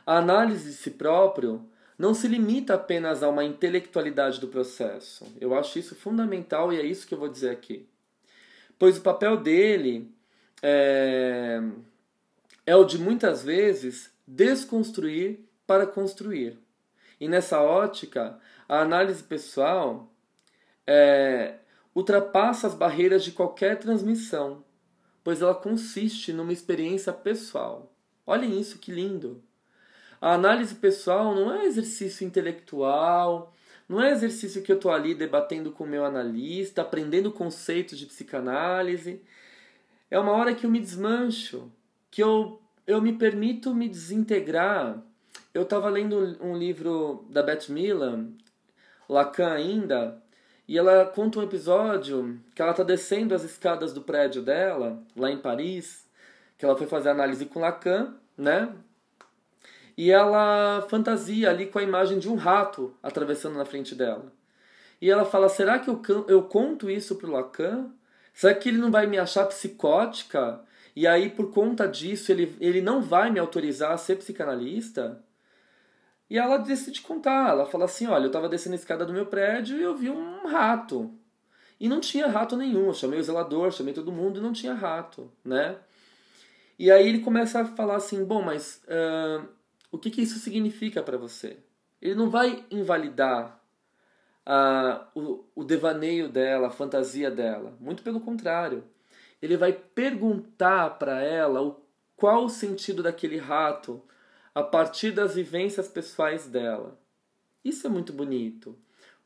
A 0.06 0.18
análise 0.18 0.70
de 0.70 0.76
si 0.76 0.92
próprio 0.92 1.68
não 1.98 2.14
se 2.14 2.28
limita 2.28 2.76
apenas 2.76 3.24
a 3.24 3.30
uma 3.30 3.44
intelectualidade 3.44 4.40
do 4.40 4.48
processo. 4.48 5.26
Eu 5.42 5.58
acho 5.58 5.80
isso 5.80 5.96
fundamental 5.96 6.72
e 6.72 6.80
é 6.80 6.86
isso 6.86 7.08
que 7.08 7.14
eu 7.14 7.20
vou 7.20 7.28
dizer 7.28 7.50
aqui. 7.50 7.90
Pois 8.78 8.98
o 8.98 9.02
papel 9.02 9.38
dele 9.38 10.14
é, 10.62 11.60
é 12.66 12.76
o 12.76 12.86
de 12.86 13.00
muitas 13.00 13.44
vezes 13.44 14.12
desconstruir 14.26 15.40
para 15.66 15.88
construir. 15.88 16.58
E 17.20 17.28
nessa 17.28 17.62
ótica, 17.62 18.40
a 18.70 18.82
análise 18.82 19.24
pessoal 19.24 20.12
é, 20.86 21.56
ultrapassa 21.96 22.68
as 22.68 22.76
barreiras 22.76 23.24
de 23.24 23.32
qualquer 23.32 23.80
transmissão, 23.80 24.64
pois 25.28 25.42
ela 25.42 25.54
consiste 25.54 26.32
numa 26.32 26.54
experiência 26.54 27.12
pessoal. 27.12 27.92
Olhem 28.26 28.58
isso, 28.62 28.80
que 28.80 28.94
lindo! 28.94 29.44
A 30.22 30.32
análise 30.36 30.74
pessoal 30.76 31.36
não 31.36 31.54
é 31.54 31.66
exercício 31.66 32.26
intelectual, 32.26 33.54
não 33.90 34.02
é 34.02 34.10
exercício 34.12 34.62
que 34.62 34.72
eu 34.72 34.78
estou 34.78 34.90
ali 34.90 35.14
debatendo 35.14 35.70
com 35.70 35.84
o 35.84 35.88
meu 35.88 36.06
analista, 36.06 36.82
aprendendo 36.82 37.30
conceitos 37.30 38.00
de 38.00 38.06
psicanálise. 38.06 39.22
É 40.10 40.18
uma 40.18 40.32
hora 40.32 40.56
que 40.56 40.66
eu 40.66 40.72
me 40.72 40.80
desmancho, 40.80 41.70
que 42.10 42.24
eu, 42.24 42.62
eu 42.88 43.02
me 43.02 43.12
permito 43.12 43.76
me 43.76 43.90
desintegrar. 43.90 45.04
Eu 45.54 45.64
estava 45.64 45.90
lendo 45.90 46.38
um 46.40 46.58
livro 46.58 47.26
da 47.30 47.44
Beth 47.44 47.68
Milan, 47.68 48.30
Lacan 49.10 49.52
ainda, 49.52 50.24
e 50.68 50.78
ela 50.78 51.06
conta 51.06 51.40
um 51.40 51.44
episódio 51.44 52.40
que 52.54 52.62
ela 52.62 52.72
está 52.72 52.84
descendo 52.84 53.34
as 53.34 53.44
escadas 53.44 53.94
do 53.94 54.02
prédio 54.02 54.42
dela, 54.42 55.02
lá 55.16 55.32
em 55.32 55.38
Paris, 55.38 56.06
que 56.58 56.66
ela 56.66 56.78
foi 56.78 56.88
fazer 56.88 57.10
análise 57.10 57.46
com 57.46 57.60
Lacan, 57.60 58.16
né? 58.38 58.74
e 59.98 60.12
ela 60.12 60.86
fantasia 60.90 61.50
ali 61.50 61.66
com 61.66 61.80
a 61.80 61.84
imagem 61.84 62.20
de 62.20 62.30
um 62.30 62.36
rato 62.36 62.94
atravessando 63.02 63.58
na 63.58 63.66
frente 63.66 63.96
dela. 63.96 64.32
E 65.02 65.10
ela 65.10 65.26
fala: 65.26 65.50
será 65.50 65.80
que 65.80 65.90
eu, 65.90 66.02
eu 66.28 66.44
conto 66.44 66.90
isso 66.90 67.16
para 67.16 67.28
o 67.28 67.34
Lacan? 67.34 67.90
Será 68.34 68.54
que 68.54 68.70
ele 68.70 68.78
não 68.78 68.92
vai 68.92 69.08
me 69.08 69.18
achar 69.18 69.46
psicótica? 69.48 70.62
E 70.96 71.08
aí, 71.08 71.30
por 71.30 71.52
conta 71.52 71.88
disso, 71.88 72.32
ele, 72.32 72.56
ele 72.60 72.82
não 72.82 73.02
vai 73.02 73.32
me 73.32 73.40
autorizar 73.40 73.92
a 73.92 73.98
ser 73.98 74.18
psicanalista? 74.18 75.20
E 76.30 76.38
ela 76.38 76.58
decide 76.58 77.02
contar. 77.02 77.50
Ela 77.50 77.66
fala 77.66 77.86
assim: 77.86 78.08
olha, 78.08 78.24
eu 78.24 78.28
estava 78.28 78.50
descendo 78.50 78.74
a 78.74 78.80
escada 78.80 79.06
do 79.06 79.14
meu 79.14 79.26
prédio 79.26 79.78
e 79.78 79.82
eu 79.82 79.96
vi 79.96 80.10
um 80.10 80.48
rato. 80.48 81.12
E 81.80 81.88
não 81.88 82.00
tinha 82.00 82.28
rato 82.28 82.58
nenhum. 82.58 82.88
Eu 82.88 82.94
chamei 82.94 83.20
o 83.20 83.24
zelador, 83.24 83.72
chamei 83.72 83.94
todo 83.94 84.12
mundo 84.12 84.40
e 84.40 84.44
não 84.44 84.52
tinha 84.52 84.74
rato, 84.74 85.32
né? 85.44 85.78
E 86.78 86.92
aí 86.92 87.08
ele 87.08 87.20
começa 87.20 87.62
a 87.62 87.66
falar 87.66 87.96
assim: 87.96 88.24
bom, 88.24 88.42
mas 88.42 88.82
uh, 88.86 89.48
o 89.92 89.98
que, 89.98 90.10
que 90.10 90.22
isso 90.22 90.40
significa 90.40 91.02
para 91.02 91.18
você. 91.18 91.58
Ele 92.02 92.16
não 92.16 92.30
vai 92.30 92.64
invalidar 92.70 93.60
a, 94.46 95.08
o, 95.16 95.44
o 95.56 95.64
devaneio 95.64 96.30
dela, 96.30 96.68
a 96.68 96.72
fantasia 96.72 97.30
dela. 97.32 97.76
Muito 97.80 98.04
pelo 98.04 98.22
contrário. 98.22 98.84
Ele 99.42 99.58
vai 99.58 99.74
perguntar 99.74 100.98
para 100.98 101.22
ela 101.22 101.62
o, 101.62 101.82
qual 102.16 102.46
o 102.46 102.50
sentido 102.50 103.04
daquele 103.04 103.38
rato 103.38 104.02
a 104.58 104.64
partir 104.64 105.12
das 105.12 105.36
vivências 105.36 105.88
pessoais 105.88 106.48
dela. 106.48 107.00
Isso 107.64 107.86
é 107.86 107.90
muito 107.92 108.12
bonito. 108.12 108.76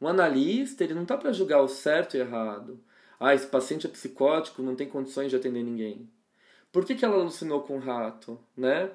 Um 0.02 0.06
analista 0.06 0.84
ele 0.84 0.94
não 0.94 1.04
está 1.04 1.16
para 1.16 1.32
julgar 1.32 1.62
o 1.62 1.70
certo 1.70 2.18
e 2.18 2.20
errado. 2.20 2.84
Ah, 3.18 3.34
esse 3.34 3.48
paciente 3.48 3.88
é 3.88 3.90
psicótico, 3.90 4.62
não 4.62 4.76
tem 4.76 4.90
condições 4.90 5.30
de 5.30 5.38
atender 5.38 5.64
ninguém. 5.64 6.10
Por 6.70 6.84
que, 6.84 6.96
que 6.96 7.06
ela 7.06 7.16
alucinou 7.16 7.62
com 7.62 7.78
o 7.78 7.80
rato, 7.80 8.38
né? 8.58 8.92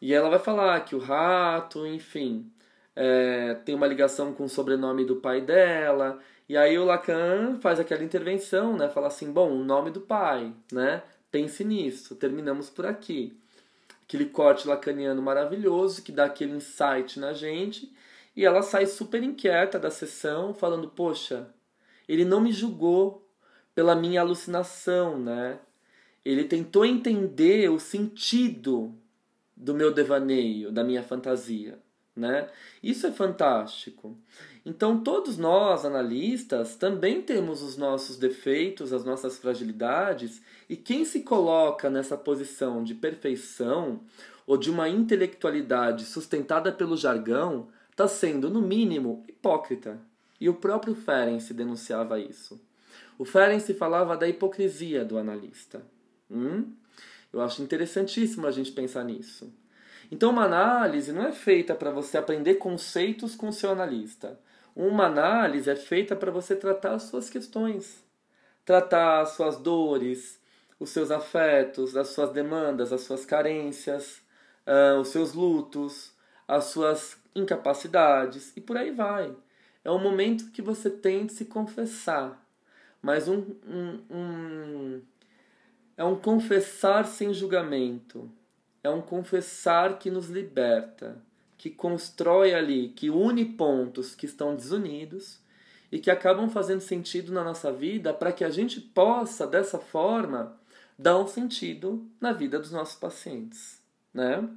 E 0.00 0.12
ela 0.12 0.28
vai 0.28 0.40
falar 0.40 0.80
que 0.80 0.96
o 0.96 0.98
rato, 0.98 1.86
enfim, 1.86 2.50
é, 2.96 3.54
tem 3.64 3.76
uma 3.76 3.86
ligação 3.86 4.34
com 4.34 4.42
o 4.42 4.48
sobrenome 4.48 5.04
do 5.04 5.14
pai 5.14 5.40
dela. 5.40 6.18
E 6.48 6.56
aí 6.56 6.76
o 6.76 6.84
Lacan 6.84 7.60
faz 7.60 7.78
aquela 7.78 8.02
intervenção, 8.02 8.76
né? 8.76 8.88
Fala 8.88 9.06
assim, 9.06 9.30
bom, 9.30 9.52
o 9.52 9.62
nome 9.62 9.92
do 9.92 10.00
pai, 10.00 10.52
né? 10.72 11.04
Pense 11.30 11.62
nisso, 11.62 12.16
terminamos 12.16 12.68
por 12.68 12.84
aqui. 12.84 13.40
Aquele 14.12 14.26
corte 14.26 14.68
lacaniano 14.68 15.22
maravilhoso 15.22 16.02
que 16.02 16.12
dá 16.12 16.26
aquele 16.26 16.52
insight 16.52 17.18
na 17.18 17.32
gente. 17.32 17.90
E 18.36 18.44
ela 18.44 18.60
sai 18.60 18.84
super 18.84 19.22
inquieta 19.22 19.78
da 19.78 19.90
sessão, 19.90 20.52
falando, 20.52 20.86
poxa, 20.88 21.48
ele 22.06 22.22
não 22.22 22.38
me 22.38 22.52
julgou 22.52 23.26
pela 23.74 23.96
minha 23.96 24.20
alucinação, 24.20 25.18
né? 25.18 25.58
Ele 26.22 26.44
tentou 26.44 26.84
entender 26.84 27.70
o 27.70 27.80
sentido 27.80 28.94
do 29.56 29.72
meu 29.72 29.90
devaneio, 29.90 30.70
da 30.70 30.84
minha 30.84 31.02
fantasia. 31.02 31.78
Né? 32.14 32.48
Isso 32.82 33.06
é 33.06 33.12
fantástico. 33.12 34.16
Então, 34.64 35.02
todos 35.02 35.38
nós, 35.38 35.84
analistas, 35.84 36.76
também 36.76 37.22
temos 37.22 37.62
os 37.62 37.76
nossos 37.76 38.16
defeitos, 38.16 38.92
as 38.92 39.04
nossas 39.04 39.38
fragilidades, 39.38 40.42
e 40.68 40.76
quem 40.76 41.04
se 41.04 41.22
coloca 41.22 41.88
nessa 41.88 42.16
posição 42.16 42.84
de 42.84 42.94
perfeição 42.94 44.00
ou 44.46 44.56
de 44.56 44.70
uma 44.70 44.88
intelectualidade 44.88 46.04
sustentada 46.04 46.70
pelo 46.70 46.96
jargão 46.96 47.68
está 47.90 48.06
sendo, 48.06 48.50
no 48.50 48.60
mínimo, 48.60 49.24
hipócrita. 49.28 50.00
E 50.40 50.48
o 50.48 50.54
próprio 50.54 50.94
Ferenc 50.94 51.52
denunciava 51.52 52.18
isso. 52.18 52.60
O 53.18 53.24
Ferenc 53.24 53.72
falava 53.74 54.16
da 54.16 54.28
hipocrisia 54.28 55.04
do 55.04 55.18
analista. 55.18 55.82
Hum? 56.30 56.72
Eu 57.32 57.40
acho 57.40 57.62
interessantíssimo 57.62 58.46
a 58.46 58.50
gente 58.50 58.72
pensar 58.72 59.04
nisso. 59.04 59.52
Então, 60.12 60.28
uma 60.28 60.44
análise 60.44 61.10
não 61.10 61.26
é 61.26 61.32
feita 61.32 61.74
para 61.74 61.90
você 61.90 62.18
aprender 62.18 62.56
conceitos 62.56 63.34
com 63.34 63.48
o 63.48 63.52
seu 63.52 63.70
analista. 63.70 64.38
Uma 64.76 65.06
análise 65.06 65.70
é 65.70 65.74
feita 65.74 66.14
para 66.14 66.30
você 66.30 66.54
tratar 66.54 66.92
as 66.92 67.04
suas 67.04 67.30
questões, 67.30 68.04
tratar 68.62 69.22
as 69.22 69.30
suas 69.30 69.56
dores, 69.56 70.38
os 70.78 70.90
seus 70.90 71.10
afetos, 71.10 71.96
as 71.96 72.08
suas 72.08 72.30
demandas, 72.30 72.92
as 72.92 73.00
suas 73.00 73.24
carências, 73.24 74.20
uh, 74.66 75.00
os 75.00 75.08
seus 75.08 75.32
lutos, 75.32 76.12
as 76.46 76.64
suas 76.64 77.16
incapacidades 77.34 78.54
e 78.54 78.60
por 78.60 78.76
aí 78.76 78.90
vai. 78.90 79.34
É 79.82 79.90
um 79.90 79.98
momento 79.98 80.50
que 80.50 80.60
você 80.60 80.90
tem 80.90 81.24
de 81.24 81.32
se 81.32 81.46
confessar, 81.46 82.38
mas 83.00 83.28
um, 83.28 83.46
um, 83.66 84.00
um 84.10 85.02
é 85.96 86.04
um 86.04 86.16
confessar 86.16 87.06
sem 87.06 87.32
julgamento. 87.32 88.30
É 88.82 88.90
um 88.90 89.00
confessar 89.00 89.98
que 89.98 90.10
nos 90.10 90.28
liberta, 90.28 91.16
que 91.56 91.70
constrói 91.70 92.54
ali, 92.54 92.88
que 92.88 93.10
une 93.10 93.44
pontos 93.44 94.14
que 94.14 94.26
estão 94.26 94.56
desunidos 94.56 95.38
e 95.92 95.98
que 95.98 96.10
acabam 96.10 96.48
fazendo 96.50 96.80
sentido 96.80 97.32
na 97.32 97.44
nossa 97.44 97.70
vida 97.70 98.12
para 98.12 98.32
que 98.32 98.44
a 98.44 98.50
gente 98.50 98.80
possa, 98.80 99.46
dessa 99.46 99.78
forma, 99.78 100.58
dá 100.98 101.16
um 101.18 101.26
sentido 101.26 102.04
na 102.20 102.32
vida 102.32 102.58
dos 102.58 102.72
nossos 102.72 102.96
pacientes, 102.96 103.80
né? 104.12 104.48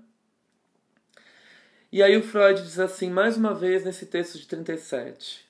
E 1.91 2.01
aí 2.01 2.17
o 2.17 2.23
Freud 2.23 2.61
diz 2.61 2.79
assim, 2.79 3.09
mais 3.09 3.37
uma 3.37 3.53
vez 3.53 3.85
nesse 3.85 4.05
texto 4.05 4.37
de 4.37 4.47
37. 4.47 5.45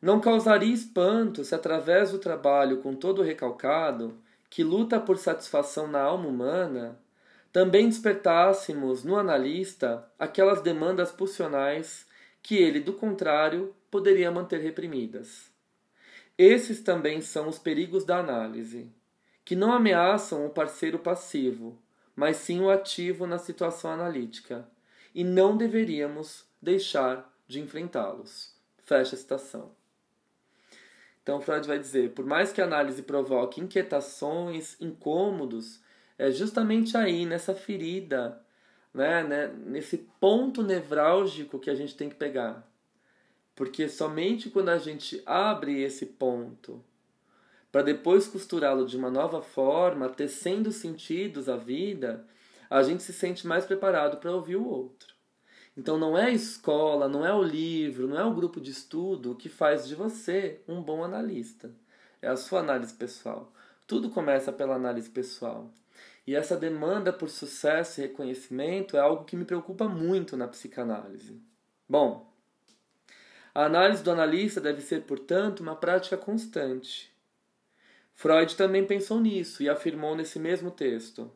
Não 0.00 0.20
causaria 0.20 0.72
espanto 0.72 1.42
se 1.44 1.54
através 1.54 2.10
do 2.12 2.18
trabalho 2.18 2.82
com 2.82 2.94
todo 2.94 3.22
recalcado, 3.22 4.16
que 4.50 4.62
luta 4.62 5.00
por 5.00 5.16
satisfação 5.16 5.86
na 5.88 6.02
alma 6.02 6.28
humana, 6.28 6.98
também 7.54 7.88
despertássemos 7.88 9.04
no 9.04 9.16
analista 9.16 10.04
aquelas 10.18 10.60
demandas 10.60 11.12
pulsionais 11.12 12.04
que 12.42 12.56
ele, 12.56 12.80
do 12.80 12.92
contrário, 12.92 13.72
poderia 13.92 14.28
manter 14.28 14.60
reprimidas. 14.60 15.52
Esses 16.36 16.80
também 16.80 17.20
são 17.20 17.48
os 17.48 17.56
perigos 17.56 18.04
da 18.04 18.18
análise, 18.18 18.90
que 19.44 19.54
não 19.54 19.72
ameaçam 19.72 20.44
o 20.44 20.50
parceiro 20.50 20.98
passivo, 20.98 21.80
mas 22.16 22.38
sim 22.38 22.60
o 22.60 22.68
ativo 22.68 23.24
na 23.24 23.38
situação 23.38 23.92
analítica, 23.92 24.68
e 25.14 25.22
não 25.22 25.56
deveríamos 25.56 26.44
deixar 26.60 27.32
de 27.46 27.60
enfrentá-los. 27.60 28.52
Fecha 28.82 29.14
a 29.14 29.18
citação. 29.18 29.70
Então 31.22 31.40
Freud 31.40 31.68
vai 31.68 31.78
dizer, 31.78 32.14
por 32.14 32.26
mais 32.26 32.52
que 32.52 32.60
a 32.60 32.64
análise 32.64 33.04
provoque 33.04 33.60
inquietações, 33.60 34.76
incômodos, 34.80 35.83
é 36.18 36.30
justamente 36.30 36.96
aí 36.96 37.26
nessa 37.26 37.54
ferida, 37.54 38.40
né, 38.92 39.22
né, 39.24 39.46
nesse 39.66 39.98
ponto 40.20 40.62
nevrálgico 40.62 41.58
que 41.58 41.70
a 41.70 41.74
gente 41.74 41.96
tem 41.96 42.08
que 42.08 42.14
pegar. 42.14 42.68
Porque 43.54 43.88
somente 43.88 44.50
quando 44.50 44.68
a 44.68 44.78
gente 44.78 45.22
abre 45.26 45.82
esse 45.82 46.06
ponto 46.06 46.84
para 47.70 47.82
depois 47.82 48.28
costurá-lo 48.28 48.86
de 48.86 48.96
uma 48.96 49.10
nova 49.10 49.42
forma, 49.42 50.08
tecendo 50.08 50.70
sentidos 50.70 51.48
à 51.48 51.56
vida, 51.56 52.24
a 52.70 52.82
gente 52.84 53.02
se 53.02 53.12
sente 53.12 53.46
mais 53.46 53.66
preparado 53.66 54.18
para 54.18 54.30
ouvir 54.30 54.56
o 54.56 54.66
outro. 54.66 55.14
Então 55.76 55.98
não 55.98 56.16
é 56.16 56.26
a 56.26 56.30
escola, 56.30 57.08
não 57.08 57.26
é 57.26 57.34
o 57.34 57.42
livro, 57.42 58.06
não 58.06 58.18
é 58.18 58.24
o 58.24 58.32
grupo 58.32 58.60
de 58.60 58.70
estudo 58.70 59.34
que 59.34 59.48
faz 59.48 59.88
de 59.88 59.96
você 59.96 60.60
um 60.68 60.80
bom 60.80 61.02
analista. 61.02 61.74
É 62.22 62.28
a 62.28 62.36
sua 62.36 62.60
análise 62.60 62.94
pessoal. 62.94 63.52
Tudo 63.86 64.08
começa 64.08 64.52
pela 64.52 64.76
análise 64.76 65.10
pessoal. 65.10 65.68
E 66.26 66.34
essa 66.34 66.56
demanda 66.56 67.12
por 67.12 67.28
sucesso 67.28 68.00
e 68.00 68.04
reconhecimento 68.04 68.96
é 68.96 69.00
algo 69.00 69.24
que 69.24 69.36
me 69.36 69.44
preocupa 69.44 69.88
muito 69.88 70.36
na 70.36 70.48
psicanálise. 70.48 71.40
Bom, 71.88 72.32
a 73.54 73.66
análise 73.66 74.02
do 74.02 74.10
analista 74.10 74.60
deve 74.60 74.80
ser, 74.80 75.02
portanto, 75.02 75.60
uma 75.60 75.76
prática 75.76 76.16
constante. 76.16 77.12
Freud 78.14 78.56
também 78.56 78.86
pensou 78.86 79.20
nisso 79.20 79.62
e 79.62 79.68
afirmou 79.68 80.16
nesse 80.16 80.38
mesmo 80.38 80.70
texto 80.70 81.30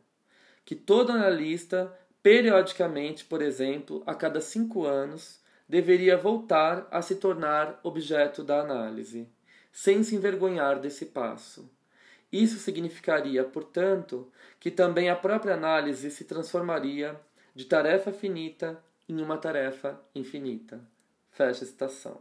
que 0.64 0.74
todo 0.74 1.12
analista, 1.12 1.90
periodicamente, 2.22 3.24
por 3.24 3.40
exemplo, 3.40 4.02
a 4.06 4.14
cada 4.14 4.38
cinco 4.38 4.84
anos, 4.84 5.40
deveria 5.66 6.16
voltar 6.16 6.86
a 6.90 7.00
se 7.00 7.14
tornar 7.14 7.80
objeto 7.82 8.42
da 8.42 8.60
análise, 8.60 9.26
sem 9.72 10.02
se 10.02 10.14
envergonhar 10.14 10.78
desse 10.78 11.06
passo. 11.06 11.70
Isso 12.30 12.58
significaria, 12.58 13.42
portanto, 13.44 14.30
que 14.60 14.70
também 14.70 15.08
a 15.08 15.16
própria 15.16 15.54
análise 15.54 16.10
se 16.10 16.24
transformaria 16.24 17.18
de 17.54 17.64
tarefa 17.64 18.12
finita 18.12 18.78
em 19.08 19.22
uma 19.22 19.38
tarefa 19.38 19.98
infinita. 20.14 20.80
Fecha 21.30 21.64
a 21.64 21.66
citação. 21.66 22.20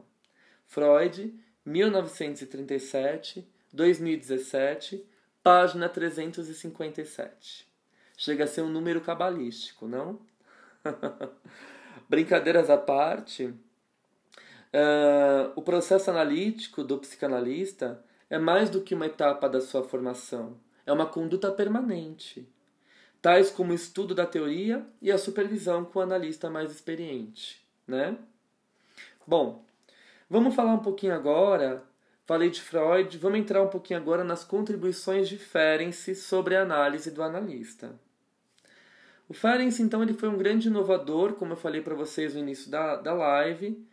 Freud, 0.66 1.38
1937, 1.66 3.46
2017, 3.74 5.06
página 5.44 5.90
357. 5.90 7.68
Chega 8.18 8.46
a 8.46 8.48
ser 8.48 8.62
um 8.62 8.70
número 8.70 9.02
cabalístico, 9.02 9.88
não? 9.88 10.22
Brincadeiras 12.10 12.70
à 12.70 12.78
parte, 12.78 13.46
uh, 13.46 15.52
o 15.56 15.62
processo 15.62 16.10
analítico 16.10 16.84
do 16.84 16.98
psicanalista 16.98 18.04
é 18.30 18.38
mais 18.38 18.70
do 18.70 18.82
que 18.82 18.96
uma 18.96 19.06
etapa 19.06 19.48
da 19.48 19.62
sua 19.62 19.84
formação, 19.84 20.58
é 20.86 20.92
uma 20.92 21.06
conduta 21.06 21.52
permanente, 21.52 22.48
tais 23.22 23.50
como 23.50 23.72
o 23.72 23.76
estudo 23.76 24.14
da 24.14 24.26
teoria 24.26 24.86
e 25.02 25.12
a 25.12 25.18
supervisão 25.18 25.86
com 25.86 26.00
o 26.00 26.02
analista 26.02 26.50
mais 26.50 26.72
experiente, 26.72 27.66
né? 27.88 28.18
Bom, 29.26 29.66
vamos 30.30 30.56
falar 30.56 30.74
um 30.74 30.80
pouquinho 30.80 31.14
agora. 31.14 31.84
Falei 32.26 32.50
de 32.50 32.62
Freud, 32.62 33.18
vamos 33.18 33.40
entrar 33.40 33.64
um 33.64 33.70
pouquinho 33.70 34.00
agora 34.00 34.22
nas 34.22 34.44
contribuições 34.44 35.30
de 35.30 35.38
Ferenczi 35.38 36.14
sobre 36.14 36.58
a 36.58 36.62
análise 36.62 37.10
do 37.10 37.24
analista. 37.24 37.96
O 39.30 39.34
Ferenczi, 39.34 39.82
então, 39.82 40.02
ele 40.02 40.14
foi 40.14 40.30
um 40.30 40.38
grande 40.38 40.68
inovador, 40.68 41.34
como 41.34 41.54
eu 41.54 41.58
falei 41.58 41.82
para 41.82 41.96
vocês 41.96 42.34
no 42.34 42.40
início 42.40 42.72
da, 42.72 42.96
da 42.96 43.14
live. 43.14 43.86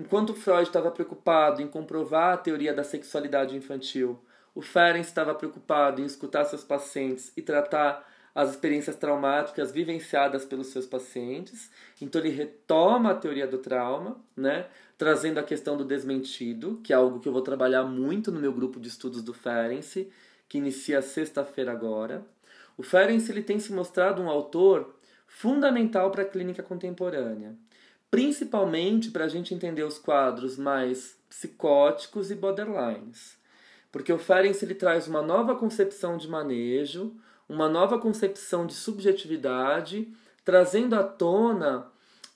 Enquanto 0.00 0.32
Freud 0.32 0.62
estava 0.62 0.90
preocupado 0.90 1.60
em 1.60 1.68
comprovar 1.68 2.32
a 2.32 2.36
teoria 2.38 2.72
da 2.72 2.82
sexualidade 2.82 3.54
infantil, 3.54 4.18
o 4.54 4.62
Ferenczi 4.62 5.10
estava 5.10 5.34
preocupado 5.34 6.00
em 6.00 6.06
escutar 6.06 6.46
seus 6.46 6.64
pacientes 6.64 7.30
e 7.36 7.42
tratar 7.42 8.10
as 8.34 8.48
experiências 8.48 8.96
traumáticas 8.96 9.70
vivenciadas 9.70 10.46
pelos 10.46 10.68
seus 10.68 10.86
pacientes. 10.86 11.70
Então 12.00 12.18
ele 12.18 12.30
retoma 12.30 13.10
a 13.10 13.14
teoria 13.14 13.46
do 13.46 13.58
trauma, 13.58 14.18
né, 14.34 14.68
trazendo 14.96 15.38
a 15.38 15.42
questão 15.42 15.76
do 15.76 15.84
desmentido, 15.84 16.80
que 16.82 16.94
é 16.94 16.96
algo 16.96 17.20
que 17.20 17.28
eu 17.28 17.32
vou 17.32 17.42
trabalhar 17.42 17.84
muito 17.84 18.32
no 18.32 18.40
meu 18.40 18.54
grupo 18.54 18.80
de 18.80 18.88
estudos 18.88 19.22
do 19.22 19.34
Ferenczi, 19.34 20.10
que 20.48 20.56
inicia 20.56 21.02
sexta-feira 21.02 21.72
agora. 21.72 22.24
O 22.74 22.82
Ferenczi 22.82 23.32
ele 23.32 23.42
tem 23.42 23.60
se 23.60 23.70
mostrado 23.70 24.22
um 24.22 24.30
autor 24.30 24.94
fundamental 25.26 26.10
para 26.10 26.22
a 26.22 26.26
clínica 26.26 26.62
contemporânea, 26.62 27.54
principalmente 28.10 29.10
para 29.10 29.24
a 29.24 29.28
gente 29.28 29.54
entender 29.54 29.84
os 29.84 29.98
quadros 29.98 30.58
mais 30.58 31.16
psicóticos 31.28 32.30
e 32.30 32.34
borderlines. 32.34 33.38
Porque 33.92 34.12
o 34.12 34.18
Ferenczi 34.18 34.64
ele 34.64 34.74
traz 34.74 35.06
uma 35.06 35.22
nova 35.22 35.54
concepção 35.54 36.16
de 36.16 36.28
manejo, 36.28 37.14
uma 37.48 37.68
nova 37.68 37.98
concepção 37.98 38.66
de 38.66 38.74
subjetividade, 38.74 40.12
trazendo 40.44 40.94
à 40.94 41.02
tona 41.02 41.86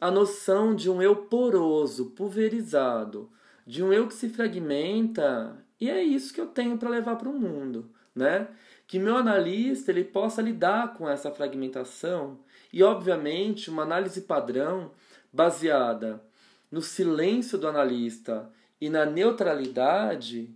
a 0.00 0.10
noção 0.10 0.74
de 0.74 0.90
um 0.90 1.00
eu 1.00 1.16
poroso, 1.16 2.10
pulverizado, 2.10 3.30
de 3.66 3.82
um 3.82 3.92
eu 3.92 4.06
que 4.06 4.14
se 4.14 4.28
fragmenta, 4.28 5.56
e 5.80 5.88
é 5.88 6.02
isso 6.02 6.32
que 6.32 6.40
eu 6.40 6.46
tenho 6.46 6.76
para 6.76 6.90
levar 6.90 7.16
para 7.16 7.28
o 7.28 7.38
mundo, 7.38 7.90
né? 8.14 8.48
Que 8.86 8.98
meu 8.98 9.16
analista 9.16 9.90
ele 9.90 10.04
possa 10.04 10.42
lidar 10.42 10.94
com 10.94 11.08
essa 11.08 11.30
fragmentação 11.30 12.38
e, 12.72 12.82
obviamente, 12.82 13.70
uma 13.70 13.82
análise 13.82 14.22
padrão 14.22 14.90
baseada 15.34 16.22
no 16.70 16.80
silêncio 16.80 17.58
do 17.58 17.68
analista 17.68 18.48
e 18.80 18.88
na 18.88 19.04
neutralidade 19.04 20.48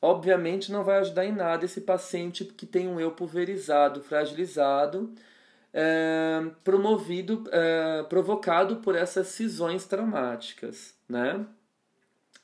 obviamente 0.00 0.72
não 0.72 0.82
vai 0.82 0.98
ajudar 0.98 1.26
em 1.26 1.32
nada 1.32 1.64
esse 1.64 1.82
paciente 1.82 2.44
que 2.44 2.64
tem 2.64 2.88
um 2.88 2.98
eu 2.98 3.10
pulverizado, 3.10 4.02
fragilizado, 4.02 5.12
é, 5.72 6.40
promovido, 6.64 7.44
é, 7.52 8.02
provocado 8.04 8.76
por 8.76 8.94
essas 8.94 9.28
cisões 9.28 9.84
traumáticas, 9.84 10.94
né? 11.08 11.44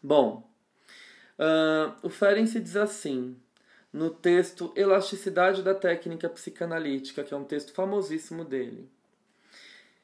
Bom, 0.03 0.49
uh, 1.39 2.07
o 2.07 2.11
Ferenczi 2.11 2.61
diz 2.61 2.77
assim, 2.77 3.37
no 3.93 4.11
texto 4.11 4.73
Elasticidade 4.77 5.63
da 5.63 5.75
Técnica 5.75 6.29
Psicanalítica, 6.29 7.25
que 7.25 7.35
é 7.35 7.37
um 7.37 7.45
texto 7.45 7.73
famosíssimo 7.73 8.45
dele. 8.45 8.89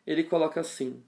Ele 0.05 0.25
coloca 0.25 0.61
assim: 0.61 1.05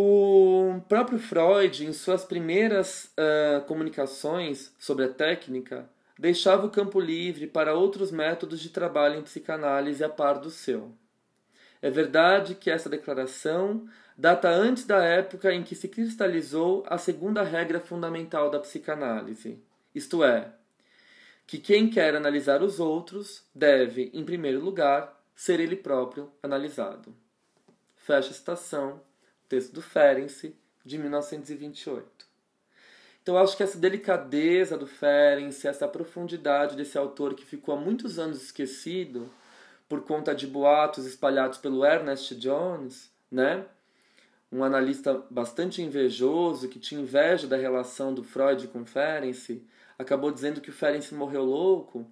o 0.00 0.80
próprio 0.88 1.18
Freud, 1.18 1.84
em 1.84 1.92
suas 1.92 2.24
primeiras 2.24 3.12
uh, 3.16 3.64
comunicações 3.66 4.74
sobre 4.78 5.04
a 5.04 5.08
técnica, 5.08 5.88
deixava 6.18 6.66
o 6.66 6.70
campo 6.70 6.98
livre 6.98 7.46
para 7.46 7.74
outros 7.74 8.10
métodos 8.10 8.60
de 8.60 8.70
trabalho 8.70 9.18
em 9.18 9.22
psicanálise 9.22 10.02
a 10.02 10.08
par 10.08 10.38
do 10.38 10.50
seu. 10.50 10.92
É 11.82 11.90
verdade 11.90 12.54
que 12.54 12.70
essa 12.70 12.88
declaração 12.88 13.86
data 14.16 14.48
antes 14.48 14.86
da 14.86 15.04
época 15.04 15.52
em 15.52 15.62
que 15.62 15.74
se 15.74 15.88
cristalizou 15.88 16.82
a 16.86 16.96
segunda 16.96 17.42
regra 17.42 17.80
fundamental 17.80 18.50
da 18.50 18.58
psicanálise, 18.58 19.58
isto 19.94 20.24
é, 20.24 20.52
que 21.46 21.58
quem 21.58 21.90
quer 21.90 22.14
analisar 22.14 22.62
os 22.62 22.80
outros 22.80 23.44
deve, 23.54 24.10
em 24.14 24.24
primeiro 24.24 24.60
lugar, 24.60 25.20
ser 25.34 25.58
ele 25.58 25.76
próprio 25.76 26.30
analisado. 26.42 27.14
Fecha 27.96 28.30
a 28.30 28.34
citação 28.34 29.09
texto 29.50 29.72
do 29.72 29.82
Ferenczi, 29.82 30.54
de 30.84 30.96
1928. 30.96 32.06
Então 33.20 33.36
acho 33.36 33.56
que 33.56 33.62
essa 33.62 33.76
delicadeza 33.76 34.78
do 34.78 34.86
Ferenczi, 34.86 35.66
essa 35.66 35.86
profundidade 35.86 36.76
desse 36.76 36.96
autor 36.96 37.34
que 37.34 37.44
ficou 37.44 37.74
há 37.74 37.76
muitos 37.78 38.18
anos 38.18 38.40
esquecido 38.42 39.28
por 39.88 40.02
conta 40.02 40.34
de 40.34 40.46
boatos 40.46 41.04
espalhados 41.04 41.58
pelo 41.58 41.84
Ernest 41.84 42.34
Jones, 42.36 43.10
né? 43.30 43.66
um 44.52 44.64
analista 44.64 45.22
bastante 45.28 45.82
invejoso, 45.82 46.68
que 46.68 46.78
tinha 46.78 47.00
inveja 47.00 47.46
da 47.46 47.56
relação 47.56 48.14
do 48.14 48.22
Freud 48.22 48.68
com 48.68 48.84
Ferenczi, 48.84 49.62
acabou 49.98 50.30
dizendo 50.30 50.60
que 50.60 50.70
o 50.70 50.72
Ferenczi 50.72 51.14
morreu 51.14 51.44
louco. 51.44 52.06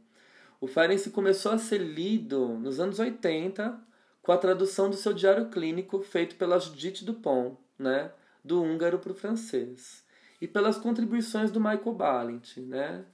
O 0.60 0.66
Ferenczi 0.66 1.10
começou 1.10 1.52
a 1.52 1.58
ser 1.58 1.78
lido 1.78 2.48
nos 2.58 2.78
anos 2.78 2.98
80 2.98 3.87
com 4.28 4.32
a 4.32 4.36
tradução 4.36 4.90
do 4.90 4.96
seu 4.96 5.14
diário 5.14 5.48
clínico 5.48 6.02
feito 6.02 6.36
pela 6.36 6.60
Judith 6.60 7.02
Dupont, 7.02 7.56
né, 7.78 8.10
do 8.44 8.62
húngaro 8.62 8.98
para 8.98 9.12
o 9.12 9.14
francês, 9.14 10.04
e 10.38 10.46
pelas 10.46 10.76
contribuições 10.76 11.50
do 11.50 11.58
Michael 11.58 11.94
Balint. 11.94 12.58
Né? 12.58 13.06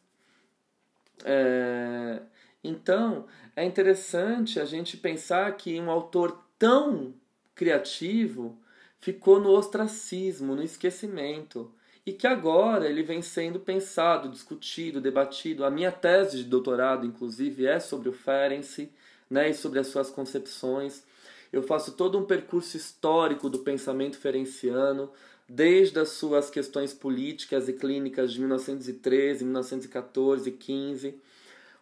É, 1.24 2.20
então, 2.64 3.26
é 3.54 3.64
interessante 3.64 4.58
a 4.58 4.64
gente 4.64 4.96
pensar 4.96 5.56
que 5.56 5.80
um 5.80 5.88
autor 5.88 6.36
tão 6.58 7.14
criativo 7.54 8.58
ficou 8.98 9.38
no 9.38 9.50
ostracismo, 9.50 10.56
no 10.56 10.64
esquecimento, 10.64 11.72
e 12.04 12.12
que 12.12 12.26
agora 12.26 12.88
ele 12.88 13.04
vem 13.04 13.22
sendo 13.22 13.60
pensado, 13.60 14.28
discutido, 14.28 15.00
debatido. 15.00 15.64
A 15.64 15.70
minha 15.70 15.92
tese 15.92 16.38
de 16.38 16.44
doutorado, 16.44 17.06
inclusive, 17.06 17.66
é 17.66 17.78
sobre 17.78 18.08
o 18.08 18.12
Ferenczi, 18.12 18.92
né, 19.30 19.50
e 19.50 19.54
sobre 19.54 19.78
as 19.78 19.86
suas 19.88 20.10
concepções. 20.10 21.02
Eu 21.52 21.62
faço 21.62 21.92
todo 21.92 22.18
um 22.18 22.24
percurso 22.24 22.76
histórico 22.76 23.48
do 23.48 23.60
pensamento 23.60 24.18
ferenciano, 24.18 25.10
desde 25.48 25.98
as 25.98 26.08
suas 26.08 26.50
questões 26.50 26.92
políticas 26.92 27.68
e 27.68 27.72
clínicas 27.72 28.32
de 28.32 28.40
1913, 28.40 29.44
1914 29.44 30.48
e 30.48 30.52
15. 30.52 31.20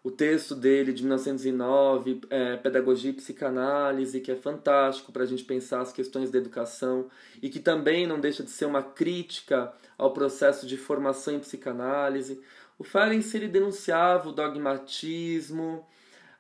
O 0.04 0.10
texto 0.10 0.56
dele 0.56 0.92
de 0.92 1.02
1909, 1.02 2.22
é, 2.28 2.56
Pedagogia 2.56 3.10
e 3.10 3.14
Psicanálise, 3.14 4.20
que 4.20 4.32
é 4.32 4.36
fantástico 4.36 5.12
para 5.12 5.22
a 5.22 5.26
gente 5.26 5.44
pensar 5.44 5.80
as 5.80 5.92
questões 5.92 6.28
da 6.28 6.38
educação 6.38 7.08
e 7.40 7.48
que 7.48 7.60
também 7.60 8.04
não 8.04 8.18
deixa 8.18 8.42
de 8.42 8.50
ser 8.50 8.64
uma 8.64 8.82
crítica 8.82 9.72
ao 9.96 10.12
processo 10.12 10.66
de 10.66 10.76
formação 10.76 11.34
em 11.34 11.38
psicanálise. 11.38 12.40
O 12.76 12.82
Ferenczi 12.82 13.36
ele 13.36 13.46
denunciava 13.46 14.28
o 14.28 14.32
dogmatismo, 14.32 15.86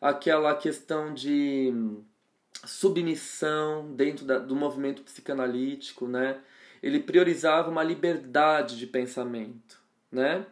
aquela 0.02 0.52
questão 0.56 1.14
de 1.14 1.72
submissão 2.66 3.94
dentro 3.94 4.24
da, 4.24 4.38
do 4.38 4.56
movimento 4.56 5.02
psicanalítico, 5.02 6.08
né? 6.08 6.40
Ele 6.82 6.98
priorizava 6.98 7.70
uma 7.70 7.84
liberdade 7.84 8.76
de 8.76 8.86
pensamento, 8.86 9.80
né? 10.10 10.44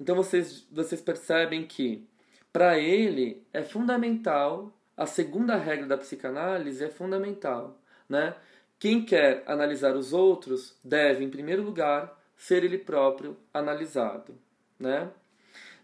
Então 0.00 0.16
vocês, 0.16 0.66
vocês 0.72 1.02
percebem 1.02 1.66
que 1.66 2.08
para 2.50 2.78
ele 2.78 3.42
é 3.52 3.62
fundamental 3.62 4.72
a 4.96 5.06
segunda 5.06 5.56
regra 5.56 5.86
da 5.86 5.98
psicanálise 5.98 6.82
é 6.82 6.88
fundamental, 6.88 7.78
né? 8.08 8.34
Quem 8.78 9.04
quer 9.04 9.42
analisar 9.46 9.96
os 9.96 10.12
outros 10.14 10.78
deve, 10.82 11.24
em 11.24 11.30
primeiro 11.30 11.62
lugar, 11.62 12.18
ser 12.36 12.64
ele 12.64 12.78
próprio 12.78 13.36
analisado, 13.52 14.34
né? 14.78 15.10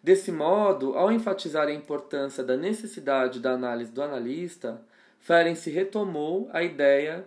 Desse 0.03 0.33
modo, 0.33 0.97
ao 0.97 1.13
enfatizar 1.13 1.69
a 1.69 1.73
importância 1.73 2.43
da 2.43 2.57
necessidade 2.57 3.39
da 3.39 3.53
análise 3.53 3.93
do 3.93 4.03
analista, 4.03 4.81
Ferenczi 5.19 5.71
retomou 5.71 6.49
a 6.53 6.63
ideia 6.63 7.27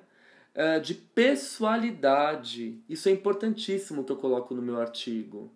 uh, 0.55 0.82
de 0.82 0.95
pessoalidade. 0.95 2.82
Isso 2.89 3.07
é 3.09 3.11
importantíssimo 3.11 4.03
que 4.03 4.11
eu 4.11 4.17
coloco 4.17 4.55
no 4.55 4.61
meu 4.61 4.82
artigo. 4.82 5.51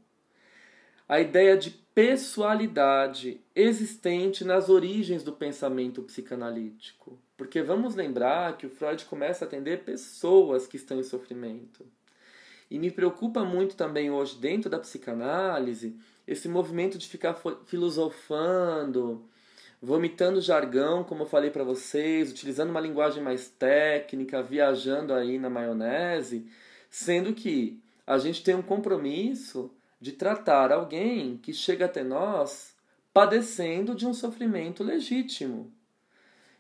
A 1.09 1.19
ideia 1.19 1.57
de 1.57 1.71
pessoalidade 1.71 3.41
existente 3.55 4.43
nas 4.43 4.69
origens 4.69 5.23
do 5.23 5.31
pensamento 5.31 6.03
psicanalítico. 6.03 7.17
Porque 7.35 7.61
vamos 7.63 7.95
lembrar 7.95 8.57
que 8.57 8.67
o 8.67 8.69
Freud 8.69 9.05
começa 9.05 9.45
a 9.45 9.47
atender 9.47 9.83
pessoas 9.83 10.67
que 10.67 10.75
estão 10.75 10.99
em 10.99 11.03
sofrimento. 11.03 11.85
E 12.69 12.77
me 12.77 12.91
preocupa 12.91 13.43
muito 13.43 13.75
também 13.75 14.11
hoje, 14.11 14.37
dentro 14.37 14.69
da 14.69 14.77
psicanálise, 14.77 15.95
esse 16.27 16.49
movimento 16.49 16.97
de 16.97 17.07
ficar 17.07 17.39
filosofando, 17.65 19.25
vomitando 19.81 20.41
jargão, 20.41 21.03
como 21.03 21.23
eu 21.23 21.27
falei 21.27 21.49
para 21.49 21.63
vocês, 21.63 22.31
utilizando 22.31 22.69
uma 22.69 22.81
linguagem 22.81 23.23
mais 23.23 23.47
técnica, 23.47 24.43
viajando 24.43 25.13
aí 25.13 25.39
na 25.39 25.49
maionese, 25.49 26.45
sendo 26.89 27.33
que 27.33 27.81
a 28.05 28.17
gente 28.17 28.43
tem 28.43 28.55
um 28.55 28.61
compromisso 28.61 29.71
de 29.99 30.11
tratar 30.11 30.71
alguém 30.71 31.37
que 31.37 31.53
chega 31.53 31.85
até 31.85 32.03
nós 32.03 32.75
padecendo 33.13 33.95
de 33.95 34.05
um 34.05 34.13
sofrimento 34.13 34.83
legítimo. 34.83 35.73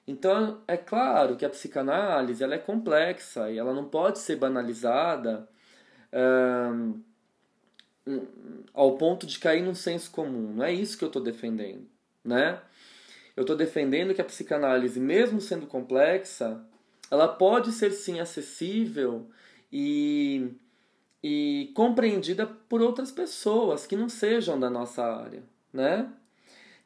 Então, 0.07 0.61
é 0.67 0.77
claro 0.77 1.35
que 1.35 1.45
a 1.45 1.49
psicanálise 1.49 2.43
ela 2.43 2.55
é 2.55 2.57
complexa 2.57 3.51
e 3.51 3.57
ela 3.57 3.73
não 3.73 3.85
pode 3.85 4.19
ser 4.19 4.37
banalizada 4.37 5.47
ao 8.73 8.97
ponto 8.97 9.25
de 9.25 9.39
cair 9.39 9.63
num 9.63 9.75
senso 9.75 10.11
comum. 10.11 10.53
Não 10.53 10.63
é 10.63 10.73
isso 10.73 10.97
que 10.97 11.03
eu 11.03 11.07
estou 11.07 11.21
defendendo, 11.21 11.87
né? 12.23 12.59
Eu 13.35 13.41
estou 13.41 13.55
defendendo 13.55 14.13
que 14.13 14.21
a 14.21 14.25
psicanálise, 14.25 14.99
mesmo 14.99 15.39
sendo 15.39 15.67
complexa, 15.67 16.63
ela 17.11 17.27
pode 17.27 17.71
ser 17.71 17.91
sim 17.91 18.19
acessível 18.19 19.29
e, 19.71 20.49
e 21.23 21.71
compreendida 21.75 22.47
por 22.47 22.81
outras 22.81 23.11
pessoas 23.11 23.85
que 23.85 23.95
não 23.95 24.09
sejam 24.09 24.59
da 24.59 24.69
nossa 24.69 25.03
área, 25.03 25.43
né? 25.71 26.11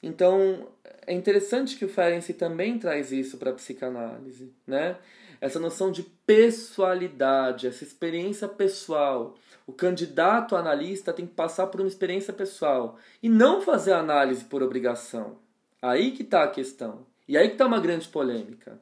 Então, 0.03 0.67
é 1.05 1.13
interessante 1.13 1.77
que 1.77 1.85
o 1.85 1.89
Ferenczi 1.89 2.33
também 2.33 2.79
traz 2.79 3.11
isso 3.11 3.37
para 3.37 3.51
a 3.51 3.53
psicanálise, 3.53 4.51
né? 4.65 4.97
Essa 5.41 5.59
noção 5.59 5.91
de 5.91 6.03
pessoalidade, 6.03 7.65
essa 7.65 7.83
experiência 7.83 8.47
pessoal. 8.47 9.33
O 9.65 9.73
candidato 9.73 10.55
analista 10.55 11.11
tem 11.11 11.25
que 11.25 11.33
passar 11.33 11.65
por 11.67 11.81
uma 11.81 11.87
experiência 11.87 12.31
pessoal 12.31 12.99
e 13.23 13.27
não 13.27 13.59
fazer 13.59 13.93
análise 13.93 14.45
por 14.45 14.61
obrigação. 14.61 15.39
Aí 15.81 16.11
que 16.11 16.21
está 16.21 16.43
a 16.43 16.47
questão. 16.47 17.07
E 17.27 17.35
aí 17.35 17.47
que 17.47 17.53
está 17.55 17.65
uma 17.65 17.79
grande 17.79 18.07
polêmica. 18.07 18.79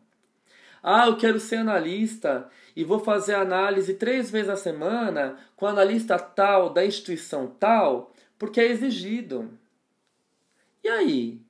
Ah, 0.83 1.07
eu 1.07 1.15
quero 1.15 1.39
ser 1.39 1.57
analista 1.57 2.49
e 2.75 2.83
vou 2.83 2.99
fazer 2.99 3.35
análise 3.35 3.93
três 3.93 4.29
vezes 4.29 4.49
a 4.49 4.57
semana 4.57 5.37
com 5.55 5.65
analista 5.65 6.19
tal 6.19 6.69
da 6.69 6.85
instituição 6.85 7.47
tal, 7.47 8.13
porque 8.37 8.59
é 8.59 8.69
exigido. 8.69 9.49
E 10.83 10.89
aí? 10.89 11.41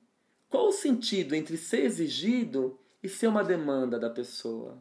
Qual 0.48 0.68
o 0.68 0.72
sentido 0.72 1.34
entre 1.34 1.56
ser 1.56 1.84
exigido 1.84 2.78
e 3.02 3.08
ser 3.08 3.26
uma 3.26 3.42
demanda 3.42 3.98
da 3.98 4.10
pessoa? 4.10 4.78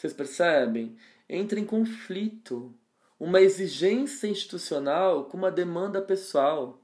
Vocês 0.00 0.14
percebem? 0.14 0.96
Entra 1.28 1.60
em 1.60 1.64
conflito 1.66 2.74
uma 3.18 3.38
exigência 3.38 4.26
institucional 4.26 5.26
com 5.26 5.36
uma 5.36 5.50
demanda 5.50 6.00
pessoal. 6.00 6.80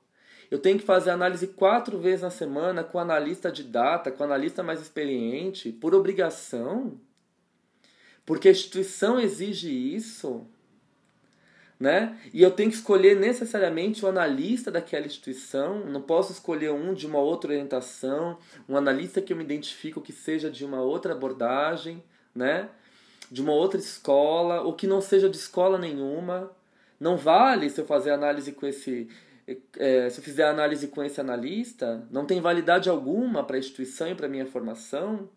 Eu 0.50 0.58
tenho 0.58 0.78
que 0.78 0.84
fazer 0.84 1.08
análise 1.08 1.46
quatro 1.46 1.98
vezes 1.98 2.20
na 2.20 2.28
semana 2.28 2.84
com 2.84 2.98
analista 2.98 3.50
de 3.50 3.62
data, 3.62 4.12
com 4.12 4.22
analista 4.22 4.62
mais 4.62 4.82
experiente, 4.82 5.72
por 5.72 5.94
obrigação? 5.94 7.00
Porque 8.26 8.48
a 8.48 8.50
instituição 8.50 9.18
exige 9.18 9.70
isso? 9.70 10.46
né? 11.80 12.18
E 12.32 12.42
eu 12.42 12.50
tenho 12.50 12.70
que 12.70 12.76
escolher 12.76 13.16
necessariamente 13.16 14.04
o 14.04 14.08
analista 14.08 14.70
daquela 14.70 15.06
instituição, 15.06 15.84
não 15.86 16.00
posso 16.00 16.32
escolher 16.32 16.70
um 16.70 16.94
de 16.94 17.06
uma 17.06 17.18
outra 17.18 17.52
orientação, 17.52 18.38
um 18.66 18.76
analista 18.76 19.20
que 19.20 19.32
eu 19.32 19.36
me 19.36 19.44
identifico 19.44 20.00
que 20.00 20.12
seja 20.12 20.50
de 20.50 20.64
uma 20.64 20.80
outra 20.80 21.12
abordagem, 21.12 22.02
né? 22.34 22.70
De 23.30 23.42
uma 23.42 23.52
outra 23.52 23.78
escola, 23.78 24.62
ou 24.62 24.72
que 24.72 24.86
não 24.86 25.00
seja 25.00 25.28
de 25.28 25.36
escola 25.36 25.78
nenhuma. 25.78 26.50
Não 26.98 27.16
vale 27.16 27.68
se 27.68 27.80
eu 27.80 27.86
fazer 27.86 28.10
análise 28.10 28.52
com 28.52 28.66
esse. 28.66 29.08
É, 29.76 30.10
se 30.10 30.18
eu 30.18 30.24
fizer 30.24 30.48
análise 30.48 30.88
com 30.88 31.04
esse 31.04 31.20
analista, 31.20 32.06
não 32.10 32.26
tem 32.26 32.40
validade 32.40 32.88
alguma 32.88 33.44
para 33.44 33.56
a 33.56 33.58
instituição 33.58 34.08
e 34.08 34.14
para 34.14 34.26
a 34.26 34.28
minha 34.28 34.46
formação. 34.46 35.28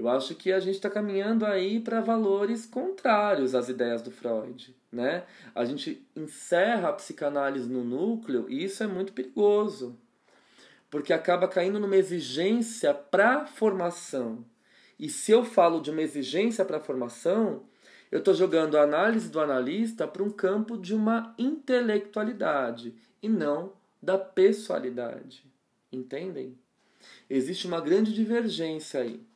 Eu 0.00 0.08
acho 0.08 0.34
que 0.34 0.50
a 0.50 0.58
gente 0.58 0.76
está 0.76 0.88
caminhando 0.88 1.44
aí 1.44 1.78
para 1.78 2.00
valores 2.00 2.64
contrários 2.64 3.54
às 3.54 3.68
ideias 3.68 4.00
do 4.00 4.10
Freud. 4.10 4.74
Né? 4.90 5.24
A 5.54 5.62
gente 5.66 6.02
encerra 6.16 6.88
a 6.88 6.92
psicanálise 6.94 7.68
no 7.68 7.84
núcleo 7.84 8.46
e 8.48 8.64
isso 8.64 8.82
é 8.82 8.86
muito 8.86 9.12
perigoso, 9.12 9.94
porque 10.90 11.12
acaba 11.12 11.46
caindo 11.46 11.78
numa 11.78 11.96
exigência 11.96 12.94
para 12.94 13.46
formação. 13.46 14.42
E 15.00 15.08
se 15.08 15.32
eu 15.32 15.46
falo 15.46 15.80
de 15.80 15.90
uma 15.90 16.02
exigência 16.02 16.62
para 16.62 16.78
formação, 16.78 17.62
eu 18.12 18.18
estou 18.18 18.34
jogando 18.34 18.76
a 18.76 18.82
análise 18.82 19.30
do 19.30 19.40
analista 19.40 20.06
para 20.06 20.22
um 20.22 20.28
campo 20.28 20.76
de 20.76 20.94
uma 20.94 21.34
intelectualidade 21.38 22.94
e 23.22 23.26
não 23.26 23.72
da 24.02 24.18
pessoalidade. 24.18 25.50
Entendem? 25.90 26.58
Existe 27.30 27.66
uma 27.66 27.80
grande 27.80 28.12
divergência 28.12 29.00
aí. 29.00 29.26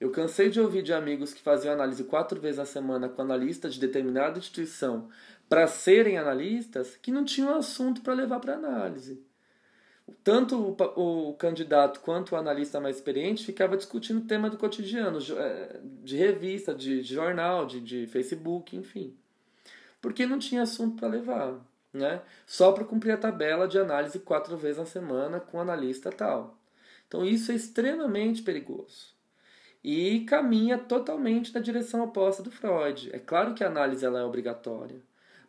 Eu 0.00 0.10
cansei 0.10 0.50
de 0.50 0.60
ouvir 0.60 0.82
de 0.82 0.92
amigos 0.92 1.32
que 1.32 1.40
faziam 1.40 1.72
análise 1.72 2.02
quatro 2.02 2.40
vezes 2.40 2.58
na 2.58 2.64
semana 2.64 3.08
com 3.08 3.22
analistas 3.22 3.74
de 3.74 3.80
determinada 3.80 4.40
instituição 4.40 5.08
para 5.48 5.68
serem 5.68 6.18
analistas 6.18 6.96
que 6.96 7.12
não 7.12 7.24
tinham 7.24 7.54
assunto 7.54 8.00
para 8.00 8.14
levar 8.14 8.40
para 8.40 8.54
análise. 8.54 9.22
Tanto 10.22 10.56
o, 10.56 11.28
o, 11.30 11.34
candidato 11.34 12.00
quanto 12.00 12.32
o 12.32 12.36
analista 12.36 12.80
mais 12.80 12.96
experiente 12.96 13.44
ficava 13.44 13.76
discutindo 13.76 14.18
o 14.18 14.26
tema 14.26 14.50
do 14.50 14.58
cotidiano, 14.58 15.18
é, 15.38 15.80
de 16.02 16.16
revista, 16.16 16.74
de, 16.74 17.02
de 17.02 17.14
jornal, 17.14 17.66
de, 17.66 17.80
de 17.80 18.06
Facebook, 18.06 18.76
enfim. 18.76 19.14
Porque 20.00 20.26
não 20.26 20.38
tinha 20.38 20.62
assunto 20.62 20.96
para 20.96 21.08
levar. 21.08 21.58
né? 21.92 22.22
Só 22.46 22.72
para 22.72 22.84
cumprir 22.84 23.12
a 23.12 23.16
tabela 23.16 23.66
de 23.68 23.78
análise 23.78 24.18
quatro 24.18 24.56
vezes 24.56 24.78
na 24.78 24.86
semana 24.86 25.40
com 25.40 25.58
o 25.58 25.60
analista 25.60 26.10
tal. 26.10 26.58
Então 27.06 27.24
isso 27.24 27.50
é 27.50 27.54
extremamente 27.54 28.42
perigoso 28.42 29.20
e 29.82 30.20
caminha 30.20 30.78
totalmente 30.78 31.54
na 31.54 31.60
direção 31.60 32.02
oposta 32.02 32.42
do 32.42 32.50
Freud. 32.50 33.10
É 33.12 33.18
claro 33.18 33.54
que 33.54 33.64
a 33.64 33.68
análise 33.68 34.04
ela 34.04 34.20
é 34.20 34.24
obrigatória, 34.24 35.00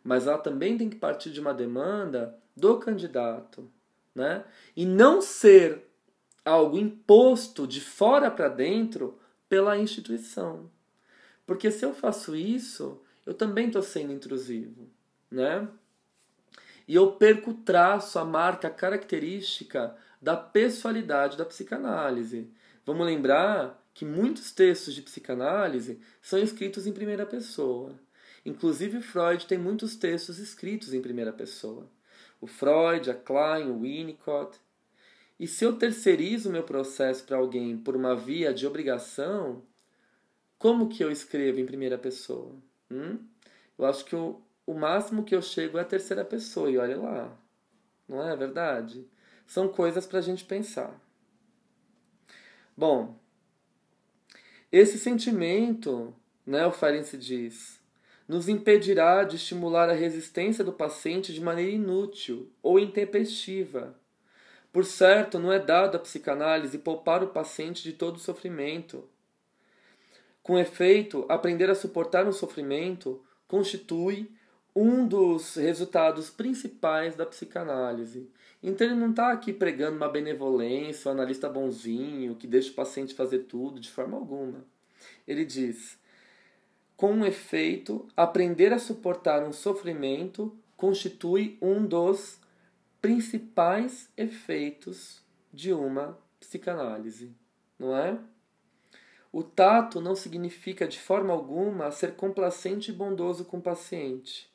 mas 0.02 0.26
ela 0.26 0.38
também 0.38 0.76
tem 0.76 0.88
que 0.88 0.96
partir 0.96 1.30
de 1.30 1.40
uma 1.40 1.54
demanda 1.54 2.36
do 2.56 2.78
candidato, 2.78 3.70
né? 4.14 4.44
E 4.76 4.84
não 4.84 5.20
ser 5.20 5.82
algo 6.44 6.76
imposto 6.76 7.66
de 7.66 7.80
fora 7.80 8.30
para 8.30 8.48
dentro 8.48 9.18
pela 9.48 9.78
instituição. 9.78 10.70
Porque 11.46 11.70
se 11.70 11.84
eu 11.84 11.94
faço 11.94 12.34
isso, 12.34 13.00
eu 13.26 13.34
também 13.34 13.66
estou 13.66 13.82
sendo 13.82 14.12
intrusivo, 14.12 14.88
né? 15.30 15.68
E 16.86 16.94
eu 16.94 17.12
perco 17.12 17.50
o 17.50 17.54
traço, 17.54 18.18
a 18.18 18.24
marca, 18.24 18.68
a 18.68 18.70
característica 18.70 19.96
da 20.20 20.36
pessoalidade 20.36 21.36
da 21.36 21.44
psicanálise. 21.44 22.50
Vamos 22.84 23.06
lembrar 23.06 23.80
que 23.94 24.04
muitos 24.04 24.52
textos 24.52 24.94
de 24.94 25.02
psicanálise 25.02 26.00
são 26.20 26.38
escritos 26.38 26.86
em 26.86 26.92
primeira 26.92 27.26
pessoa. 27.26 27.94
Inclusive 28.44 29.00
Freud 29.00 29.46
tem 29.46 29.58
muitos 29.58 29.94
textos 29.96 30.38
escritos 30.38 30.92
em 30.92 31.00
primeira 31.00 31.32
pessoa. 31.32 31.88
O 32.42 32.46
Freud, 32.48 33.08
a 33.08 33.14
Klein, 33.14 33.70
o 33.70 33.80
Winnicott. 33.82 34.58
E 35.38 35.46
se 35.46 35.64
eu 35.64 35.78
terceirizo 35.78 36.50
meu 36.50 36.64
processo 36.64 37.24
para 37.24 37.36
alguém 37.36 37.78
por 37.78 37.94
uma 37.94 38.16
via 38.16 38.52
de 38.52 38.66
obrigação, 38.66 39.62
como 40.58 40.88
que 40.88 41.04
eu 41.04 41.10
escrevo 41.10 41.60
em 41.60 41.66
primeira 41.66 41.96
pessoa? 41.96 42.56
Hum? 42.90 43.18
Eu 43.78 43.86
acho 43.86 44.04
que 44.04 44.16
o, 44.16 44.42
o 44.66 44.74
máximo 44.74 45.22
que 45.22 45.34
eu 45.34 45.40
chego 45.40 45.78
é 45.78 45.82
a 45.82 45.84
terceira 45.84 46.24
pessoa, 46.24 46.68
e 46.68 46.76
olha 46.76 46.96
lá. 46.96 47.38
Não 48.08 48.28
é 48.28 48.36
verdade? 48.36 49.08
São 49.46 49.68
coisas 49.68 50.04
para 50.04 50.18
a 50.18 50.22
gente 50.22 50.44
pensar. 50.44 51.00
Bom, 52.76 53.16
esse 54.70 54.98
sentimento, 54.98 56.12
né, 56.44 56.66
o 56.66 56.72
Ferenczi 56.72 57.16
diz, 57.16 57.81
nos 58.32 58.48
impedirá 58.48 59.24
de 59.24 59.36
estimular 59.36 59.90
a 59.90 59.92
resistência 59.92 60.64
do 60.64 60.72
paciente 60.72 61.34
de 61.34 61.40
maneira 61.40 61.70
inútil 61.70 62.50
ou 62.62 62.78
intempestiva. 62.78 63.94
Por 64.72 64.86
certo, 64.86 65.38
não 65.38 65.52
é 65.52 65.58
dado 65.58 65.96
à 65.96 65.98
psicanálise 65.98 66.78
poupar 66.78 67.22
o 67.22 67.28
paciente 67.28 67.82
de 67.82 67.92
todo 67.92 68.16
o 68.16 68.20
sofrimento. 68.20 69.06
Com 70.42 70.58
efeito, 70.58 71.26
aprender 71.28 71.68
a 71.68 71.74
suportar 71.74 72.26
um 72.26 72.32
sofrimento 72.32 73.22
constitui 73.46 74.30
um 74.74 75.06
dos 75.06 75.56
resultados 75.56 76.30
principais 76.30 77.14
da 77.14 77.26
psicanálise. 77.26 78.30
Então 78.62 78.86
ele 78.86 78.96
não 78.96 79.10
está 79.10 79.30
aqui 79.30 79.52
pregando 79.52 79.98
uma 79.98 80.08
benevolência, 80.08 81.10
um 81.10 81.12
analista 81.12 81.50
bonzinho, 81.50 82.34
que 82.36 82.46
deixa 82.46 82.70
o 82.70 82.74
paciente 82.74 83.12
fazer 83.12 83.40
tudo, 83.40 83.78
de 83.78 83.90
forma 83.90 84.16
alguma. 84.16 84.64
Ele 85.28 85.44
diz: 85.44 86.00
com 87.02 87.26
efeito, 87.26 88.06
aprender 88.16 88.72
a 88.72 88.78
suportar 88.78 89.42
um 89.42 89.52
sofrimento 89.52 90.56
constitui 90.76 91.58
um 91.60 91.84
dos 91.84 92.38
principais 93.00 94.08
efeitos 94.16 95.20
de 95.52 95.72
uma 95.72 96.16
psicanálise, 96.38 97.34
não 97.76 97.96
é? 97.96 98.16
O 99.32 99.42
tato 99.42 100.00
não 100.00 100.14
significa 100.14 100.86
de 100.86 101.00
forma 101.00 101.32
alguma 101.32 101.90
ser 101.90 102.14
complacente 102.14 102.92
e 102.92 102.94
bondoso 102.94 103.46
com 103.46 103.56
o 103.56 103.62
paciente, 103.62 104.48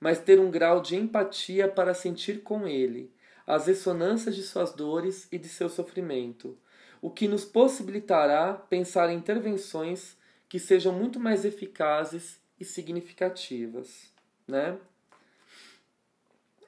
mas 0.00 0.18
ter 0.18 0.40
um 0.40 0.50
grau 0.50 0.80
de 0.80 0.96
empatia 0.96 1.68
para 1.68 1.92
sentir 1.92 2.42
com 2.42 2.66
ele 2.66 3.12
as 3.46 3.66
ressonâncias 3.66 4.34
de 4.34 4.42
suas 4.42 4.72
dores 4.72 5.28
e 5.30 5.36
de 5.36 5.50
seu 5.50 5.68
sofrimento, 5.68 6.56
o 7.02 7.10
que 7.10 7.28
nos 7.28 7.44
possibilitará 7.44 8.54
pensar 8.54 9.10
em 9.10 9.18
intervenções 9.18 10.18
que 10.50 10.58
sejam 10.58 10.92
muito 10.92 11.20
mais 11.20 11.44
eficazes 11.44 12.40
e 12.58 12.64
significativas, 12.64 14.12
né? 14.48 14.76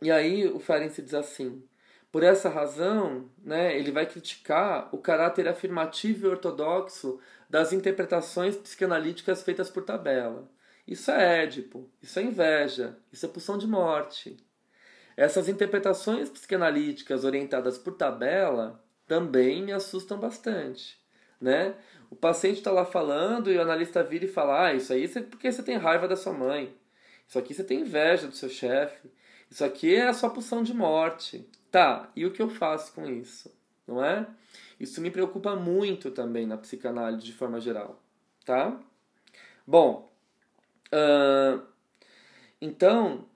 E 0.00 0.08
aí 0.08 0.46
o 0.46 0.60
Ferenczi 0.60 1.02
diz 1.02 1.12
assim: 1.12 1.64
por 2.12 2.22
essa 2.22 2.48
razão, 2.48 3.28
né, 3.42 3.76
ele 3.76 3.90
vai 3.90 4.06
criticar 4.06 4.88
o 4.94 4.98
caráter 4.98 5.48
afirmativo 5.48 6.26
e 6.26 6.30
ortodoxo 6.30 7.18
das 7.50 7.72
interpretações 7.72 8.56
psicanalíticas 8.56 9.42
feitas 9.42 9.68
por 9.68 9.82
tabela. 9.84 10.48
Isso 10.86 11.10
é 11.10 11.42
Édipo, 11.42 11.90
isso 12.00 12.20
é 12.20 12.22
inveja, 12.22 12.96
isso 13.12 13.26
é 13.26 13.28
pulsão 13.28 13.58
de 13.58 13.66
morte. 13.66 14.36
Essas 15.16 15.48
interpretações 15.48 16.30
psicanalíticas 16.30 17.24
orientadas 17.24 17.78
por 17.78 17.94
tabela 17.94 18.80
também 19.08 19.60
me 19.60 19.72
assustam 19.72 20.18
bastante. 20.20 21.01
Né? 21.42 21.74
O 22.08 22.14
paciente 22.14 22.58
está 22.58 22.70
lá 22.70 22.84
falando 22.84 23.50
e 23.50 23.56
o 23.58 23.60
analista 23.60 24.02
vira 24.02 24.24
e 24.24 24.28
fala: 24.28 24.66
Ah, 24.66 24.74
isso 24.74 24.92
aí 24.92 25.04
é 25.04 25.20
porque 25.22 25.50
você 25.50 25.62
tem 25.62 25.76
raiva 25.76 26.06
da 26.06 26.16
sua 26.16 26.32
mãe. 26.32 26.72
Isso 27.26 27.38
aqui 27.38 27.52
você 27.52 27.64
tem 27.64 27.80
inveja 27.80 28.28
do 28.28 28.36
seu 28.36 28.48
chefe. 28.48 29.10
Isso 29.50 29.64
aqui 29.64 29.94
é 29.94 30.06
a 30.06 30.14
sua 30.14 30.30
pulsão 30.30 30.62
de 30.62 30.72
morte. 30.72 31.44
Tá, 31.70 32.10
e 32.14 32.24
o 32.24 32.30
que 32.30 32.40
eu 32.40 32.48
faço 32.48 32.92
com 32.92 33.08
isso? 33.08 33.52
Não 33.86 34.04
é? 34.04 34.26
Isso 34.78 35.00
me 35.00 35.10
preocupa 35.10 35.56
muito 35.56 36.10
também 36.10 36.46
na 36.46 36.56
psicanálise 36.56 37.24
de 37.24 37.32
forma 37.32 37.60
geral. 37.60 38.00
Tá? 38.44 38.78
Bom, 39.66 40.12
uh, 40.92 41.62
então, 42.60 43.26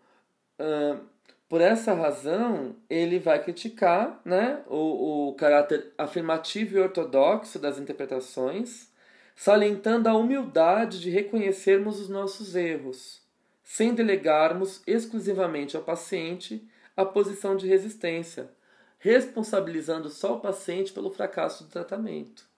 uh, 0.61 1.00
por 1.49 1.61
essa 1.61 1.94
razão, 1.94 2.74
ele 2.90 3.18
vai 3.20 3.42
criticar 3.42 4.20
né, 4.24 4.62
o, 4.66 5.28
o 5.28 5.34
caráter 5.34 5.92
afirmativo 5.97 6.76
e 6.76 6.80
ortodoxo 6.80 7.59
das 7.59 7.78
interpretações, 7.78 8.90
salientando 9.36 10.09
a 10.09 10.16
humildade 10.16 11.01
de 11.01 11.09
reconhecermos 11.09 12.01
os 12.01 12.09
nossos 12.09 12.57
erros, 12.57 13.22
sem 13.62 13.94
delegarmos 13.94 14.82
exclusivamente 14.86 15.76
ao 15.76 15.84
paciente 15.84 16.66
a 16.97 17.05
posição 17.05 17.57
de 17.57 17.68
resistência, 17.68 18.51
responsabilizando 18.99 20.09
só 20.09 20.34
o 20.34 20.40
paciente 20.40 20.92
pelo 20.92 21.11
fracasso 21.11 21.64
do 21.64 21.70
tratamento. 21.70 22.49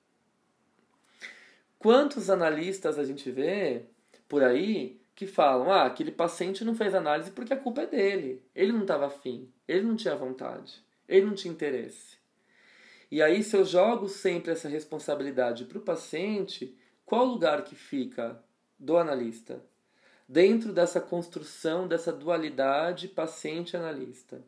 Quantos 1.79 2.31
analistas 2.31 2.99
a 2.99 3.05
gente 3.05 3.31
vê 3.31 3.83
por 4.29 4.43
aí 4.43 4.99
que 5.19 5.27
falam: 5.27 5.71
ah, 5.73 5.87
aquele 5.87 6.13
paciente 6.13 6.65
não 6.65 6.77
fez 6.77 6.95
análise 6.95 7.33
porque 7.33 7.53
a 7.53 7.59
culpa 7.59 7.83
é 7.83 7.87
dele, 7.87 8.43
ele 8.55 8.73
não 8.73 8.83
estava 8.83 9.07
afim, 9.07 9.53
ele 9.67 9.83
não 9.83 9.97
tinha 9.97 10.15
vontade, 10.15 10.81
ele 11.09 11.27
não 11.27 11.35
tinha 11.35 11.53
interesse. 11.53 12.17
E 13.11 13.21
aí, 13.21 13.43
se 13.43 13.57
eu 13.57 13.65
jogo 13.65 14.09
sempre 14.09 14.53
essa 14.53 14.69
responsabilidade 14.69 15.65
para 15.65 15.79
o 15.79 15.83
paciente, 15.83 16.77
qual 17.05 17.25
lugar 17.25 17.65
que 17.65 17.75
fica 17.75 18.41
do 18.79 18.97
analista? 18.97 19.61
dentro 20.29 20.73
dessa 20.73 21.01
construção, 21.01 21.89
dessa 21.89 22.13
dualidade 22.13 23.09
paciente-analista. 23.09 24.43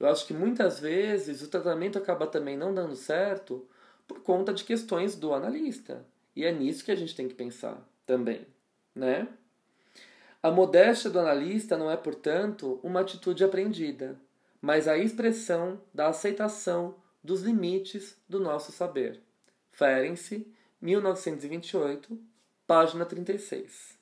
Eu 0.00 0.08
acho 0.08 0.26
que 0.26 0.34
muitas 0.34 0.80
vezes 0.80 1.40
o 1.40 1.48
tratamento 1.48 1.96
acaba 1.96 2.26
também 2.26 2.56
não 2.56 2.74
dando 2.74 2.96
certo 2.96 3.66
por 4.08 4.20
conta 4.20 4.52
de 4.52 4.64
questões 4.64 5.14
do 5.14 5.32
analista. 5.32 6.04
E 6.34 6.44
é 6.44 6.50
nisso 6.50 6.84
que 6.84 6.90
a 6.90 6.96
gente 6.96 7.14
tem 7.14 7.28
que 7.28 7.34
pensar 7.34 7.80
também, 8.04 8.44
né? 8.92 9.28
A 10.44 10.50
modéstia 10.50 11.08
do 11.08 11.18
analista 11.18 11.74
não 11.74 11.90
é, 11.90 11.96
portanto, 11.96 12.78
uma 12.82 13.00
atitude 13.00 13.42
aprendida, 13.42 14.20
mas 14.60 14.86
a 14.86 14.98
expressão 14.98 15.80
da 15.94 16.08
aceitação 16.08 16.96
dos 17.22 17.40
limites 17.40 18.14
do 18.28 18.38
nosso 18.38 18.70
saber. 18.70 19.22
Ferenczi, 19.72 20.46
1928, 20.82 22.20
página 22.66 23.06
36. 23.06 23.98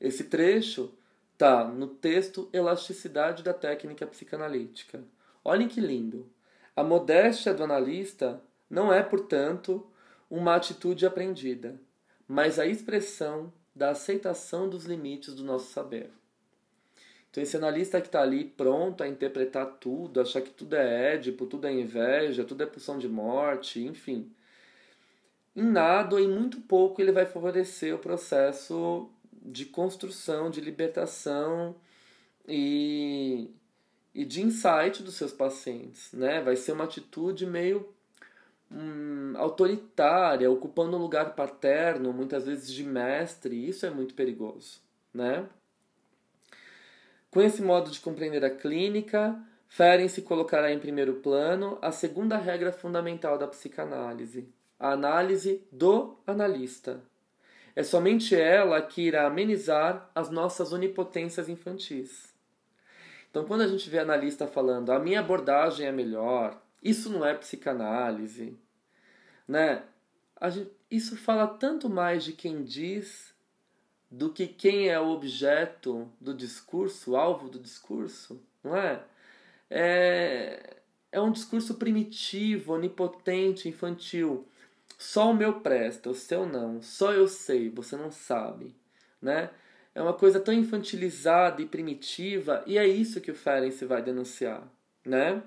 Esse 0.00 0.22
trecho 0.22 0.94
está 1.32 1.64
no 1.64 1.88
texto 1.88 2.48
Elasticidade 2.52 3.42
da 3.42 3.52
Técnica 3.52 4.06
Psicanalítica. 4.06 5.02
Olhem 5.44 5.66
que 5.66 5.80
lindo! 5.80 6.30
A 6.76 6.84
modéstia 6.84 7.52
do 7.52 7.64
analista 7.64 8.40
não 8.70 8.92
é, 8.92 9.02
portanto, 9.02 9.84
uma 10.30 10.54
atitude 10.54 11.04
aprendida, 11.04 11.74
mas 12.28 12.60
a 12.60 12.66
expressão 12.66 13.52
da 13.78 13.90
aceitação 13.90 14.68
dos 14.68 14.84
limites 14.84 15.34
do 15.34 15.44
nosso 15.44 15.72
saber. 15.72 16.10
Então, 17.30 17.40
esse 17.40 17.56
analista 17.56 18.00
que 18.00 18.08
está 18.08 18.20
ali 18.22 18.44
pronto 18.44 19.04
a 19.04 19.08
interpretar 19.08 19.66
tudo, 19.78 20.20
achar 20.20 20.42
que 20.42 20.50
tudo 20.50 20.74
é 20.74 21.14
édipo, 21.14 21.46
tudo 21.46 21.68
é 21.68 21.72
inveja, 21.72 22.42
tudo 22.42 22.64
é 22.64 22.66
pulsão 22.66 22.98
de 22.98 23.08
morte, 23.08 23.80
enfim. 23.80 24.28
Em 25.54 25.62
nada 25.62 26.16
ou 26.16 26.20
em 26.20 26.28
muito 26.28 26.60
pouco 26.62 27.00
ele 27.00 27.12
vai 27.12 27.24
favorecer 27.24 27.94
o 27.94 27.98
processo 27.98 29.08
de 29.32 29.64
construção, 29.64 30.50
de 30.50 30.60
libertação 30.60 31.76
e, 32.46 33.48
e 34.12 34.24
de 34.24 34.42
insight 34.42 35.04
dos 35.04 35.14
seus 35.14 35.32
pacientes. 35.32 36.12
Né? 36.12 36.40
Vai 36.40 36.56
ser 36.56 36.72
uma 36.72 36.84
atitude 36.84 37.46
meio 37.46 37.88
hum, 38.70 39.34
autoritária, 39.36 40.50
ocupando 40.50 40.96
um 40.96 41.00
lugar 41.00 41.34
paterno, 41.34 42.12
muitas 42.12 42.46
vezes 42.46 42.72
de 42.72 42.84
mestre, 42.84 43.68
isso 43.68 43.86
é 43.86 43.90
muito 43.90 44.14
perigoso. 44.14 44.80
Né? 45.12 45.46
Com 47.30 47.42
esse 47.42 47.62
modo 47.62 47.90
de 47.90 48.00
compreender 48.00 48.44
a 48.44 48.50
clínica, 48.50 49.38
Ferenczi 49.68 50.22
colocará 50.22 50.72
em 50.72 50.78
primeiro 50.78 51.16
plano 51.16 51.78
a 51.82 51.92
segunda 51.92 52.36
regra 52.36 52.72
fundamental 52.72 53.36
da 53.36 53.46
psicanálise, 53.46 54.48
a 54.78 54.92
análise 54.92 55.62
do 55.70 56.16
analista. 56.26 57.02
É 57.76 57.82
somente 57.82 58.34
ela 58.34 58.80
que 58.82 59.02
irá 59.02 59.26
amenizar 59.26 60.10
as 60.14 60.30
nossas 60.30 60.72
onipotências 60.72 61.48
infantis. 61.48 62.34
Então, 63.30 63.44
quando 63.44 63.60
a 63.60 63.68
gente 63.68 63.88
vê 63.88 63.98
analista 63.98 64.46
falando 64.46 64.90
a 64.90 64.98
minha 64.98 65.20
abordagem 65.20 65.86
é 65.86 65.92
melhor, 65.92 66.60
isso 66.82 67.10
não 67.10 67.24
é 67.24 67.34
psicanálise, 67.34 68.58
né? 69.46 69.84
Gente, 70.50 70.70
isso 70.90 71.16
fala 71.16 71.46
tanto 71.46 71.88
mais 71.88 72.24
de 72.24 72.32
quem 72.32 72.62
diz 72.62 73.34
do 74.10 74.32
que 74.32 74.46
quem 74.46 74.88
é 74.88 74.98
o 74.98 75.08
objeto 75.08 76.10
do 76.20 76.32
discurso, 76.32 77.12
o 77.12 77.16
alvo 77.16 77.48
do 77.48 77.58
discurso, 77.58 78.40
não 78.62 78.76
é? 78.76 79.02
É, 79.68 80.76
é 81.12 81.20
um 81.20 81.30
discurso 81.32 81.74
primitivo, 81.74 82.74
onipotente, 82.74 83.68
infantil. 83.68 84.46
Só 84.96 85.30
o 85.30 85.34
meu 85.34 85.60
presta, 85.60 86.10
o 86.10 86.14
seu 86.14 86.46
não. 86.46 86.80
Só 86.82 87.12
eu 87.12 87.28
sei, 87.28 87.68
você 87.68 87.96
não 87.96 88.10
sabe, 88.10 88.74
né? 89.20 89.50
É 89.94 90.02
uma 90.02 90.14
coisa 90.14 90.40
tão 90.40 90.54
infantilizada 90.54 91.60
e 91.60 91.66
primitiva, 91.66 92.62
e 92.66 92.78
é 92.78 92.86
isso 92.86 93.20
que 93.20 93.30
o 93.30 93.34
Ferenczi 93.34 93.84
vai 93.84 94.02
denunciar, 94.02 94.66
né? 95.04 95.42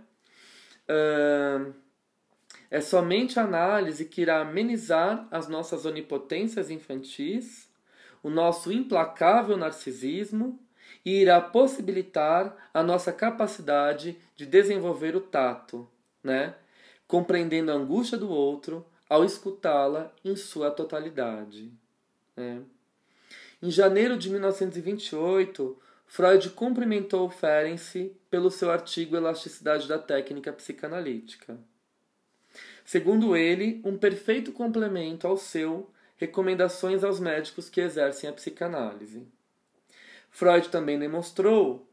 É 2.70 2.80
somente 2.80 3.40
a 3.40 3.44
análise 3.44 4.06
que 4.06 4.22
irá 4.22 4.42
amenizar 4.42 5.28
as 5.30 5.48
nossas 5.48 5.86
onipotências 5.86 6.70
infantis, 6.70 7.70
o 8.24 8.30
nosso 8.30 8.72
implacável 8.72 9.58
narcisismo 9.58 10.60
e 11.04 11.22
irá 11.22 11.42
possibilitar 11.42 12.70
a 12.74 12.82
nossa 12.82 13.12
capacidade 13.12 14.18
de 14.36 14.46
desenvolver 14.46 15.16
o 15.16 15.22
tato, 15.22 15.88
né? 16.24 16.56
compreendendo 17.08 17.72
a 17.72 17.76
angústia 17.76 18.18
do 18.18 18.30
outro 18.30 18.86
ao 19.10 19.26
escutá-la 19.26 20.14
em 20.24 20.36
sua 20.38 20.72
totalidade. 20.72 21.70
Né? 22.38 22.62
Em 23.62 23.70
janeiro 23.70 24.18
de 24.18 24.30
1928, 24.30 25.78
Freud 26.14 26.50
cumprimentou 26.50 27.30
Ferenczi 27.30 28.14
pelo 28.30 28.52
seu 28.52 28.70
artigo 28.70 29.16
Elasticidade 29.16 29.88
da 29.88 29.98
Técnica 29.98 30.52
Psicanalítica. 30.52 31.58
Segundo 32.84 33.34
ele, 33.34 33.82
um 33.86 33.98
perfeito 33.98 34.52
complemento 34.52 35.26
ao 35.26 35.38
seu 35.38 35.90
Recomendações 36.18 37.02
aos 37.06 37.18
médicos 37.22 37.70
que 37.70 37.80
exercem 37.80 38.30
a 38.30 38.34
psicanálise. 38.34 39.26
Freud 40.30 40.68
também 40.68 41.00
demonstrou, 41.00 41.88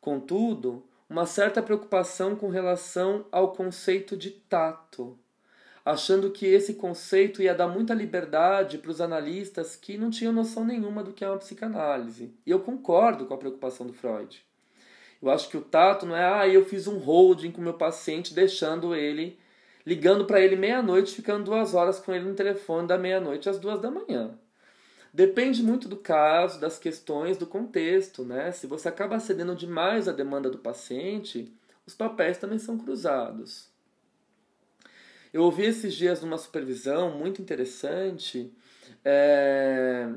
contudo, 0.00 0.82
uma 1.06 1.26
certa 1.26 1.62
preocupação 1.62 2.34
com 2.34 2.48
relação 2.48 3.26
ao 3.30 3.52
conceito 3.52 4.16
de 4.16 4.30
tato, 4.30 5.18
achando 5.84 6.30
que 6.30 6.46
esse 6.46 6.74
conceito 6.74 7.42
ia 7.42 7.54
dar 7.54 7.68
muita 7.68 7.94
liberdade 7.94 8.78
para 8.78 8.90
os 8.90 9.00
analistas 9.00 9.76
que 9.76 9.96
não 9.96 10.10
tinham 10.10 10.32
noção 10.32 10.64
nenhuma 10.64 11.02
do 11.02 11.12
que 11.12 11.24
é 11.24 11.28
uma 11.28 11.38
psicanálise. 11.38 12.34
E 12.46 12.50
eu 12.50 12.60
concordo 12.60 13.26
com 13.26 13.34
a 13.34 13.38
preocupação 13.38 13.86
do 13.86 13.92
Freud. 13.92 14.44
Eu 15.22 15.30
acho 15.30 15.48
que 15.48 15.56
o 15.56 15.62
tato 15.62 16.06
não 16.06 16.16
é, 16.16 16.24
ah, 16.24 16.48
eu 16.48 16.64
fiz 16.64 16.86
um 16.86 16.98
holding 16.98 17.50
com 17.52 17.60
meu 17.60 17.74
paciente, 17.74 18.32
deixando 18.32 18.94
ele, 18.94 19.38
ligando 19.84 20.24
para 20.24 20.40
ele 20.40 20.56
meia-noite, 20.56 21.14
ficando 21.14 21.44
duas 21.44 21.74
horas 21.74 21.98
com 21.98 22.14
ele 22.14 22.24
no 22.24 22.34
telefone 22.34 22.86
da 22.86 22.96
meia-noite 22.96 23.48
às 23.48 23.58
duas 23.58 23.80
da 23.80 23.90
manhã. 23.90 24.38
Depende 25.12 25.62
muito 25.62 25.88
do 25.88 25.96
caso, 25.96 26.60
das 26.60 26.78
questões, 26.78 27.36
do 27.36 27.46
contexto, 27.46 28.24
né? 28.24 28.52
Se 28.52 28.66
você 28.66 28.88
acaba 28.88 29.18
cedendo 29.18 29.56
demais 29.56 30.06
à 30.06 30.12
demanda 30.12 30.48
do 30.48 30.58
paciente, 30.58 31.52
os 31.84 31.94
papéis 31.94 32.38
também 32.38 32.58
são 32.58 32.78
cruzados. 32.78 33.69
Eu 35.32 35.44
ouvi 35.44 35.64
esses 35.64 35.94
dias 35.94 36.20
numa 36.20 36.38
supervisão 36.38 37.16
muito 37.16 37.40
interessante 37.40 38.52
é, 39.04 40.08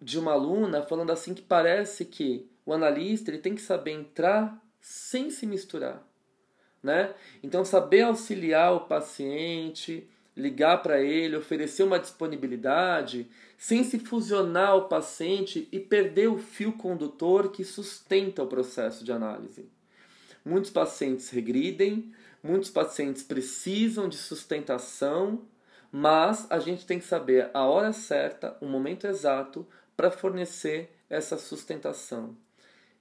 de 0.00 0.18
uma 0.18 0.32
aluna 0.32 0.82
falando 0.82 1.10
assim 1.10 1.32
que 1.32 1.40
parece 1.40 2.04
que 2.04 2.46
o 2.66 2.72
analista 2.74 3.30
ele 3.30 3.38
tem 3.38 3.54
que 3.54 3.62
saber 3.62 3.92
entrar 3.92 4.62
sem 4.80 5.30
se 5.30 5.46
misturar, 5.46 6.06
né? 6.82 7.14
Então 7.42 7.64
saber 7.64 8.02
auxiliar 8.02 8.74
o 8.74 8.80
paciente, 8.80 10.06
ligar 10.36 10.82
para 10.82 11.00
ele, 11.00 11.36
oferecer 11.36 11.82
uma 11.82 11.98
disponibilidade, 11.98 13.26
sem 13.56 13.82
se 13.82 13.98
fusionar 13.98 14.76
o 14.76 14.88
paciente 14.88 15.66
e 15.72 15.80
perder 15.80 16.28
o 16.28 16.38
fio 16.38 16.72
condutor 16.72 17.50
que 17.50 17.64
sustenta 17.64 18.42
o 18.42 18.46
processo 18.46 19.02
de 19.02 19.12
análise. 19.12 19.66
Muitos 20.44 20.70
pacientes 20.70 21.30
regridem, 21.30 22.12
Muitos 22.48 22.70
pacientes 22.70 23.22
precisam 23.22 24.08
de 24.08 24.16
sustentação, 24.16 25.42
mas 25.92 26.46
a 26.48 26.58
gente 26.58 26.86
tem 26.86 26.98
que 26.98 27.04
saber 27.04 27.50
a 27.52 27.66
hora 27.66 27.92
certa, 27.92 28.56
o 28.58 28.64
momento 28.64 29.06
exato 29.06 29.68
para 29.94 30.10
fornecer 30.10 30.90
essa 31.10 31.36
sustentação. 31.36 32.34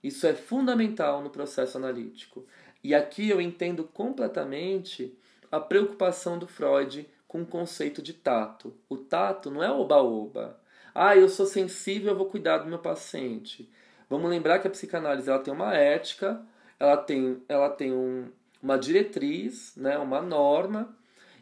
Isso 0.03 0.27
é 0.27 0.33
fundamental 0.33 1.21
no 1.21 1.29
processo 1.29 1.77
analítico. 1.77 2.45
E 2.83 2.93
aqui 2.93 3.29
eu 3.29 3.39
entendo 3.39 3.85
completamente 3.85 5.17
a 5.49 5.61
preocupação 5.61 6.37
do 6.37 6.45
Freud 6.45 7.09
com 7.25 7.43
o 7.43 7.47
conceito 7.47 8.01
de 8.01 8.11
tato. 8.11 8.75
O 8.89 8.97
tato 8.97 9.49
não 9.49 9.63
é 9.63 9.71
oba-oba. 9.71 10.59
Ah, 10.93 11.15
eu 11.15 11.29
sou 11.29 11.45
sensível, 11.45 12.11
eu 12.11 12.17
vou 12.17 12.25
cuidar 12.25 12.57
do 12.57 12.67
meu 12.67 12.79
paciente. 12.79 13.71
Vamos 14.09 14.29
lembrar 14.29 14.59
que 14.59 14.67
a 14.67 14.71
psicanálise 14.71 15.29
ela 15.29 15.39
tem 15.39 15.53
uma 15.53 15.73
ética, 15.73 16.45
ela 16.77 16.97
tem, 16.97 17.41
ela 17.47 17.69
tem 17.69 17.93
um, 17.93 18.29
uma 18.61 18.77
diretriz, 18.77 19.73
né, 19.75 19.97
uma 19.97 20.21
norma, 20.21 20.95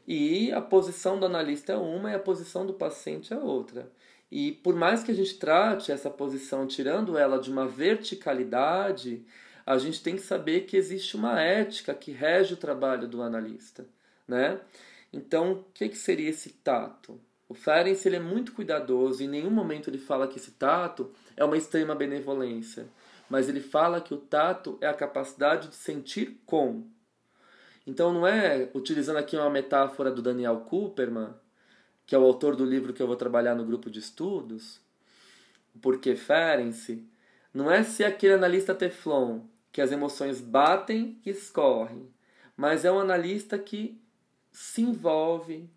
e 0.07 0.51
a 0.51 0.61
posição 0.61 1.19
do 1.19 1.25
analista 1.25 1.73
é 1.73 1.77
uma 1.77 2.11
e 2.11 2.15
a 2.15 2.19
posição 2.19 2.65
do 2.65 2.73
paciente 2.73 3.33
é 3.33 3.37
outra. 3.37 3.91
E 4.31 4.51
por 4.51 4.75
mais 4.75 5.03
que 5.03 5.11
a 5.11 5.15
gente 5.15 5.35
trate 5.37 5.91
essa 5.91 6.09
posição 6.09 6.67
tirando 6.67 7.17
ela 7.17 7.39
de 7.39 7.51
uma 7.51 7.67
verticalidade, 7.67 9.25
a 9.65 9.77
gente 9.77 10.03
tem 10.03 10.15
que 10.15 10.21
saber 10.21 10.61
que 10.61 10.77
existe 10.77 11.15
uma 11.15 11.41
ética 11.41 11.93
que 11.93 12.11
rege 12.11 12.53
o 12.53 12.57
trabalho 12.57 13.07
do 13.07 13.21
analista, 13.21 13.85
né? 14.27 14.59
Então, 15.11 15.53
o 15.53 15.65
que, 15.73 15.89
que 15.89 15.97
seria 15.97 16.29
esse 16.29 16.49
tato? 16.49 17.19
O 17.47 17.53
Ferenc 17.53 18.05
ele 18.05 18.17
é 18.17 18.19
muito 18.19 18.51
cuidadoso, 18.53 19.23
em 19.23 19.27
nenhum 19.27 19.51
momento 19.51 19.89
ele 19.89 19.97
fala 19.97 20.27
que 20.27 20.37
esse 20.37 20.51
tato 20.51 21.11
é 21.37 21.43
uma 21.43 21.57
extrema 21.57 21.95
benevolência, 21.95 22.87
mas 23.29 23.47
ele 23.47 23.61
fala 23.61 24.01
que 24.01 24.13
o 24.13 24.17
tato 24.17 24.77
é 24.81 24.87
a 24.87 24.93
capacidade 24.93 25.69
de 25.69 25.75
sentir 25.75 26.41
com, 26.45 26.83
então 27.85 28.13
não 28.13 28.25
é, 28.25 28.69
utilizando 28.73 29.17
aqui 29.17 29.35
uma 29.35 29.49
metáfora 29.49 30.11
do 30.11 30.21
Daniel 30.21 30.61
Cooperman, 30.61 31.33
que 32.05 32.15
é 32.15 32.17
o 32.17 32.23
autor 32.23 32.55
do 32.55 32.65
livro 32.65 32.93
que 32.93 33.01
eu 33.01 33.07
vou 33.07 33.15
trabalhar 33.15 33.55
no 33.55 33.65
grupo 33.65 33.89
de 33.89 33.99
estudos, 33.99 34.79
Porque 35.81 36.15
Ferenc, 36.15 37.05
não 37.53 37.69
é 37.69 37.83
ser 37.83 38.05
aquele 38.05 38.33
analista 38.33 38.73
teflon, 38.73 39.41
que 39.71 39.81
as 39.81 39.91
emoções 39.91 40.39
batem 40.39 41.19
e 41.25 41.29
escorrem, 41.29 42.09
mas 42.55 42.85
é 42.85 42.91
um 42.91 42.99
analista 42.99 43.59
que 43.59 43.99
se 44.51 44.81
envolve, 44.81 45.69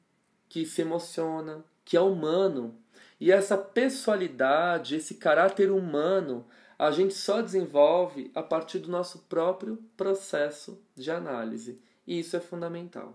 que 0.49 0.65
se 0.65 0.83
emociona, 0.83 1.65
que 1.85 1.97
é 1.97 2.01
humano. 2.01 2.79
E 3.21 3.33
essa 3.33 3.59
pessoalidade, 3.59 4.95
esse 4.95 5.15
caráter 5.15 5.73
humano, 5.73 6.47
a 6.79 6.93
gente 6.93 7.15
só 7.15 7.43
desenvolve 7.43 8.31
a 8.35 8.43
partir 8.43 8.79
do 8.79 8.89
nosso 8.89 9.21
próprio 9.29 9.83
processo 9.97 10.81
de 10.95 11.11
análise. 11.11 11.81
E 12.09 12.21
isso 12.21 12.35
é 12.35 12.41
fundamental. 12.41 13.15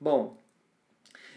Bom, 0.00 0.38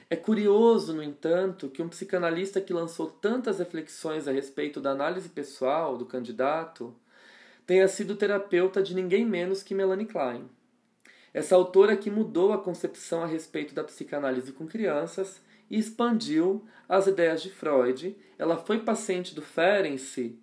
é 0.10 0.16
curioso, 0.16 0.94
no 0.94 1.04
entanto, 1.04 1.68
que 1.68 1.82
um 1.82 1.90
psicanalista 1.90 2.62
que 2.62 2.72
lançou 2.72 3.08
tantas 3.08 3.60
reflexões 3.60 4.26
a 4.26 4.32
respeito 4.32 4.80
da 4.80 4.92
análise 4.92 5.28
pessoal 5.28 5.98
do 5.98 6.06
candidato 6.06 6.96
tenha 7.68 7.86
sido 7.90 8.16
terapeuta 8.16 8.82
de 8.82 8.96
ninguém 8.96 9.26
menos 9.26 9.62
que 9.62 9.76
Melanie 9.76 10.06
Klein. 10.06 10.50
Essa 11.34 11.56
autora 11.56 11.98
que 11.98 12.10
mudou 12.10 12.54
a 12.54 12.58
concepção 12.58 13.22
a 13.22 13.28
respeito 13.28 13.76
da 13.76 13.84
psicanálise 13.84 14.54
com 14.54 14.66
crianças 14.66 15.42
e 15.70 15.78
expandiu 15.78 16.66
as 16.88 17.06
ideias 17.06 17.44
de 17.44 17.50
Freud. 17.50 18.16
Ela 18.40 18.56
foi 18.56 18.80
paciente 18.80 19.36
do 19.36 19.42
Ferenczi 19.42 20.40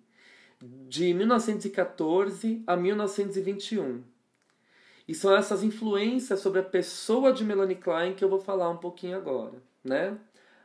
de 0.61 1.11
1914 1.11 2.61
a 2.67 2.77
1921 2.77 4.12
e 5.07 5.13
são 5.13 5.35
essas 5.35 5.63
influências 5.63 6.39
sobre 6.39 6.59
a 6.59 6.63
pessoa 6.63 7.33
de 7.33 7.43
Melanie 7.43 7.75
Klein 7.75 8.13
que 8.13 8.23
eu 8.23 8.29
vou 8.29 8.39
falar 8.39 8.69
um 8.69 8.77
pouquinho 8.77 9.17
agora, 9.17 9.61
né? 9.83 10.17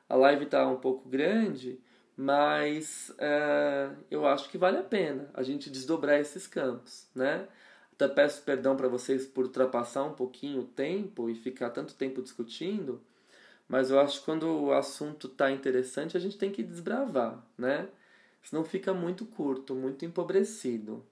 A 0.08 0.16
live 0.16 0.44
está 0.44 0.66
um 0.66 0.76
pouco 0.76 1.08
grande, 1.08 1.80
mas 2.16 3.12
é, 3.18 3.90
eu 4.10 4.26
acho 4.26 4.48
que 4.50 4.58
vale 4.58 4.78
a 4.78 4.82
pena 4.82 5.30
a 5.34 5.42
gente 5.42 5.70
desdobrar 5.70 6.18
esses 6.20 6.46
campos, 6.46 7.06
né? 7.14 7.46
Até 7.92 8.08
peço 8.08 8.42
perdão 8.42 8.76
para 8.76 8.88
vocês 8.88 9.26
por 9.26 9.44
ultrapassar 9.44 10.04
um 10.04 10.14
pouquinho 10.14 10.60
o 10.62 10.66
tempo 10.66 11.28
e 11.28 11.34
ficar 11.34 11.70
tanto 11.70 11.94
tempo 11.94 12.22
discutindo, 12.22 13.00
mas 13.68 13.90
eu 13.90 14.00
acho 14.00 14.20
que 14.20 14.24
quando 14.24 14.44
o 14.44 14.72
assunto 14.72 15.26
está 15.26 15.50
interessante 15.50 16.16
a 16.16 16.20
gente 16.20 16.38
tem 16.38 16.50
que 16.50 16.62
desbravar, 16.62 17.44
né? 17.56 17.88
senão 18.42 18.64
fica 18.64 18.94
muito 18.94 19.26
curto, 19.26 19.74
muito 19.74 20.04
empobrecido. 20.04 21.04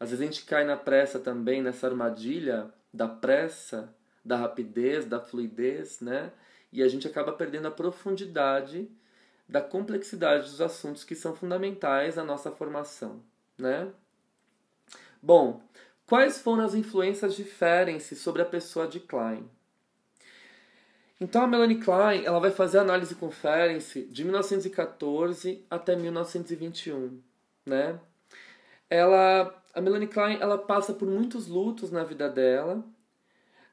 Às 0.00 0.10
vezes 0.10 0.22
a 0.22 0.30
gente 0.30 0.44
cai 0.44 0.64
na 0.64 0.76
pressa 0.76 1.18
também, 1.18 1.62
nessa 1.62 1.86
armadilha 1.86 2.72
da 2.92 3.08
pressa, 3.08 3.94
da 4.24 4.36
rapidez, 4.36 5.04
da 5.04 5.20
fluidez, 5.20 6.00
né? 6.00 6.32
E 6.72 6.82
a 6.82 6.88
gente 6.88 7.06
acaba 7.06 7.32
perdendo 7.32 7.68
a 7.68 7.70
profundidade 7.70 8.88
da 9.48 9.60
complexidade 9.60 10.44
dos 10.44 10.60
assuntos 10.60 11.04
que 11.04 11.14
são 11.14 11.34
fundamentais 11.34 12.18
à 12.18 12.24
nossa 12.24 12.50
formação, 12.50 13.22
né? 13.56 13.90
Bom, 15.22 15.62
quais 16.06 16.38
foram 16.38 16.64
as 16.64 16.74
influências 16.74 17.34
de 17.34 17.44
Ferenc 17.44 18.14
sobre 18.14 18.42
a 18.42 18.46
pessoa 18.46 18.86
de 18.86 19.00
Klein? 19.00 19.48
Então 21.20 21.42
a 21.42 21.46
Melanie 21.46 21.80
Klein 21.80 22.24
ela 22.24 22.38
vai 22.38 22.50
fazer 22.50 22.78
análise 22.78 23.14
com 23.14 23.30
Ferenc 23.30 24.02
de 24.04 24.22
1914 24.22 25.64
até 25.68 25.96
1921, 25.96 27.20
né? 27.66 27.98
Ela, 28.88 29.62
a 29.78 29.80
Melanie 29.80 30.08
Klein 30.08 30.38
ela 30.40 30.58
passa 30.58 30.92
por 30.92 31.06
muitos 31.06 31.46
lutos 31.46 31.92
na 31.92 32.02
vida 32.02 32.28
dela. 32.28 32.84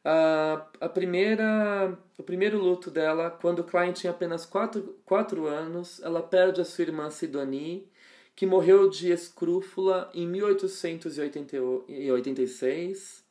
A, 0.03 0.67
a 0.79 0.87
primeira, 0.87 1.97
o 2.15 2.21
primeiro 2.21 2.59
luto 2.59 2.91
dela, 2.91 3.31
quando 3.31 3.63
Klein 3.63 3.91
tinha 3.91 4.11
apenas 4.11 4.45
4, 4.45 4.99
quatro 5.03 5.47
anos, 5.47 5.99
ela 6.03 6.21
perde 6.21 6.61
a 6.61 6.65
sua 6.65 6.83
irmã 6.83 7.09
Sidonie, 7.09 7.89
que 8.35 8.45
morreu 8.45 8.87
de 8.87 9.11
escrúfula 9.11 10.11
em 10.13 10.27
1886. 10.27 13.25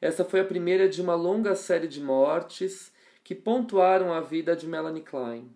Essa 0.00 0.24
foi 0.24 0.40
a 0.40 0.44
primeira 0.44 0.88
de 0.88 1.02
uma 1.02 1.14
longa 1.14 1.54
série 1.54 1.86
de 1.86 2.00
mortes 2.00 2.90
que 3.22 3.34
pontuaram 3.34 4.14
a 4.14 4.22
vida 4.22 4.56
de 4.56 4.66
Melanie 4.66 5.02
Klein. 5.02 5.50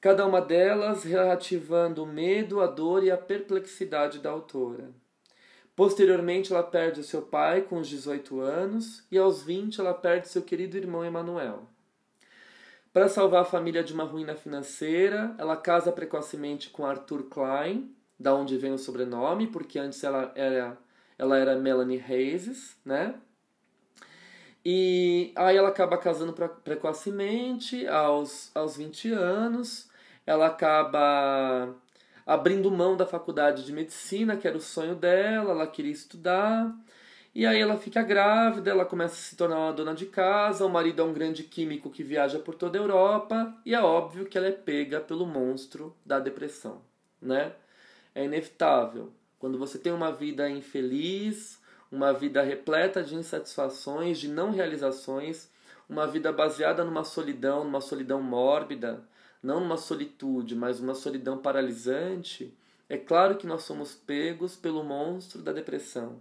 Cada 0.00 0.26
uma 0.26 0.40
delas 0.40 1.04
reativando 1.04 2.02
o 2.02 2.06
medo, 2.06 2.60
a 2.60 2.66
dor 2.66 3.04
e 3.04 3.10
a 3.12 3.16
perplexidade 3.16 4.18
da 4.18 4.30
autora. 4.30 4.90
Posteriormente, 5.80 6.52
ela 6.52 6.62
perde 6.62 7.02
seu 7.02 7.22
pai 7.22 7.62
com 7.62 7.78
os 7.78 7.88
18 7.88 8.38
anos 8.38 9.02
e 9.10 9.16
aos 9.16 9.42
20 9.42 9.80
ela 9.80 9.94
perde 9.94 10.28
seu 10.28 10.42
querido 10.42 10.76
irmão 10.76 11.02
Emanuel. 11.02 11.62
Para 12.92 13.08
salvar 13.08 13.40
a 13.40 13.46
família 13.46 13.82
de 13.82 13.94
uma 13.94 14.04
ruína 14.04 14.34
financeira, 14.34 15.34
ela 15.38 15.56
casa 15.56 15.90
precocemente 15.90 16.68
com 16.68 16.84
Arthur 16.84 17.30
Klein, 17.30 17.96
da 18.18 18.34
onde 18.34 18.58
vem 18.58 18.74
o 18.74 18.78
sobrenome, 18.78 19.46
porque 19.46 19.78
antes 19.78 20.04
ela 20.04 20.30
era, 20.34 20.76
ela 21.16 21.38
era 21.38 21.56
Melanie 21.56 22.04
Hayes, 22.06 22.76
né? 22.84 23.14
E 24.62 25.32
aí 25.34 25.56
ela 25.56 25.70
acaba 25.70 25.96
casando 25.96 26.34
precocemente, 26.62 27.86
aos, 27.86 28.54
aos 28.54 28.76
20 28.76 29.12
anos. 29.12 29.88
Ela 30.26 30.48
acaba 30.48 31.74
abrindo 32.30 32.70
mão 32.70 32.96
da 32.96 33.04
faculdade 33.04 33.64
de 33.64 33.72
medicina, 33.72 34.36
que 34.36 34.46
era 34.46 34.56
o 34.56 34.60
sonho 34.60 34.94
dela, 34.94 35.50
ela 35.50 35.66
queria 35.66 35.90
estudar. 35.90 36.72
E 37.34 37.44
aí 37.44 37.60
ela 37.60 37.76
fica 37.76 38.04
grávida, 38.04 38.70
ela 38.70 38.84
começa 38.84 39.14
a 39.14 39.18
se 39.18 39.34
tornar 39.34 39.58
uma 39.58 39.72
dona 39.72 39.92
de 39.92 40.06
casa, 40.06 40.64
o 40.64 40.68
marido 40.68 41.02
é 41.02 41.04
um 41.04 41.12
grande 41.12 41.42
químico 41.42 41.90
que 41.90 42.04
viaja 42.04 42.38
por 42.38 42.54
toda 42.54 42.78
a 42.78 42.80
Europa, 42.80 43.52
e 43.66 43.74
é 43.74 43.82
óbvio 43.82 44.26
que 44.26 44.38
ela 44.38 44.46
é 44.46 44.52
pega 44.52 45.00
pelo 45.00 45.26
monstro 45.26 45.92
da 46.06 46.20
depressão, 46.20 46.80
né? 47.20 47.52
É 48.14 48.24
inevitável. 48.24 49.12
Quando 49.36 49.58
você 49.58 49.76
tem 49.76 49.92
uma 49.92 50.12
vida 50.12 50.48
infeliz, 50.48 51.60
uma 51.90 52.12
vida 52.12 52.42
repleta 52.42 53.02
de 53.02 53.16
insatisfações, 53.16 54.20
de 54.20 54.28
não 54.28 54.52
realizações, 54.52 55.50
uma 55.88 56.06
vida 56.06 56.32
baseada 56.32 56.84
numa 56.84 57.02
solidão, 57.02 57.64
numa 57.64 57.80
solidão 57.80 58.22
mórbida, 58.22 59.02
não 59.42 59.60
numa 59.60 59.76
solitude, 59.76 60.54
mas 60.54 60.80
uma 60.80 60.94
solidão 60.94 61.38
paralisante, 61.38 62.54
é 62.88 62.96
claro 62.96 63.36
que 63.36 63.46
nós 63.46 63.62
somos 63.62 63.94
pegos 63.94 64.56
pelo 64.56 64.82
monstro 64.82 65.42
da 65.42 65.52
depressão. 65.52 66.20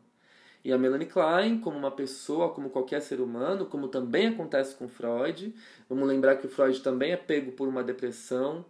E 0.64 0.74
a 0.74 0.78
Melanie 0.78 1.08
Klein, 1.08 1.60
como 1.60 1.78
uma 1.78 1.92
pessoa, 1.92 2.50
como 2.50 2.70
qualquer 2.70 3.02
ser 3.02 3.22
humano, 3.22 3.66
como 3.66 3.88
também 3.88 4.28
acontece 4.28 4.76
com 4.76 4.88
Freud, 4.88 5.56
vamos 5.88 6.08
lembrar 6.08 6.36
que 6.36 6.46
o 6.46 6.50
Freud 6.50 6.80
também 6.82 7.12
é 7.12 7.18
pego 7.18 7.52
por 7.54 7.68
uma 7.68 7.84
depressão 7.84 8.66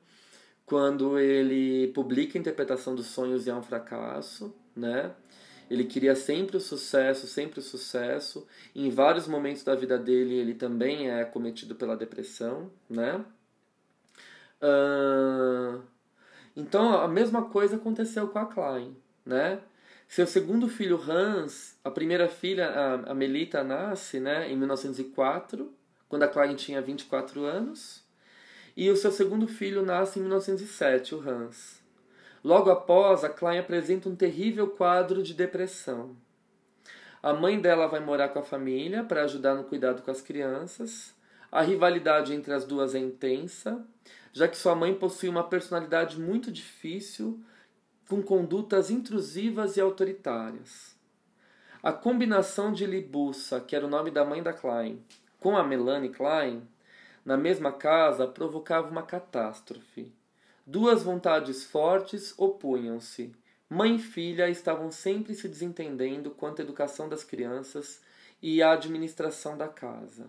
quando 0.66 1.18
ele 1.18 1.88
publica 1.94 2.38
a 2.38 2.42
interpretação 2.42 2.94
dos 2.94 3.08
sonhos 3.08 3.48
e 3.48 3.50
é 3.50 3.56
um 3.56 3.64
fracasso, 3.64 4.54
né? 4.76 5.12
Ele 5.70 5.84
queria 5.84 6.16
sempre 6.16 6.58
o 6.58 6.60
sucesso, 6.60 7.28
sempre 7.28 7.60
o 7.60 7.64
sucesso. 7.64 8.48
Em 8.76 8.90
vários 8.90 9.28
momentos 9.28 9.64
da 9.64 9.76
vida 9.76 9.98
dele, 9.98 10.36
ele 10.36 10.54
também 10.54 11.10
é 11.10 11.26
cometido 11.26 11.76
pela 11.76 11.98
depressão, 11.98 12.72
né? 12.90 13.24
Uh... 14.62 15.82
Então, 16.56 17.00
a 17.00 17.08
mesma 17.08 17.44
coisa 17.50 17.78
aconteceu 17.78 18.28
com 18.28 18.40
a 18.40 18.46
Klein, 18.46 18.96
né? 19.26 19.62
Seu 20.10 20.26
segundo 20.26 20.68
filho, 20.68 21.00
Hans, 21.00 21.78
a 21.84 21.92
primeira 21.92 22.28
filha, 22.28 22.68
a 23.06 23.14
Melita, 23.14 23.64
nasce 23.64 24.20
né, 24.20 24.52
em 24.52 24.58
1904, 24.58 25.72
quando 26.10 26.24
a 26.24 26.28
Klein 26.28 26.56
tinha 26.56 26.82
24 26.82 27.46
anos. 27.46 28.04
E 28.76 28.90
o 28.90 28.98
seu 28.98 29.12
segundo 29.12 29.48
filho 29.48 29.86
nasce 29.86 30.18
em 30.18 30.24
1907, 30.24 31.14
o 31.14 31.30
Hans. 31.30 31.80
Logo 32.44 32.72
após, 32.72 33.24
a 33.24 33.30
Klein 33.30 33.60
apresenta 33.60 34.10
um 34.10 34.16
terrível 34.16 34.68
quadro 34.68 35.22
de 35.22 35.34
depressão. 35.34 36.16
A 37.22 37.32
mãe 37.32 37.60
dela 37.62 37.88
vai 37.88 38.00
morar 38.00 38.30
com 38.30 38.40
a 38.40 38.44
família 38.44 39.04
para 39.04 39.24
ajudar 39.24 39.54
no 39.54 39.66
cuidado 39.66 40.02
com 40.02 40.10
as 40.10 40.22
crianças. 40.22 41.14
A 41.52 41.62
rivalidade 41.62 42.34
entre 42.34 42.54
as 42.54 42.66
duas 42.66 42.96
é 42.96 43.00
intensa, 43.00 43.86
já 44.34 44.48
que 44.48 44.58
sua 44.58 44.76
mãe 44.76 44.94
possui 44.94 45.30
uma 45.30 45.44
personalidade 45.44 46.20
muito 46.20 46.52
difícil, 46.52 47.40
com 48.08 48.22
condutas 48.22 48.90
intrusivas 48.90 49.78
e 49.78 49.82
autoritárias. 49.82 50.96
A 51.82 51.94
combinação 51.94 52.74
de 52.74 52.86
Libussa, 52.86 53.62
que 53.62 53.76
era 53.76 53.86
o 53.86 53.90
nome 53.90 54.12
da 54.12 54.26
mãe 54.26 54.44
da 54.44 54.52
Klein, 54.52 55.02
com 55.40 55.56
a 55.56 55.64
Melanie 55.64 56.10
Klein, 56.10 56.68
na 57.24 57.38
mesma 57.38 57.72
casa 57.72 58.28
provocava 58.28 58.90
uma 58.90 59.04
catástrofe. 59.04 60.12
Duas 60.66 61.04
vontades 61.04 61.64
fortes 61.64 62.34
opunham-se. 62.38 63.32
Mãe 63.70 63.96
e 63.96 64.00
filha 64.00 64.50
estavam 64.50 64.92
sempre 64.92 65.36
se 65.36 65.48
desentendendo 65.48 66.32
quanto 66.32 66.62
à 66.62 66.64
educação 66.64 67.08
das 67.08 67.24
crianças 67.24 68.02
e 68.42 68.62
à 68.62 68.72
administração 68.72 69.58
da 69.58 69.68
casa. 69.68 70.28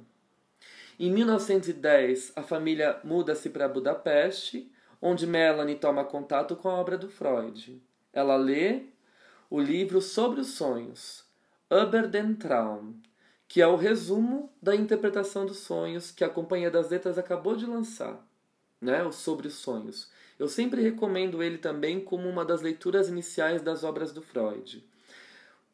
Em 1.02 1.10
1910, 1.10 2.34
a 2.36 2.42
família 2.42 3.00
muda-se 3.02 3.48
para 3.48 3.66
Budapeste, 3.66 4.70
onde 5.00 5.26
Melanie 5.26 5.76
toma 5.76 6.04
contato 6.04 6.54
com 6.54 6.68
a 6.68 6.74
obra 6.74 6.98
do 6.98 7.08
Freud. 7.08 7.82
Ela 8.12 8.36
lê 8.36 8.82
o 9.48 9.58
livro 9.58 10.02
sobre 10.02 10.40
os 10.40 10.48
sonhos, 10.48 11.24
Über 11.70 12.06
den 12.06 12.34
Traum, 12.34 12.92
que 13.48 13.62
é 13.62 13.66
o 13.66 13.76
resumo 13.76 14.52
da 14.60 14.76
interpretação 14.76 15.46
dos 15.46 15.60
sonhos 15.60 16.10
que 16.10 16.22
a 16.22 16.28
Companhia 16.28 16.70
das 16.70 16.90
Letras 16.90 17.16
acabou 17.16 17.56
de 17.56 17.64
lançar, 17.64 18.22
né? 18.78 19.02
o 19.02 19.10
Sobre 19.10 19.48
os 19.48 19.54
Sonhos. 19.54 20.10
Eu 20.38 20.48
sempre 20.48 20.82
recomendo 20.82 21.42
ele 21.42 21.56
também 21.56 21.98
como 21.98 22.28
uma 22.28 22.44
das 22.44 22.60
leituras 22.60 23.08
iniciais 23.08 23.62
das 23.62 23.84
obras 23.84 24.12
do 24.12 24.20
Freud. 24.20 24.86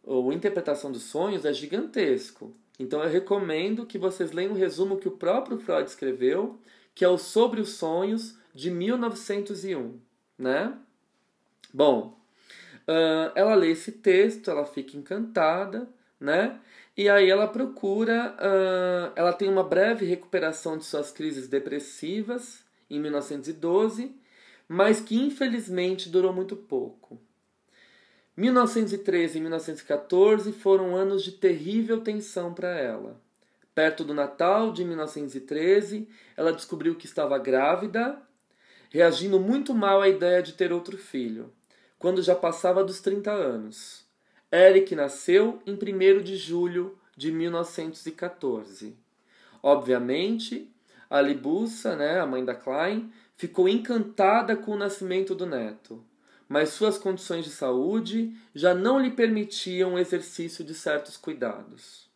A 0.06 0.32
interpretação 0.32 0.92
dos 0.92 1.02
sonhos 1.02 1.44
é 1.44 1.52
gigantesco. 1.52 2.54
Então 2.78 3.02
eu 3.02 3.10
recomendo 3.10 3.86
que 3.86 3.98
vocês 3.98 4.32
leiam 4.32 4.52
o 4.52 4.56
resumo 4.56 4.98
que 4.98 5.08
o 5.08 5.12
próprio 5.12 5.58
Freud 5.58 5.88
escreveu, 5.88 6.58
que 6.94 7.04
é 7.04 7.08
o 7.08 7.18
Sobre 7.18 7.60
os 7.60 7.70
Sonhos, 7.70 8.36
de 8.54 8.70
1901. 8.70 9.98
Né? 10.38 10.76
Bom, 11.72 12.18
uh, 12.88 13.32
ela 13.34 13.54
lê 13.54 13.70
esse 13.70 13.92
texto, 13.92 14.50
ela 14.50 14.64
fica 14.64 14.96
encantada, 14.96 15.88
né? 16.18 16.58
E 16.96 17.10
aí 17.10 17.28
ela 17.28 17.46
procura, 17.46 18.34
uh, 18.38 19.12
ela 19.14 19.32
tem 19.32 19.48
uma 19.48 19.62
breve 19.62 20.06
recuperação 20.06 20.78
de 20.78 20.84
suas 20.84 21.10
crises 21.10 21.46
depressivas 21.46 22.64
em 22.88 22.98
1912 22.98 24.14
mas 24.68 25.00
que 25.00 25.16
infelizmente 25.16 26.08
durou 26.08 26.32
muito 26.32 26.56
pouco. 26.56 27.18
1913 28.36 29.38
e 29.38 29.40
1914 29.40 30.52
foram 30.52 30.94
anos 30.94 31.24
de 31.24 31.32
terrível 31.32 32.02
tensão 32.02 32.52
para 32.52 32.68
ela. 32.78 33.18
Perto 33.74 34.04
do 34.04 34.12
Natal 34.12 34.72
de 34.72 34.84
1913, 34.84 36.06
ela 36.36 36.52
descobriu 36.52 36.94
que 36.94 37.06
estava 37.06 37.38
grávida, 37.38 38.20
reagindo 38.90 39.40
muito 39.40 39.74
mal 39.74 40.02
à 40.02 40.08
ideia 40.08 40.42
de 40.42 40.52
ter 40.52 40.72
outro 40.72 40.98
filho, 40.98 41.50
quando 41.98 42.22
já 42.22 42.34
passava 42.34 42.84
dos 42.84 43.00
30 43.00 43.30
anos. 43.30 44.04
Eric 44.52 44.94
nasceu 44.94 45.60
em 45.66 45.74
1 45.74 46.22
de 46.22 46.36
julho 46.36 46.98
de 47.16 47.32
1914. 47.32 48.96
Obviamente, 49.62 50.70
a 51.08 51.20
Libussa, 51.20 51.96
né, 51.96 52.20
a 52.20 52.26
mãe 52.26 52.44
da 52.44 52.54
Klein, 52.54 53.10
ficou 53.34 53.68
encantada 53.68 54.56
com 54.56 54.72
o 54.72 54.78
nascimento 54.78 55.34
do 55.34 55.46
neto, 55.46 56.04
mas 56.48 56.70
suas 56.70 56.96
condições 56.98 57.44
de 57.44 57.50
saúde 57.50 58.34
já 58.54 58.74
não 58.74 59.00
lhe 59.00 59.10
permitiam 59.10 59.94
o 59.94 59.98
exercício 59.98 60.64
de 60.64 60.74
certos 60.74 61.16
cuidados. 61.16 62.08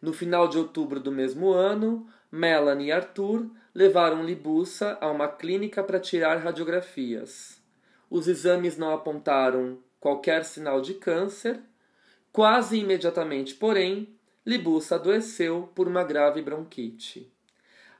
No 0.00 0.12
final 0.12 0.48
de 0.48 0.58
outubro 0.58 1.00
do 1.00 1.12
mesmo 1.12 1.52
ano, 1.52 2.06
Melanie 2.30 2.88
e 2.88 2.92
Arthur 2.92 3.50
levaram 3.74 4.24
Libussa 4.24 4.98
a 5.00 5.10
uma 5.10 5.28
clínica 5.28 5.82
para 5.82 6.00
tirar 6.00 6.36
radiografias. 6.38 7.62
os 8.10 8.28
exames 8.28 8.76
não 8.76 8.92
apontaram 8.92 9.78
qualquer 9.98 10.44
sinal 10.44 10.80
de 10.80 10.94
câncer. 10.94 11.60
Quase 12.30 12.78
imediatamente, 12.78 13.54
porém, 13.54 14.14
Libussa 14.44 14.96
adoeceu 14.96 15.70
por 15.74 15.88
uma 15.88 16.04
grave 16.04 16.42
bronquite. 16.42 17.32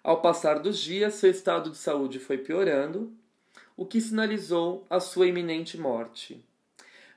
Ao 0.02 0.20
passar 0.20 0.58
dos 0.58 0.78
dias, 0.78 1.14
seu 1.14 1.30
estado 1.30 1.70
de 1.70 1.78
saúde 1.78 2.18
foi 2.18 2.36
piorando, 2.36 3.10
o 3.76 3.84
que 3.84 4.00
sinalizou 4.00 4.86
a 4.88 5.00
sua 5.00 5.26
iminente 5.26 5.76
morte. 5.78 6.44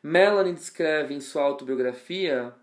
Melanie 0.01 0.53
descreve 0.53 1.13
em 1.13 1.21
sua 1.21 1.43
autobiografia 1.43 2.53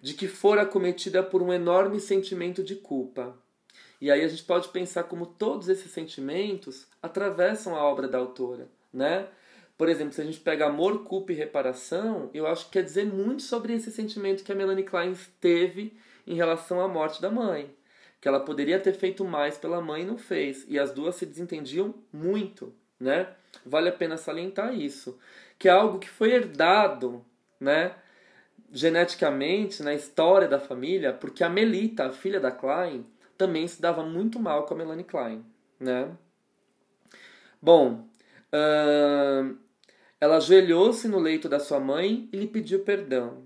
de 0.00 0.14
que 0.14 0.28
fora 0.28 0.64
cometida 0.64 1.22
por 1.22 1.42
um 1.42 1.52
enorme 1.52 2.00
sentimento 2.00 2.62
de 2.62 2.76
culpa. 2.76 3.36
E 4.00 4.10
aí 4.10 4.24
a 4.24 4.28
gente 4.28 4.42
pode 4.42 4.68
pensar 4.68 5.04
como 5.04 5.26
todos 5.26 5.68
esses 5.68 5.90
sentimentos 5.90 6.86
atravessam 7.02 7.76
a 7.76 7.84
obra 7.84 8.08
da 8.08 8.18
autora, 8.18 8.68
né? 8.92 9.28
Por 9.76 9.88
exemplo, 9.88 10.12
se 10.12 10.20
a 10.20 10.24
gente 10.24 10.40
pega 10.40 10.66
amor, 10.66 11.04
culpa 11.04 11.32
e 11.32 11.36
reparação, 11.36 12.30
eu 12.32 12.46
acho 12.46 12.66
que 12.66 12.72
quer 12.72 12.84
dizer 12.84 13.06
muito 13.06 13.42
sobre 13.42 13.72
esse 13.72 13.90
sentimento 13.90 14.44
que 14.44 14.52
a 14.52 14.54
Melanie 14.54 14.84
Klein 14.84 15.16
teve 15.40 15.96
em 16.26 16.34
relação 16.34 16.80
à 16.80 16.88
morte 16.88 17.20
da 17.20 17.30
mãe. 17.30 17.74
Que 18.20 18.28
ela 18.28 18.40
poderia 18.40 18.78
ter 18.78 18.92
feito 18.92 19.24
mais 19.24 19.58
pela 19.58 19.80
mãe 19.80 20.02
e 20.02 20.06
não 20.06 20.18
fez. 20.18 20.64
E 20.68 20.78
as 20.78 20.92
duas 20.92 21.16
se 21.16 21.26
desentendiam 21.26 21.94
muito, 22.12 22.72
né? 23.00 23.34
Vale 23.64 23.88
a 23.88 23.92
pena 23.92 24.16
salientar 24.16 24.74
isso. 24.74 25.18
Que 25.58 25.68
é 25.68 25.72
algo 25.72 25.98
que 25.98 26.08
foi 26.08 26.32
herdado, 26.32 27.24
né? 27.60 27.94
Geneticamente, 28.70 29.82
na 29.82 29.94
história 29.94 30.48
da 30.48 30.58
família, 30.58 31.12
porque 31.12 31.44
a 31.44 31.48
Melita, 31.48 32.06
a 32.06 32.12
filha 32.12 32.40
da 32.40 32.50
Klein, 32.50 33.06
também 33.36 33.66
se 33.68 33.80
dava 33.80 34.04
muito 34.04 34.40
mal 34.40 34.64
com 34.64 34.74
a 34.74 34.76
Melanie 34.76 35.04
Klein, 35.04 35.44
né? 35.78 36.10
Bom, 37.60 38.08
ela 40.20 40.36
ajoelhou-se 40.36 41.06
no 41.08 41.18
leito 41.18 41.48
da 41.48 41.58
sua 41.58 41.80
mãe 41.80 42.28
e 42.32 42.36
lhe 42.36 42.46
pediu 42.46 42.80
perdão. 42.80 43.44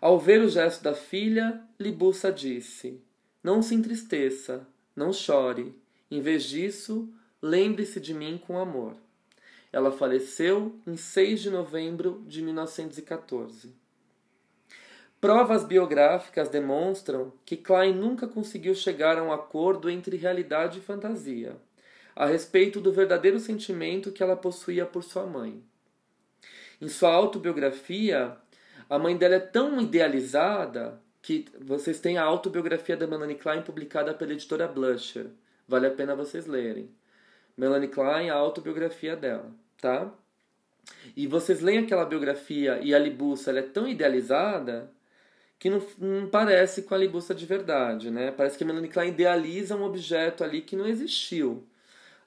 Ao 0.00 0.18
ver 0.18 0.42
o 0.42 0.48
gesto 0.48 0.82
da 0.82 0.94
filha, 0.94 1.62
Libussa 1.78 2.32
disse: 2.32 3.00
Não 3.42 3.62
se 3.62 3.74
entristeça, 3.74 4.66
não 4.96 5.12
chore. 5.12 5.74
Em 6.10 6.20
vez 6.20 6.44
disso, 6.44 7.12
lembre-se 7.42 8.00
de 8.00 8.14
mim 8.14 8.40
com 8.46 8.58
amor. 8.58 8.94
Ela 9.72 9.90
faleceu 9.90 10.78
em 10.86 10.96
6 10.96 11.40
de 11.40 11.50
novembro 11.50 12.22
de 12.26 12.40
1914. 12.40 13.74
Provas 15.20 15.64
biográficas 15.64 16.48
demonstram 16.48 17.32
que 17.44 17.56
Klein 17.56 17.94
nunca 17.94 18.26
conseguiu 18.26 18.74
chegar 18.74 19.18
a 19.18 19.22
um 19.22 19.32
acordo 19.32 19.90
entre 19.90 20.16
realidade 20.16 20.78
e 20.78 20.82
fantasia 20.82 21.56
a 22.14 22.26
respeito 22.26 22.80
do 22.80 22.92
verdadeiro 22.92 23.38
sentimento 23.38 24.12
que 24.12 24.22
ela 24.22 24.36
possuía 24.36 24.84
por 24.84 25.02
sua 25.02 25.26
mãe. 25.26 25.62
Em 26.80 26.88
sua 26.88 27.12
autobiografia, 27.12 28.36
a 28.88 28.98
mãe 28.98 29.16
dela 29.16 29.36
é 29.36 29.40
tão 29.40 29.80
idealizada 29.80 31.00
que 31.22 31.46
vocês 31.60 32.00
têm 32.00 32.18
a 32.18 32.24
autobiografia 32.24 32.96
da 32.96 33.06
Melanie 33.06 33.36
Klein 33.36 33.62
publicada 33.62 34.12
pela 34.12 34.32
editora 34.32 34.66
Blusher. 34.66 35.26
Vale 35.66 35.86
a 35.86 35.90
pena 35.90 36.16
vocês 36.16 36.46
lerem. 36.46 36.90
Melanie 37.56 37.88
Klein, 37.88 38.30
a 38.30 38.34
autobiografia 38.34 39.16
dela, 39.16 39.50
tá? 39.80 40.12
E 41.16 41.26
vocês 41.26 41.60
leem 41.60 41.78
aquela 41.78 42.04
biografia 42.04 42.78
e 42.82 42.94
a 42.94 42.98
Libussa 42.98 43.50
ela 43.50 43.60
é 43.60 43.62
tão 43.62 43.86
idealizada 43.88 44.90
que 45.58 45.70
não, 45.70 45.82
não 45.98 46.28
parece 46.28 46.82
com 46.82 46.94
a 46.94 46.98
Libussa 46.98 47.34
de 47.34 47.46
verdade, 47.46 48.10
né? 48.10 48.32
Parece 48.32 48.58
que 48.58 48.64
a 48.64 48.66
Melanie 48.66 48.90
Klein 48.90 49.10
idealiza 49.10 49.76
um 49.76 49.84
objeto 49.84 50.42
ali 50.42 50.60
que 50.60 50.76
não 50.76 50.86
existiu 50.86 51.66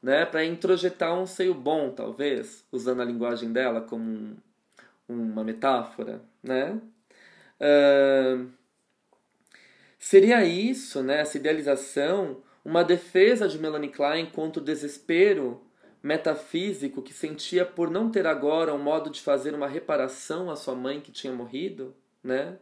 né, 0.06 0.24
para 0.24 0.46
introjetar 0.46 1.20
um 1.20 1.26
seio 1.26 1.56
bom, 1.56 1.90
talvez, 1.90 2.64
usando 2.72 3.02
a 3.02 3.06
linguagem 3.06 3.52
dela 3.52 3.82
como 3.82 4.04
um, 4.04 4.38
uma 5.10 5.44
metáfora, 5.44 6.22
né? 6.44 6.80
Uh, 7.60 8.48
seria 9.98 10.46
isso, 10.46 11.02
né, 11.02 11.22
essa 11.22 11.38
idealização, 11.38 12.44
uma 12.66 12.84
defesa 12.84 13.48
de 13.48 13.60
Melanie 13.60 13.92
Klein 13.92 14.26
contra 14.26 14.60
o 14.60 14.66
desespero 14.66 15.62
metafísico 16.02 17.02
que 17.02 17.14
sentia 17.14 17.64
por 17.64 17.92
não 17.92 18.10
ter 18.10 18.26
agora 18.26 18.74
um 18.74 18.82
modo 18.82 19.12
de 19.12 19.22
fazer 19.22 19.54
uma 19.54 19.68
reparação 19.68 20.50
à 20.50 20.56
sua 20.56 20.74
mãe 20.74 21.00
que 21.00 21.12
tinha 21.12 21.32
morrido, 21.32 21.96
né? 22.24 22.58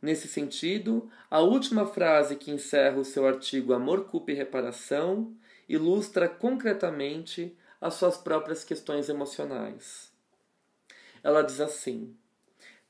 Nesse 0.00 0.26
sentido, 0.26 1.10
a 1.30 1.40
última 1.40 1.86
frase 1.86 2.36
que 2.36 2.50
encerra 2.50 2.98
o 2.98 3.04
seu 3.04 3.26
artigo 3.26 3.74
Amor, 3.74 4.06
Culpa 4.06 4.32
e 4.32 4.34
Reparação 4.34 5.34
ilustra 5.68 6.26
concretamente 6.26 7.54
as 7.78 7.94
suas 7.94 8.16
próprias 8.16 8.64
questões 8.64 9.10
emocionais. 9.10 10.10
Ela 11.22 11.42
diz 11.42 11.60
assim: 11.60 12.16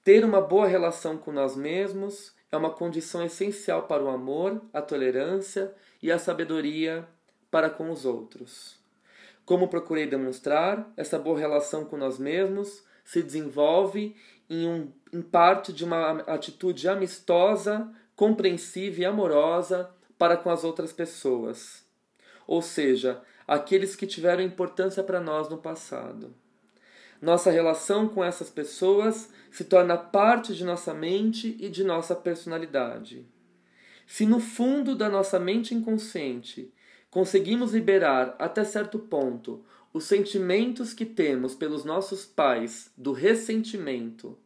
ter 0.04 0.24
uma 0.24 0.40
boa 0.40 0.68
relação 0.68 1.18
com 1.18 1.32
nós 1.32 1.56
mesmos 1.56 2.32
é 2.52 2.56
uma 2.56 2.70
condição 2.70 3.24
essencial 3.24 3.88
para 3.88 4.02
o 4.02 4.08
amor, 4.08 4.62
a 4.72 4.80
tolerância 4.80 5.74
e 6.02 6.10
a 6.10 6.18
sabedoria 6.18 7.06
para 7.50 7.68
com 7.68 7.90
os 7.90 8.04
outros. 8.04 8.78
Como 9.44 9.68
procurei 9.68 10.06
demonstrar, 10.06 10.92
essa 10.96 11.18
boa 11.18 11.38
relação 11.38 11.84
com 11.84 11.96
nós 11.96 12.18
mesmos 12.18 12.84
se 13.04 13.22
desenvolve 13.22 14.14
em, 14.48 14.68
um, 14.68 14.92
em 15.12 15.22
parte 15.22 15.72
de 15.72 15.84
uma 15.84 16.20
atitude 16.22 16.88
amistosa, 16.88 17.90
compreensiva 18.14 19.00
e 19.00 19.04
amorosa 19.04 19.90
para 20.16 20.36
com 20.36 20.50
as 20.50 20.64
outras 20.64 20.92
pessoas 20.92 21.88
ou 22.50 22.60
seja, 22.60 23.22
aqueles 23.46 23.94
que 23.94 24.08
tiveram 24.08 24.42
importância 24.42 25.04
para 25.04 25.20
nós 25.20 25.48
no 25.48 25.58
passado. 25.58 26.34
Nossa 27.22 27.48
relação 27.48 28.08
com 28.08 28.24
essas 28.24 28.50
pessoas 28.50 29.30
se 29.52 29.62
torna 29.62 29.96
parte 29.96 30.52
de 30.52 30.64
nossa 30.64 30.92
mente 30.92 31.56
e 31.60 31.68
de 31.68 31.84
nossa 31.84 32.16
personalidade. 32.16 33.24
Se 34.10 34.26
no 34.26 34.40
fundo 34.40 34.96
da 34.96 35.08
nossa 35.08 35.38
mente 35.38 35.72
inconsciente 35.72 36.74
conseguimos 37.12 37.72
liberar 37.72 38.34
até 38.40 38.64
certo 38.64 38.98
ponto 38.98 39.64
os 39.92 40.02
sentimentos 40.02 40.92
que 40.92 41.06
temos 41.06 41.54
pelos 41.54 41.84
nossos 41.84 42.26
pais 42.26 42.90
do 42.96 43.12
ressentimento, 43.12 44.36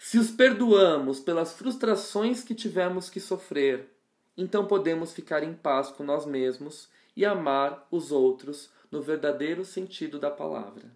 se 0.00 0.18
os 0.18 0.32
perdoamos 0.32 1.20
pelas 1.20 1.52
frustrações 1.52 2.42
que 2.42 2.56
tivemos 2.56 3.08
que 3.08 3.20
sofrer, 3.20 3.88
então 4.36 4.66
podemos 4.66 5.12
ficar 5.12 5.44
em 5.44 5.54
paz 5.54 5.90
com 5.90 6.02
nós 6.02 6.26
mesmos 6.26 6.88
e 7.16 7.24
amar 7.24 7.86
os 7.92 8.10
outros 8.10 8.68
no 8.90 9.00
verdadeiro 9.00 9.64
sentido 9.64 10.18
da 10.18 10.30
palavra. 10.30 10.90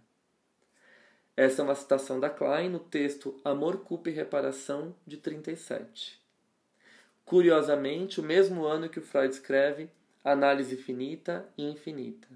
Essa 1.36 1.62
é 1.62 1.64
uma 1.64 1.76
citação 1.76 2.18
da 2.18 2.28
Klein 2.28 2.68
no 2.68 2.80
texto 2.80 3.40
Amor, 3.44 3.84
Culpa 3.84 4.10
e 4.10 4.12
Reparação, 4.12 4.92
de 5.06 5.18
37. 5.18 6.21
Curiosamente, 7.32 8.20
o 8.20 8.22
mesmo 8.22 8.66
ano 8.66 8.90
que 8.90 8.98
o 8.98 9.02
Freud 9.02 9.32
escreve 9.32 9.88
Análise 10.22 10.76
Finita 10.76 11.48
e 11.56 11.64
Infinita. 11.64 12.28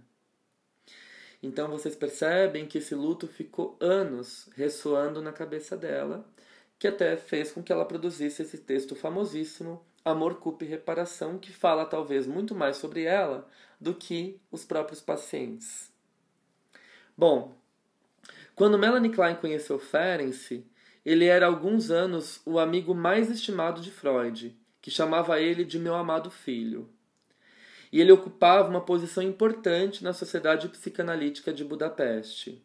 Então 1.42 1.68
vocês 1.68 1.94
percebem 1.94 2.64
que 2.64 2.78
esse 2.78 2.94
luto 2.94 3.28
ficou 3.28 3.76
anos 3.78 4.48
ressoando 4.56 5.20
na 5.20 5.32
cabeça 5.32 5.76
dela, 5.76 6.26
que 6.78 6.88
até 6.88 7.14
fez 7.14 7.52
com 7.52 7.62
que 7.62 7.70
ela 7.70 7.84
produzisse 7.84 8.40
esse 8.40 8.56
texto 8.56 8.96
famosíssimo, 8.96 9.84
Amor, 10.02 10.36
Culpa 10.36 10.64
e 10.64 10.68
Reparação, 10.68 11.36
que 11.36 11.52
fala 11.52 11.84
talvez 11.84 12.26
muito 12.26 12.54
mais 12.54 12.78
sobre 12.78 13.02
ela 13.02 13.46
do 13.78 13.92
que 13.92 14.40
os 14.50 14.64
próprios 14.64 15.02
pacientes. 15.02 15.92
Bom, 17.14 17.54
quando 18.54 18.78
Melanie 18.78 19.12
Klein 19.12 19.36
conheceu 19.36 19.78
Ferenczi, 19.78 20.64
ele 21.04 21.26
era 21.26 21.44
há 21.44 21.50
alguns 21.50 21.90
anos 21.90 22.40
o 22.46 22.58
amigo 22.58 22.94
mais 22.94 23.30
estimado 23.30 23.82
de 23.82 23.90
Freud, 23.90 24.56
que 24.86 24.90
chamava 24.92 25.40
ele 25.40 25.64
de 25.64 25.80
meu 25.80 25.96
amado 25.96 26.30
filho. 26.30 26.88
E 27.90 28.00
ele 28.00 28.12
ocupava 28.12 28.68
uma 28.68 28.80
posição 28.80 29.20
importante 29.20 30.04
na 30.04 30.12
Sociedade 30.12 30.68
Psicanalítica 30.68 31.52
de 31.52 31.64
Budapeste. 31.64 32.64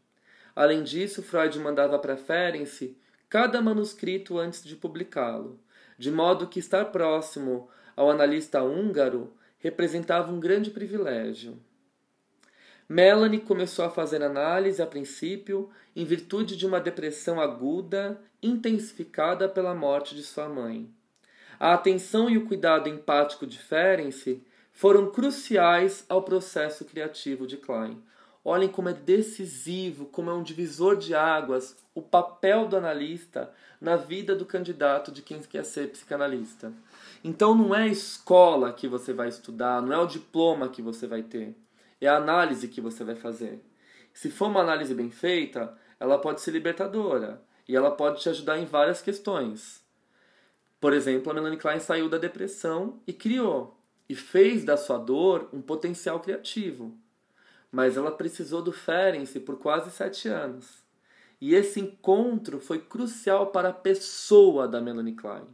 Além 0.55 0.83
disso, 0.83 1.23
Freud 1.23 1.57
mandava 1.57 1.97
para 1.97 2.15
Ferenczi 2.15 2.95
cada 3.27 3.59
manuscrito 3.59 4.37
antes 4.37 4.63
de 4.63 4.75
publicá-lo, 4.75 5.59
de 5.97 6.11
modo 6.11 6.45
que 6.45 6.59
estar 6.59 6.85
próximo 6.91 7.67
ao 7.95 8.11
analista 8.11 8.61
húngaro 8.61 9.33
representava 9.57 10.31
um 10.31 10.39
grande 10.39 10.69
privilégio. 10.69 11.57
Melanie 12.87 13.39
começou 13.39 13.83
a 13.83 13.89
fazer 13.89 14.21
análise 14.21 14.79
a 14.79 14.85
princípio 14.85 15.71
em 15.95 16.05
virtude 16.05 16.55
de 16.55 16.67
uma 16.67 16.79
depressão 16.79 17.41
aguda 17.41 18.21
intensificada 18.43 19.49
pela 19.49 19.73
morte 19.73 20.13
de 20.13 20.21
sua 20.21 20.47
mãe. 20.47 20.87
A 21.63 21.75
atenção 21.75 22.27
e 22.27 22.39
o 22.39 22.47
cuidado 22.47 22.89
empático 22.89 23.45
de 23.45 23.59
Ferenczi 23.59 24.43
foram 24.71 25.11
cruciais 25.11 26.03
ao 26.09 26.23
processo 26.23 26.83
criativo 26.85 27.45
de 27.45 27.55
Klein. 27.55 28.01
Olhem 28.43 28.67
como 28.67 28.89
é 28.89 28.93
decisivo, 28.93 30.07
como 30.07 30.31
é 30.31 30.33
um 30.33 30.41
divisor 30.41 30.97
de 30.97 31.13
águas 31.13 31.77
o 31.93 32.01
papel 32.01 32.67
do 32.67 32.75
analista 32.75 33.53
na 33.79 33.95
vida 33.95 34.35
do 34.35 34.43
candidato 34.43 35.11
de 35.11 35.21
quem 35.21 35.39
quer 35.43 35.63
ser 35.63 35.91
psicanalista. 35.91 36.73
Então 37.23 37.53
não 37.53 37.75
é 37.75 37.83
a 37.83 37.87
escola 37.87 38.73
que 38.73 38.87
você 38.87 39.13
vai 39.13 39.27
estudar, 39.27 39.83
não 39.83 39.93
é 39.93 39.99
o 39.99 40.07
diploma 40.07 40.67
que 40.67 40.81
você 40.81 41.05
vai 41.05 41.21
ter, 41.21 41.55
é 42.01 42.07
a 42.07 42.17
análise 42.17 42.67
que 42.69 42.81
você 42.81 43.03
vai 43.03 43.13
fazer. 43.13 43.63
Se 44.11 44.31
for 44.31 44.47
uma 44.47 44.61
análise 44.61 44.95
bem 44.95 45.11
feita, 45.11 45.77
ela 45.99 46.17
pode 46.17 46.41
ser 46.41 46.49
libertadora 46.49 47.39
e 47.69 47.75
ela 47.75 47.91
pode 47.91 48.19
te 48.19 48.29
ajudar 48.29 48.57
em 48.57 48.65
várias 48.65 48.99
questões. 48.99 49.80
Por 50.81 50.93
exemplo, 50.93 51.31
a 51.31 51.35
Melanie 51.35 51.59
Klein 51.59 51.79
saiu 51.79 52.09
da 52.09 52.17
depressão 52.17 52.99
e 53.05 53.13
criou, 53.13 53.79
e 54.09 54.15
fez 54.15 54.65
da 54.65 54.75
sua 54.75 54.97
dor 54.97 55.47
um 55.53 55.61
potencial 55.61 56.19
criativo. 56.19 56.97
Mas 57.71 57.95
ela 57.95 58.11
precisou 58.11 58.63
do 58.63 58.71
Ferenc 58.71 59.39
por 59.41 59.59
quase 59.59 59.91
sete 59.91 60.27
anos. 60.27 60.83
E 61.39 61.53
esse 61.53 61.79
encontro 61.79 62.59
foi 62.59 62.79
crucial 62.79 63.51
para 63.51 63.69
a 63.69 63.73
pessoa 63.73 64.67
da 64.67 64.81
Melanie 64.81 65.13
Klein, 65.13 65.45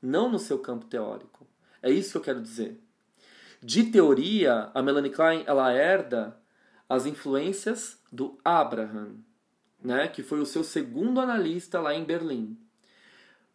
não 0.00 0.30
no 0.30 0.38
seu 0.38 0.60
campo 0.60 0.86
teórico. 0.86 1.48
É 1.82 1.90
isso 1.90 2.12
que 2.12 2.18
eu 2.18 2.22
quero 2.22 2.40
dizer. 2.40 2.80
De 3.60 3.90
teoria, 3.90 4.70
a 4.72 4.80
Melanie 4.82 5.10
Klein 5.10 5.42
ela 5.48 5.72
herda 5.72 6.40
as 6.88 7.06
influências 7.06 8.00
do 8.12 8.38
Abraham, 8.44 9.16
né, 9.82 10.06
que 10.06 10.22
foi 10.22 10.38
o 10.40 10.46
seu 10.46 10.62
segundo 10.62 11.20
analista 11.20 11.80
lá 11.80 11.92
em 11.92 12.04
Berlim. 12.04 12.56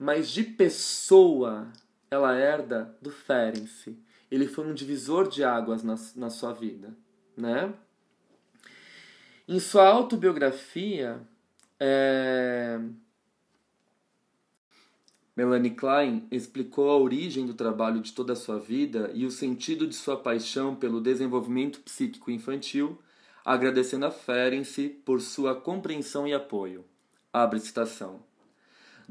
Mas 0.01 0.31
de 0.31 0.43
pessoa, 0.43 1.71
ela 2.09 2.35
herda 2.35 2.97
do 2.99 3.11
Ferenc. 3.11 3.95
Ele 4.31 4.47
foi 4.47 4.65
um 4.65 4.73
divisor 4.73 5.29
de 5.29 5.43
águas 5.43 5.83
na, 5.83 5.93
na 6.15 6.31
sua 6.31 6.53
vida, 6.53 6.97
né? 7.37 7.71
Em 9.47 9.59
sua 9.59 9.87
autobiografia, 9.87 11.21
é... 11.79 12.79
Melanie 15.35 15.75
Klein 15.75 16.27
explicou 16.31 16.89
a 16.89 16.97
origem 16.97 17.45
do 17.45 17.53
trabalho 17.53 18.01
de 18.01 18.11
toda 18.11 18.33
a 18.33 18.35
sua 18.35 18.57
vida 18.57 19.11
e 19.13 19.23
o 19.23 19.29
sentido 19.29 19.85
de 19.85 19.93
sua 19.93 20.17
paixão 20.17 20.75
pelo 20.75 20.99
desenvolvimento 20.99 21.79
psíquico 21.81 22.31
infantil 22.31 22.97
agradecendo 23.45 24.07
a 24.07 24.11
Ferenc 24.11 24.89
por 25.05 25.21
sua 25.21 25.53
compreensão 25.53 26.27
e 26.27 26.33
apoio. 26.33 26.83
Abre 27.31 27.59
citação. 27.59 28.30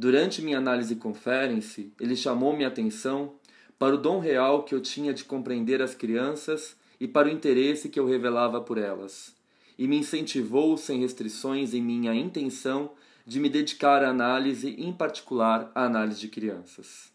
Durante 0.01 0.41
minha 0.41 0.57
análise 0.57 0.97
com 0.97 1.13
Ferenc, 1.13 1.93
ele 2.01 2.17
chamou 2.17 2.57
minha 2.57 2.69
atenção 2.69 3.35
para 3.79 3.95
o 3.95 3.99
dom 3.99 4.19
real 4.19 4.63
que 4.63 4.75
eu 4.75 4.81
tinha 4.81 5.13
de 5.13 5.25
compreender 5.25 5.83
as 5.83 5.95
crianças 5.95 6.75
e 6.99 7.07
para 7.07 7.29
o 7.29 7.31
interesse 7.31 7.91
que 7.91 8.01
eu 8.01 8.07
revelava 8.07 8.63
por 8.63 8.79
elas, 8.79 9.37
e 9.79 9.87
me 9.87 9.99
incentivou 9.99 10.79
sem 10.79 11.01
restrições 11.01 11.75
em 11.75 11.83
minha 11.83 12.15
intenção 12.15 12.93
de 13.27 13.39
me 13.39 13.51
dedicar 13.51 14.03
à 14.03 14.09
análise, 14.09 14.71
em 14.71 14.91
particular 14.91 15.71
à 15.75 15.85
análise 15.85 16.19
de 16.19 16.29
crianças. 16.29 17.13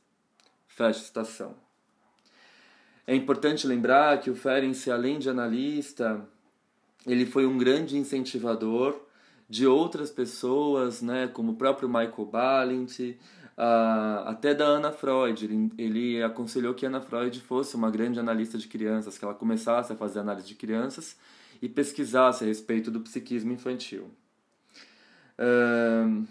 Fecha 0.68 1.00
citação. 1.00 1.56
É 3.08 3.16
importante 3.16 3.66
lembrar 3.66 4.22
que 4.22 4.30
o 4.30 4.36
Ferenc, 4.36 4.92
além 4.92 5.18
de 5.18 5.28
analista, 5.28 6.24
ele 7.08 7.26
foi 7.26 7.48
um 7.48 7.58
grande 7.58 7.98
incentivador 7.98 9.05
de 9.50 9.68
outras 9.68 10.10
pessoas, 10.10 11.02
né, 11.02 11.28
como 11.28 11.52
o 11.52 11.56
próprio 11.56 11.88
Michael 11.88 12.26
Balint, 12.26 13.00
uh, 13.00 14.28
até 14.28 14.54
da 14.54 14.66
Ana 14.66 14.92
Freud. 14.92 15.46
Ele, 15.46 15.72
ele 15.78 16.24
aconselhou 16.24 16.74
que 16.74 16.86
Ana 16.86 17.02
Freud 17.02 17.40
fosse 17.42 17.76
uma 17.76 17.90
grande 17.90 18.20
analista 18.20 18.58
de 18.58 18.68
crianças, 18.68 19.18
que 19.18 19.26
ela 19.26 19.34
começasse 19.34 19.94
a 19.94 19.96
fazer 19.96 20.20
análise 20.20 20.48
de 20.48 20.56
crianças 20.56 21.18
e 21.62 21.70
pesquisasse 21.70 22.44
a 22.44 22.48
respeito 22.48 22.92
do 22.92 23.02
psiquismo 23.02 23.52
infantil. 23.52 24.10
Uh, 25.38 26.26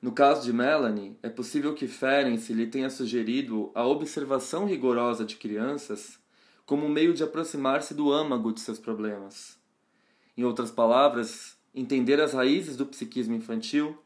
no 0.00 0.12
caso 0.12 0.44
de 0.44 0.52
Melanie, 0.52 1.16
é 1.22 1.28
possível 1.28 1.74
que 1.74 1.88
Ferenc 1.88 2.52
lhe 2.52 2.66
tenha 2.66 2.90
sugerido 2.90 3.70
a 3.74 3.86
observação 3.86 4.66
rigorosa 4.66 5.24
de 5.24 5.36
crianças 5.36 6.18
como 6.64 6.84
um 6.84 6.88
meio 6.88 7.14
de 7.14 7.22
aproximar-se 7.22 7.94
do 7.94 8.12
âmago 8.12 8.52
de 8.52 8.60
seus 8.60 8.78
problemas. 8.78 9.56
Em 10.36 10.44
outras 10.44 10.70
palavras, 10.70 11.55
entender 11.76 12.18
as 12.20 12.32
raízes 12.32 12.74
do 12.76 12.86
psiquismo 12.86 13.34
infantil 13.34 13.96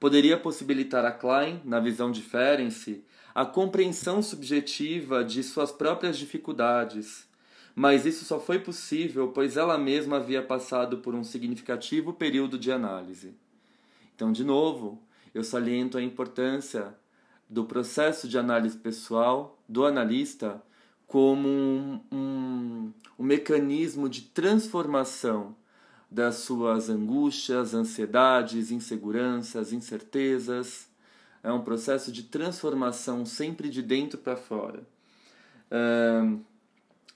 poderia 0.00 0.38
possibilitar 0.38 1.04
a 1.04 1.12
Klein, 1.12 1.60
na 1.64 1.78
visão 1.78 2.10
de 2.10 2.22
Ferenczi, 2.22 3.04
a 3.34 3.44
compreensão 3.44 4.22
subjetiva 4.22 5.22
de 5.22 5.42
suas 5.42 5.70
próprias 5.70 6.16
dificuldades. 6.16 7.28
Mas 7.74 8.06
isso 8.06 8.24
só 8.24 8.40
foi 8.40 8.58
possível 8.58 9.28
pois 9.28 9.56
ela 9.56 9.76
mesma 9.76 10.16
havia 10.16 10.42
passado 10.42 10.98
por 10.98 11.14
um 11.14 11.22
significativo 11.22 12.12
período 12.12 12.58
de 12.58 12.72
análise. 12.72 13.34
Então, 14.16 14.32
de 14.32 14.42
novo, 14.42 15.00
eu 15.34 15.44
saliento 15.44 15.98
a 15.98 16.02
importância 16.02 16.94
do 17.48 17.64
processo 17.64 18.26
de 18.26 18.38
análise 18.38 18.76
pessoal 18.76 19.62
do 19.68 19.84
analista 19.84 20.62
como 21.06 21.48
um, 21.48 22.00
um, 22.12 22.92
um 23.18 23.24
mecanismo 23.24 24.08
de 24.08 24.22
transformação 24.22 25.56
das 26.10 26.36
suas 26.36 26.88
angústias, 26.88 27.74
ansiedades, 27.74 28.70
inseguranças, 28.70 29.72
incertezas. 29.72 30.88
É 31.42 31.52
um 31.52 31.60
processo 31.60 32.10
de 32.10 32.22
transformação 32.22 33.26
sempre 33.26 33.68
de 33.68 33.82
dentro 33.82 34.18
para 34.18 34.36
fora. 34.36 34.82
Uh, 35.70 36.40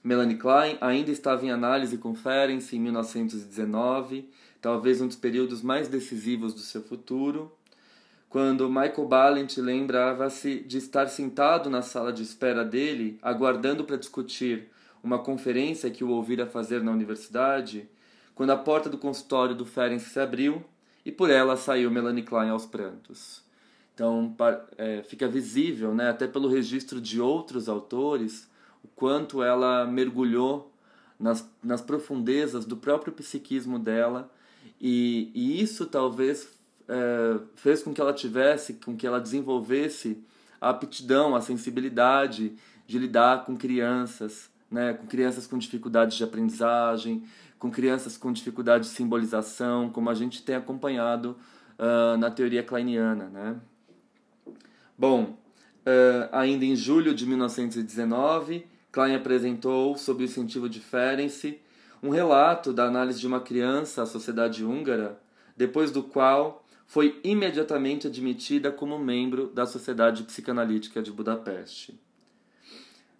Melanie 0.03 0.37
Klein 0.37 0.77
ainda 0.81 1.11
estava 1.11 1.45
em 1.45 1.51
análise 1.51 1.97
com 1.97 2.13
Ferenc 2.13 2.75
em 2.75 2.79
1919, 2.79 4.29
talvez 4.61 5.01
um 5.01 5.07
dos 5.07 5.15
períodos 5.15 5.61
mais 5.61 5.87
decisivos 5.87 6.53
do 6.53 6.59
seu 6.59 6.81
futuro, 6.81 7.51
quando 8.29 8.67
Michael 8.67 9.07
Balint 9.07 9.57
lembrava-se 9.57 10.59
de 10.61 10.77
estar 10.77 11.07
sentado 11.07 11.69
na 11.69 11.81
sala 11.81 12.11
de 12.11 12.23
espera 12.23 12.65
dele, 12.65 13.17
aguardando 13.21 13.83
para 13.83 13.95
discutir 13.95 14.69
uma 15.03 15.19
conferência 15.19 15.91
que 15.91 16.03
o 16.03 16.09
ouvira 16.09 16.47
fazer 16.47 16.81
na 16.81 16.91
universidade, 16.91 17.87
quando 18.35 18.51
a 18.51 18.57
porta 18.57 18.89
do 18.89 18.97
consultório 18.97 19.55
do 19.55 19.65
Ferenc 19.65 20.01
se 20.01 20.19
abriu 20.19 20.63
e 21.05 21.11
por 21.11 21.29
ela 21.29 21.55
saiu 21.57 21.91
Melanie 21.91 22.23
Klein 22.23 22.49
aos 22.49 22.65
prantos. 22.65 23.43
Então 23.93 24.35
é, 24.77 25.03
fica 25.03 25.27
visível, 25.27 25.93
né, 25.93 26.09
até 26.09 26.27
pelo 26.27 26.47
registro 26.47 26.99
de 26.99 27.21
outros 27.21 27.69
autores, 27.69 28.49
o 28.83 28.87
quanto 28.87 29.43
ela 29.43 29.85
mergulhou 29.85 30.71
nas, 31.19 31.47
nas 31.63 31.81
profundezas 31.81 32.65
do 32.65 32.75
próprio 32.75 33.13
psiquismo 33.13 33.77
dela 33.77 34.31
e, 34.81 35.31
e 35.33 35.61
isso 35.61 35.85
talvez 35.85 36.49
é, 36.87 37.39
fez 37.55 37.83
com 37.83 37.93
que 37.93 38.01
ela 38.01 38.13
tivesse, 38.13 38.73
com 38.73 38.95
que 38.95 39.05
ela 39.05 39.21
desenvolvesse 39.21 40.21
a 40.59 40.69
aptidão, 40.69 41.35
a 41.35 41.41
sensibilidade 41.41 42.53
de 42.87 42.97
lidar 42.97 43.45
com 43.45 43.55
crianças, 43.55 44.49
né, 44.71 44.93
com 44.93 45.05
crianças 45.05 45.45
com 45.45 45.57
dificuldades 45.57 46.17
de 46.17 46.23
aprendizagem, 46.23 47.23
com 47.63 47.71
crianças 47.71 48.17
com 48.17 48.33
dificuldade 48.33 48.83
de 48.83 48.89
simbolização, 48.89 49.89
como 49.89 50.09
a 50.09 50.13
gente 50.13 50.43
tem 50.43 50.53
acompanhado 50.53 51.37
uh, 51.79 52.17
na 52.17 52.29
teoria 52.29 52.61
kleiniana. 52.61 53.29
Né? 53.29 53.55
Bom, 54.97 55.37
uh, 55.87 56.27
ainda 56.33 56.65
em 56.65 56.75
julho 56.75 57.15
de 57.15 57.25
1919, 57.25 58.67
Klein 58.91 59.15
apresentou, 59.15 59.95
sob 59.95 60.21
o 60.21 60.25
incentivo 60.25 60.67
de 60.67 60.81
Ferenc, 60.81 61.57
um 62.03 62.09
relato 62.09 62.73
da 62.73 62.83
análise 62.83 63.21
de 63.21 63.27
uma 63.27 63.39
criança 63.39 64.03
à 64.03 64.05
sociedade 64.05 64.65
húngara, 64.65 65.17
depois 65.55 65.89
do 65.89 66.03
qual 66.03 66.65
foi 66.85 67.17
imediatamente 67.23 68.07
admitida 68.07 68.73
como 68.73 68.99
membro 68.99 69.47
da 69.47 69.65
Sociedade 69.65 70.23
Psicanalítica 70.23 71.01
de 71.01 71.13
Budapeste. 71.13 71.97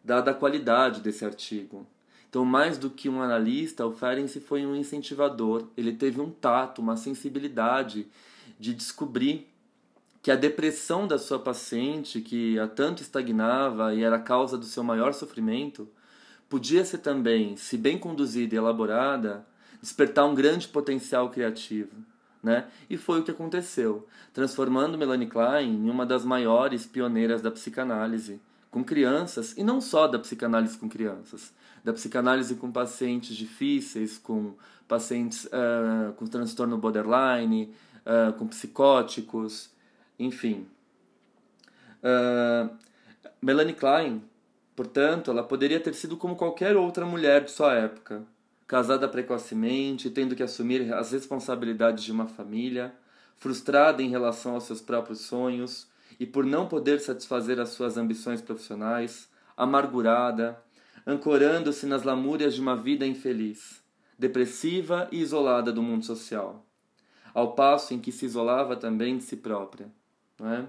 Dada 0.03 0.31
a 0.31 0.33
qualidade 0.33 0.99
desse 0.99 1.23
artigo, 1.23 1.87
então, 2.33 2.43
mais 2.43 2.79
do 2.79 2.89
que 2.89 3.07
um 3.07 3.21
analista, 3.21 3.85
o 3.85 3.91
Ferenczi 3.91 4.39
foi 4.39 4.65
um 4.65 4.75
incentivador. 4.75 5.67
Ele 5.77 5.93
teve 5.93 6.19
um 6.19 6.31
tato, 6.31 6.81
uma 6.81 6.97
sensibilidade 6.97 8.07
de 8.59 8.73
descobrir 8.73 9.47
que 10.19 10.31
a 10.31 10.35
depressão 10.35 11.05
da 11.05 11.19
sua 11.19 11.37
paciente, 11.37 12.21
que 12.21 12.57
há 12.57 12.67
tanto 12.67 13.03
estagnava 13.03 13.93
e 13.93 14.03
era 14.03 14.15
a 14.15 14.19
causa 14.19 14.57
do 14.57 14.65
seu 14.65 14.83
maior 14.83 15.13
sofrimento, 15.13 15.87
podia 16.49 16.83
ser 16.83 16.97
também, 16.97 17.55
se 17.55 17.77
bem 17.77 17.99
conduzida 17.99 18.55
e 18.55 18.57
elaborada, 18.57 19.45
despertar 19.79 20.25
um 20.25 20.33
grande 20.33 20.67
potencial 20.67 21.29
criativo. 21.29 21.95
Né? 22.41 22.65
E 22.89 22.97
foi 22.97 23.19
o 23.19 23.23
que 23.23 23.29
aconteceu, 23.29 24.07
transformando 24.33 24.97
Melanie 24.97 25.27
Klein 25.27 25.69
em 25.69 25.87
uma 25.87 26.03
das 26.03 26.25
maiores 26.25 26.83
pioneiras 26.83 27.43
da 27.43 27.51
psicanálise 27.51 28.41
com 28.71 28.83
crianças, 28.83 29.55
e 29.55 29.63
não 29.63 29.79
só 29.79 30.07
da 30.07 30.17
psicanálise 30.17 30.75
com 30.79 30.89
crianças, 30.89 31.53
da 31.83 31.91
psicanálise 31.93 32.55
com 32.55 32.71
pacientes 32.71 33.35
difíceis, 33.35 34.17
com 34.17 34.53
pacientes 34.87 35.45
uh, 35.45 36.13
com 36.13 36.25
transtorno 36.25 36.77
borderline, 36.77 37.73
uh, 38.05 38.33
com 38.33 38.47
psicóticos, 38.47 39.69
enfim. 40.17 40.65
Uh, 42.03 42.69
Melanie 43.41 43.73
Klein, 43.73 44.23
portanto, 44.75 45.31
ela 45.31 45.43
poderia 45.43 45.79
ter 45.79 45.93
sido 45.93 46.15
como 46.15 46.35
qualquer 46.35 46.77
outra 46.77 47.05
mulher 47.05 47.43
de 47.43 47.51
sua 47.51 47.73
época, 47.73 48.23
casada 48.67 49.07
precocemente, 49.07 50.09
tendo 50.09 50.35
que 50.35 50.43
assumir 50.43 50.93
as 50.93 51.11
responsabilidades 51.11 52.03
de 52.03 52.11
uma 52.11 52.27
família, 52.27 52.93
frustrada 53.37 54.01
em 54.01 54.09
relação 54.09 54.53
aos 54.53 54.63
seus 54.63 54.81
próprios 54.81 55.19
sonhos, 55.21 55.87
e 56.19 56.25
por 56.25 56.45
não 56.45 56.67
poder 56.67 56.99
satisfazer 56.99 57.59
as 57.59 57.69
suas 57.69 57.97
ambições 57.97 58.41
profissionais, 58.41 59.27
amargurada, 59.57 60.61
ancorando-se 61.05 61.85
nas 61.85 62.03
lamúrias 62.03 62.55
de 62.55 62.61
uma 62.61 62.75
vida 62.75 63.05
infeliz, 63.05 63.83
depressiva 64.17 65.07
e 65.11 65.19
isolada 65.19 65.71
do 65.71 65.83
mundo 65.83 66.05
social, 66.05 66.65
ao 67.33 67.53
passo 67.53 67.93
em 67.93 67.99
que 67.99 68.11
se 68.11 68.25
isolava 68.25 68.75
também 68.75 69.17
de 69.17 69.23
si 69.23 69.37
própria. 69.37 69.91
É? 70.41 70.65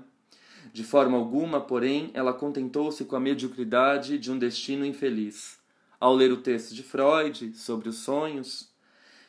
De 0.72 0.82
forma 0.82 1.16
alguma, 1.16 1.60
porém, 1.60 2.10
ela 2.14 2.32
contentou-se 2.32 3.04
com 3.04 3.16
a 3.16 3.20
mediocridade 3.20 4.18
de 4.18 4.30
um 4.30 4.38
destino 4.38 4.84
infeliz. 4.84 5.58
Ao 6.00 6.14
ler 6.14 6.32
o 6.32 6.38
texto 6.38 6.74
de 6.74 6.82
Freud 6.82 7.56
sobre 7.56 7.88
os 7.88 7.96
sonhos, 7.96 8.72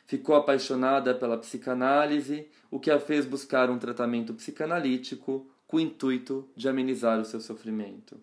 ficou 0.06 0.34
apaixonada 0.34 1.14
pela 1.14 1.38
psicanálise, 1.38 2.48
o 2.70 2.80
que 2.80 2.90
a 2.90 2.98
fez 2.98 3.26
buscar 3.26 3.70
um 3.70 3.78
tratamento 3.78 4.34
psicanalítico 4.34 5.46
com 5.66 5.76
o 5.76 5.80
intuito 5.80 6.48
de 6.56 6.68
amenizar 6.68 7.20
o 7.20 7.24
seu 7.24 7.40
sofrimento. 7.40 8.20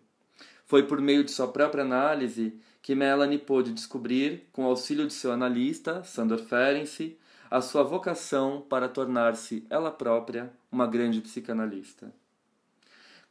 Foi 0.66 0.84
por 0.84 1.00
meio 1.02 1.24
de 1.24 1.32
sua 1.32 1.48
própria 1.48 1.84
análise 1.84 2.60
que 2.84 2.94
Melanie 2.94 3.38
pôde 3.38 3.72
descobrir, 3.72 4.46
com 4.52 4.66
auxílio 4.66 5.08
de 5.08 5.14
seu 5.14 5.32
analista, 5.32 6.04
Sandor 6.04 6.40
Ferenczi, 6.40 7.18
a 7.50 7.62
sua 7.62 7.82
vocação 7.82 8.60
para 8.60 8.90
tornar-se 8.90 9.66
ela 9.70 9.90
própria 9.90 10.52
uma 10.70 10.86
grande 10.86 11.22
psicanalista. 11.22 12.14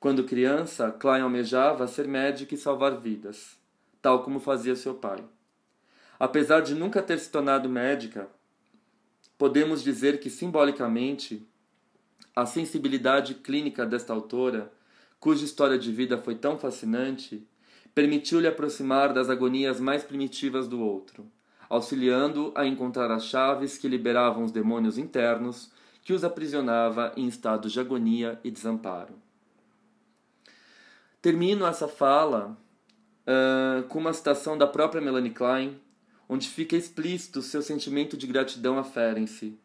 Quando 0.00 0.24
criança, 0.24 0.90
Klein 0.90 1.20
almejava 1.20 1.86
ser 1.86 2.08
médico 2.08 2.54
e 2.54 2.56
salvar 2.56 2.98
vidas, 2.98 3.58
tal 4.00 4.24
como 4.24 4.40
fazia 4.40 4.74
seu 4.74 4.94
pai. 4.94 5.22
Apesar 6.18 6.60
de 6.62 6.74
nunca 6.74 7.02
ter 7.02 7.18
se 7.18 7.30
tornado 7.30 7.68
médica, 7.68 8.28
podemos 9.36 9.82
dizer 9.82 10.18
que 10.18 10.30
simbolicamente 10.30 11.46
a 12.34 12.46
sensibilidade 12.46 13.34
clínica 13.34 13.84
desta 13.84 14.14
autora, 14.14 14.72
cuja 15.20 15.44
história 15.44 15.78
de 15.78 15.92
vida 15.92 16.16
foi 16.16 16.36
tão 16.36 16.58
fascinante, 16.58 17.46
permitiu-lhe 17.94 18.46
aproximar 18.46 19.12
das 19.12 19.28
agonias 19.28 19.78
mais 19.78 20.02
primitivas 20.02 20.66
do 20.66 20.80
outro, 20.80 21.26
auxiliando 21.68 22.52
a 22.54 22.66
encontrar 22.66 23.10
as 23.10 23.24
chaves 23.24 23.76
que 23.76 23.88
liberavam 23.88 24.44
os 24.44 24.52
demônios 24.52 24.98
internos 24.98 25.70
que 26.02 26.12
os 26.12 26.24
aprisionava 26.24 27.12
em 27.16 27.26
estados 27.26 27.72
de 27.72 27.80
agonia 27.80 28.38
e 28.42 28.50
desamparo. 28.50 29.14
Termino 31.20 31.64
essa 31.64 31.86
fala 31.86 32.58
uh, 33.22 33.82
com 33.84 34.00
uma 34.00 34.12
citação 34.12 34.58
da 34.58 34.66
própria 34.66 35.00
Melanie 35.00 35.30
Klein, 35.30 35.80
onde 36.28 36.48
fica 36.48 36.76
explícito 36.76 37.42
seu 37.42 37.62
sentimento 37.62 38.16
de 38.16 38.26
gratidão 38.26 38.78
a 38.78 38.84
Ferenczi, 38.84 39.56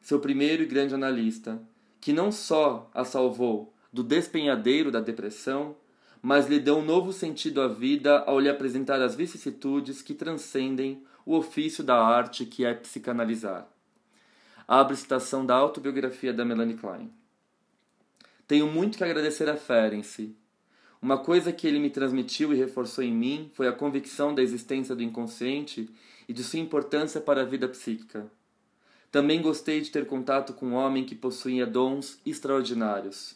seu 0.00 0.20
primeiro 0.20 0.62
e 0.62 0.66
grande 0.66 0.94
analista, 0.94 1.60
que 2.00 2.12
não 2.12 2.30
só 2.30 2.88
a 2.94 3.04
salvou 3.04 3.72
do 3.92 4.02
despenhadeiro 4.02 4.90
da 4.90 5.00
depressão, 5.00 5.74
mas 6.22 6.46
lhe 6.46 6.58
deu 6.58 6.78
um 6.78 6.84
novo 6.84 7.12
sentido 7.12 7.60
à 7.60 7.68
vida 7.68 8.20
ao 8.20 8.38
lhe 8.38 8.48
apresentar 8.48 9.00
as 9.00 9.14
vicissitudes 9.14 10.02
que 10.02 10.14
transcendem 10.14 11.02
o 11.24 11.34
ofício 11.36 11.82
da 11.82 11.96
arte 11.96 12.44
que 12.44 12.64
é 12.64 12.74
psicanalizar. 12.74 13.66
Abre 14.66 14.96
citação 14.96 15.44
da 15.44 15.54
autobiografia 15.54 16.32
da 16.32 16.44
Melanie 16.44 16.76
Klein. 16.76 17.10
Tenho 18.46 18.66
muito 18.66 18.98
que 18.98 19.04
agradecer 19.04 19.48
a 19.48 19.56
Ferenczi, 19.56 20.36
uma 21.02 21.16
coisa 21.16 21.50
que 21.50 21.66
ele 21.66 21.78
me 21.78 21.88
transmitiu 21.88 22.52
e 22.52 22.56
reforçou 22.56 23.02
em 23.02 23.12
mim 23.12 23.50
foi 23.54 23.66
a 23.66 23.72
convicção 23.72 24.34
da 24.34 24.42
existência 24.42 24.94
do 24.94 25.02
inconsciente 25.02 25.88
e 26.28 26.32
de 26.32 26.44
sua 26.44 26.58
importância 26.58 27.18
para 27.22 27.40
a 27.40 27.44
vida 27.44 27.66
psíquica. 27.66 28.30
Também 29.10 29.40
gostei 29.40 29.80
de 29.80 29.90
ter 29.90 30.06
contato 30.06 30.52
com 30.52 30.66
um 30.66 30.74
homem 30.74 31.06
que 31.06 31.14
possuía 31.14 31.66
dons 31.66 32.20
extraordinários. 32.24 33.34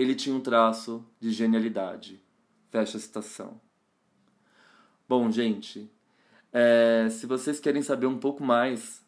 Ele 0.00 0.14
tinha 0.14 0.34
um 0.34 0.40
traço 0.40 1.04
de 1.20 1.30
genialidade. 1.30 2.22
Fecha 2.70 2.96
a 2.96 3.00
citação. 3.00 3.60
Bom, 5.06 5.30
gente, 5.30 5.92
é, 6.50 7.06
se 7.10 7.26
vocês 7.26 7.60
querem 7.60 7.82
saber 7.82 8.06
um 8.06 8.16
pouco 8.16 8.42
mais 8.42 9.04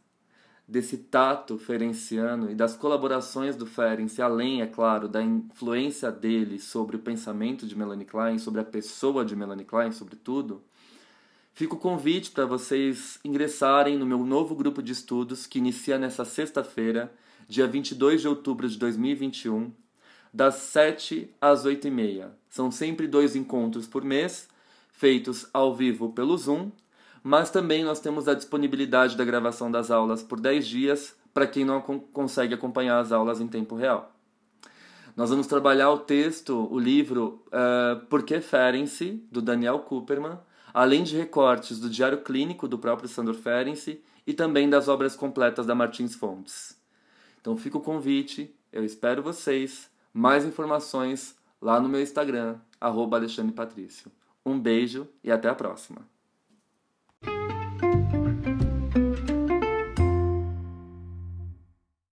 desse 0.69 0.99
tato 0.99 1.57
ferenciano 1.57 2.51
e 2.51 2.55
das 2.55 2.77
colaborações 2.77 3.57
do 3.57 3.65
Ferenc, 3.65 4.21
além, 4.21 4.61
é 4.61 4.67
claro, 4.67 5.09
da 5.09 5.23
influência 5.23 6.13
dele 6.13 6.59
sobre 6.59 6.97
o 6.97 6.99
pensamento 6.99 7.67
de 7.67 7.75
Melanie 7.75 8.05
Klein, 8.05 8.39
sobre 8.39 8.61
a 8.61 8.65
pessoa 8.65 9.25
de 9.25 9.35
Melanie 9.35 9.65
Klein, 9.65 9.93
sobretudo, 9.93 10.63
fica 11.55 11.73
o 11.73 11.79
convite 11.79 12.33
para 12.33 12.45
vocês 12.45 13.19
ingressarem 13.25 13.97
no 13.97 14.05
meu 14.05 14.19
novo 14.27 14.55
grupo 14.55 14.83
de 14.83 14.93
estudos 14.93 15.47
que 15.47 15.59
inicia 15.59 15.97
nessa 15.99 16.27
sexta-feira, 16.27 17.11
dia 17.49 17.67
22 17.67 18.21
de 18.21 18.29
outubro 18.29 18.69
de 18.69 18.77
2021, 18.77 19.73
das 20.33 20.55
7 20.57 21.31
às 21.41 21.65
8 21.65 21.89
e 21.89 21.91
meia. 21.91 22.33
São 22.49 22.71
sempre 22.71 23.07
dois 23.07 23.37
encontros 23.37 23.87
por 23.87 24.05
mês, 24.05 24.49
feitos 24.91 25.49
ao 25.53 25.75
vivo 25.75 26.13
pelo 26.13 26.37
Zoom 26.37 26.71
mas 27.23 27.51
também 27.51 27.85
nós 27.85 28.01
temos 28.01 28.27
a 28.27 28.35
disponibilidade 28.35 29.17
da 29.17 29.25
gravação 29.25 29.71
das 29.71 29.91
aulas 29.91 30.23
por 30.23 30.41
10 30.41 30.67
dias 30.67 31.17
para 31.33 31.47
quem 31.47 31.65
não 31.65 31.81
consegue 31.81 32.53
acompanhar 32.53 32.99
as 32.99 33.13
aulas 33.13 33.41
em 33.41 33.47
tempo 33.47 33.77
real. 33.77 34.13
Nós 35.17 35.31
vamos 35.31 35.47
trabalhar 35.47 35.91
o 35.91 35.99
texto, 35.99 36.69
o 36.71 36.79
livro 36.79 37.45
uh, 37.49 38.05
Por 38.07 38.23
que 38.23 38.41
Ferenczi, 38.41 39.23
do 39.31 39.41
Daniel 39.41 39.79
Cooperman, 39.81 40.39
além 40.75 41.05
de 41.05 41.17
recortes 41.17 41.79
do 41.79 41.89
Diário 41.89 42.23
Clínico 42.23 42.67
do 42.67 42.79
próprio 42.79 43.09
Sandor 43.09 43.35
Ferenczi 43.35 44.03
e 44.27 44.33
também 44.33 44.69
das 44.69 44.89
obras 44.89 45.15
completas 45.15 45.67
da 45.67 45.75
Martins 45.75 46.15
Fontes. 46.15 46.77
Então 47.41 47.57
fica 47.57 47.79
o 47.79 47.83
convite, 47.83 48.55
eu 48.73 48.85
espero 48.85 49.23
vocês. 49.23 49.92
Mais 50.13 50.45
informações 50.45 51.37
lá 51.61 51.81
no 51.81 51.89
meu 51.89 52.01
Instagram, 52.01 52.59
arroba 52.81 53.17
Alexandre 53.17 53.53
Patrício. 53.53 54.11
Um 54.45 54.59
beijo 54.59 55.09
e 55.23 55.31
até 55.31 55.49
a 55.49 55.55
próxima. 55.55 56.12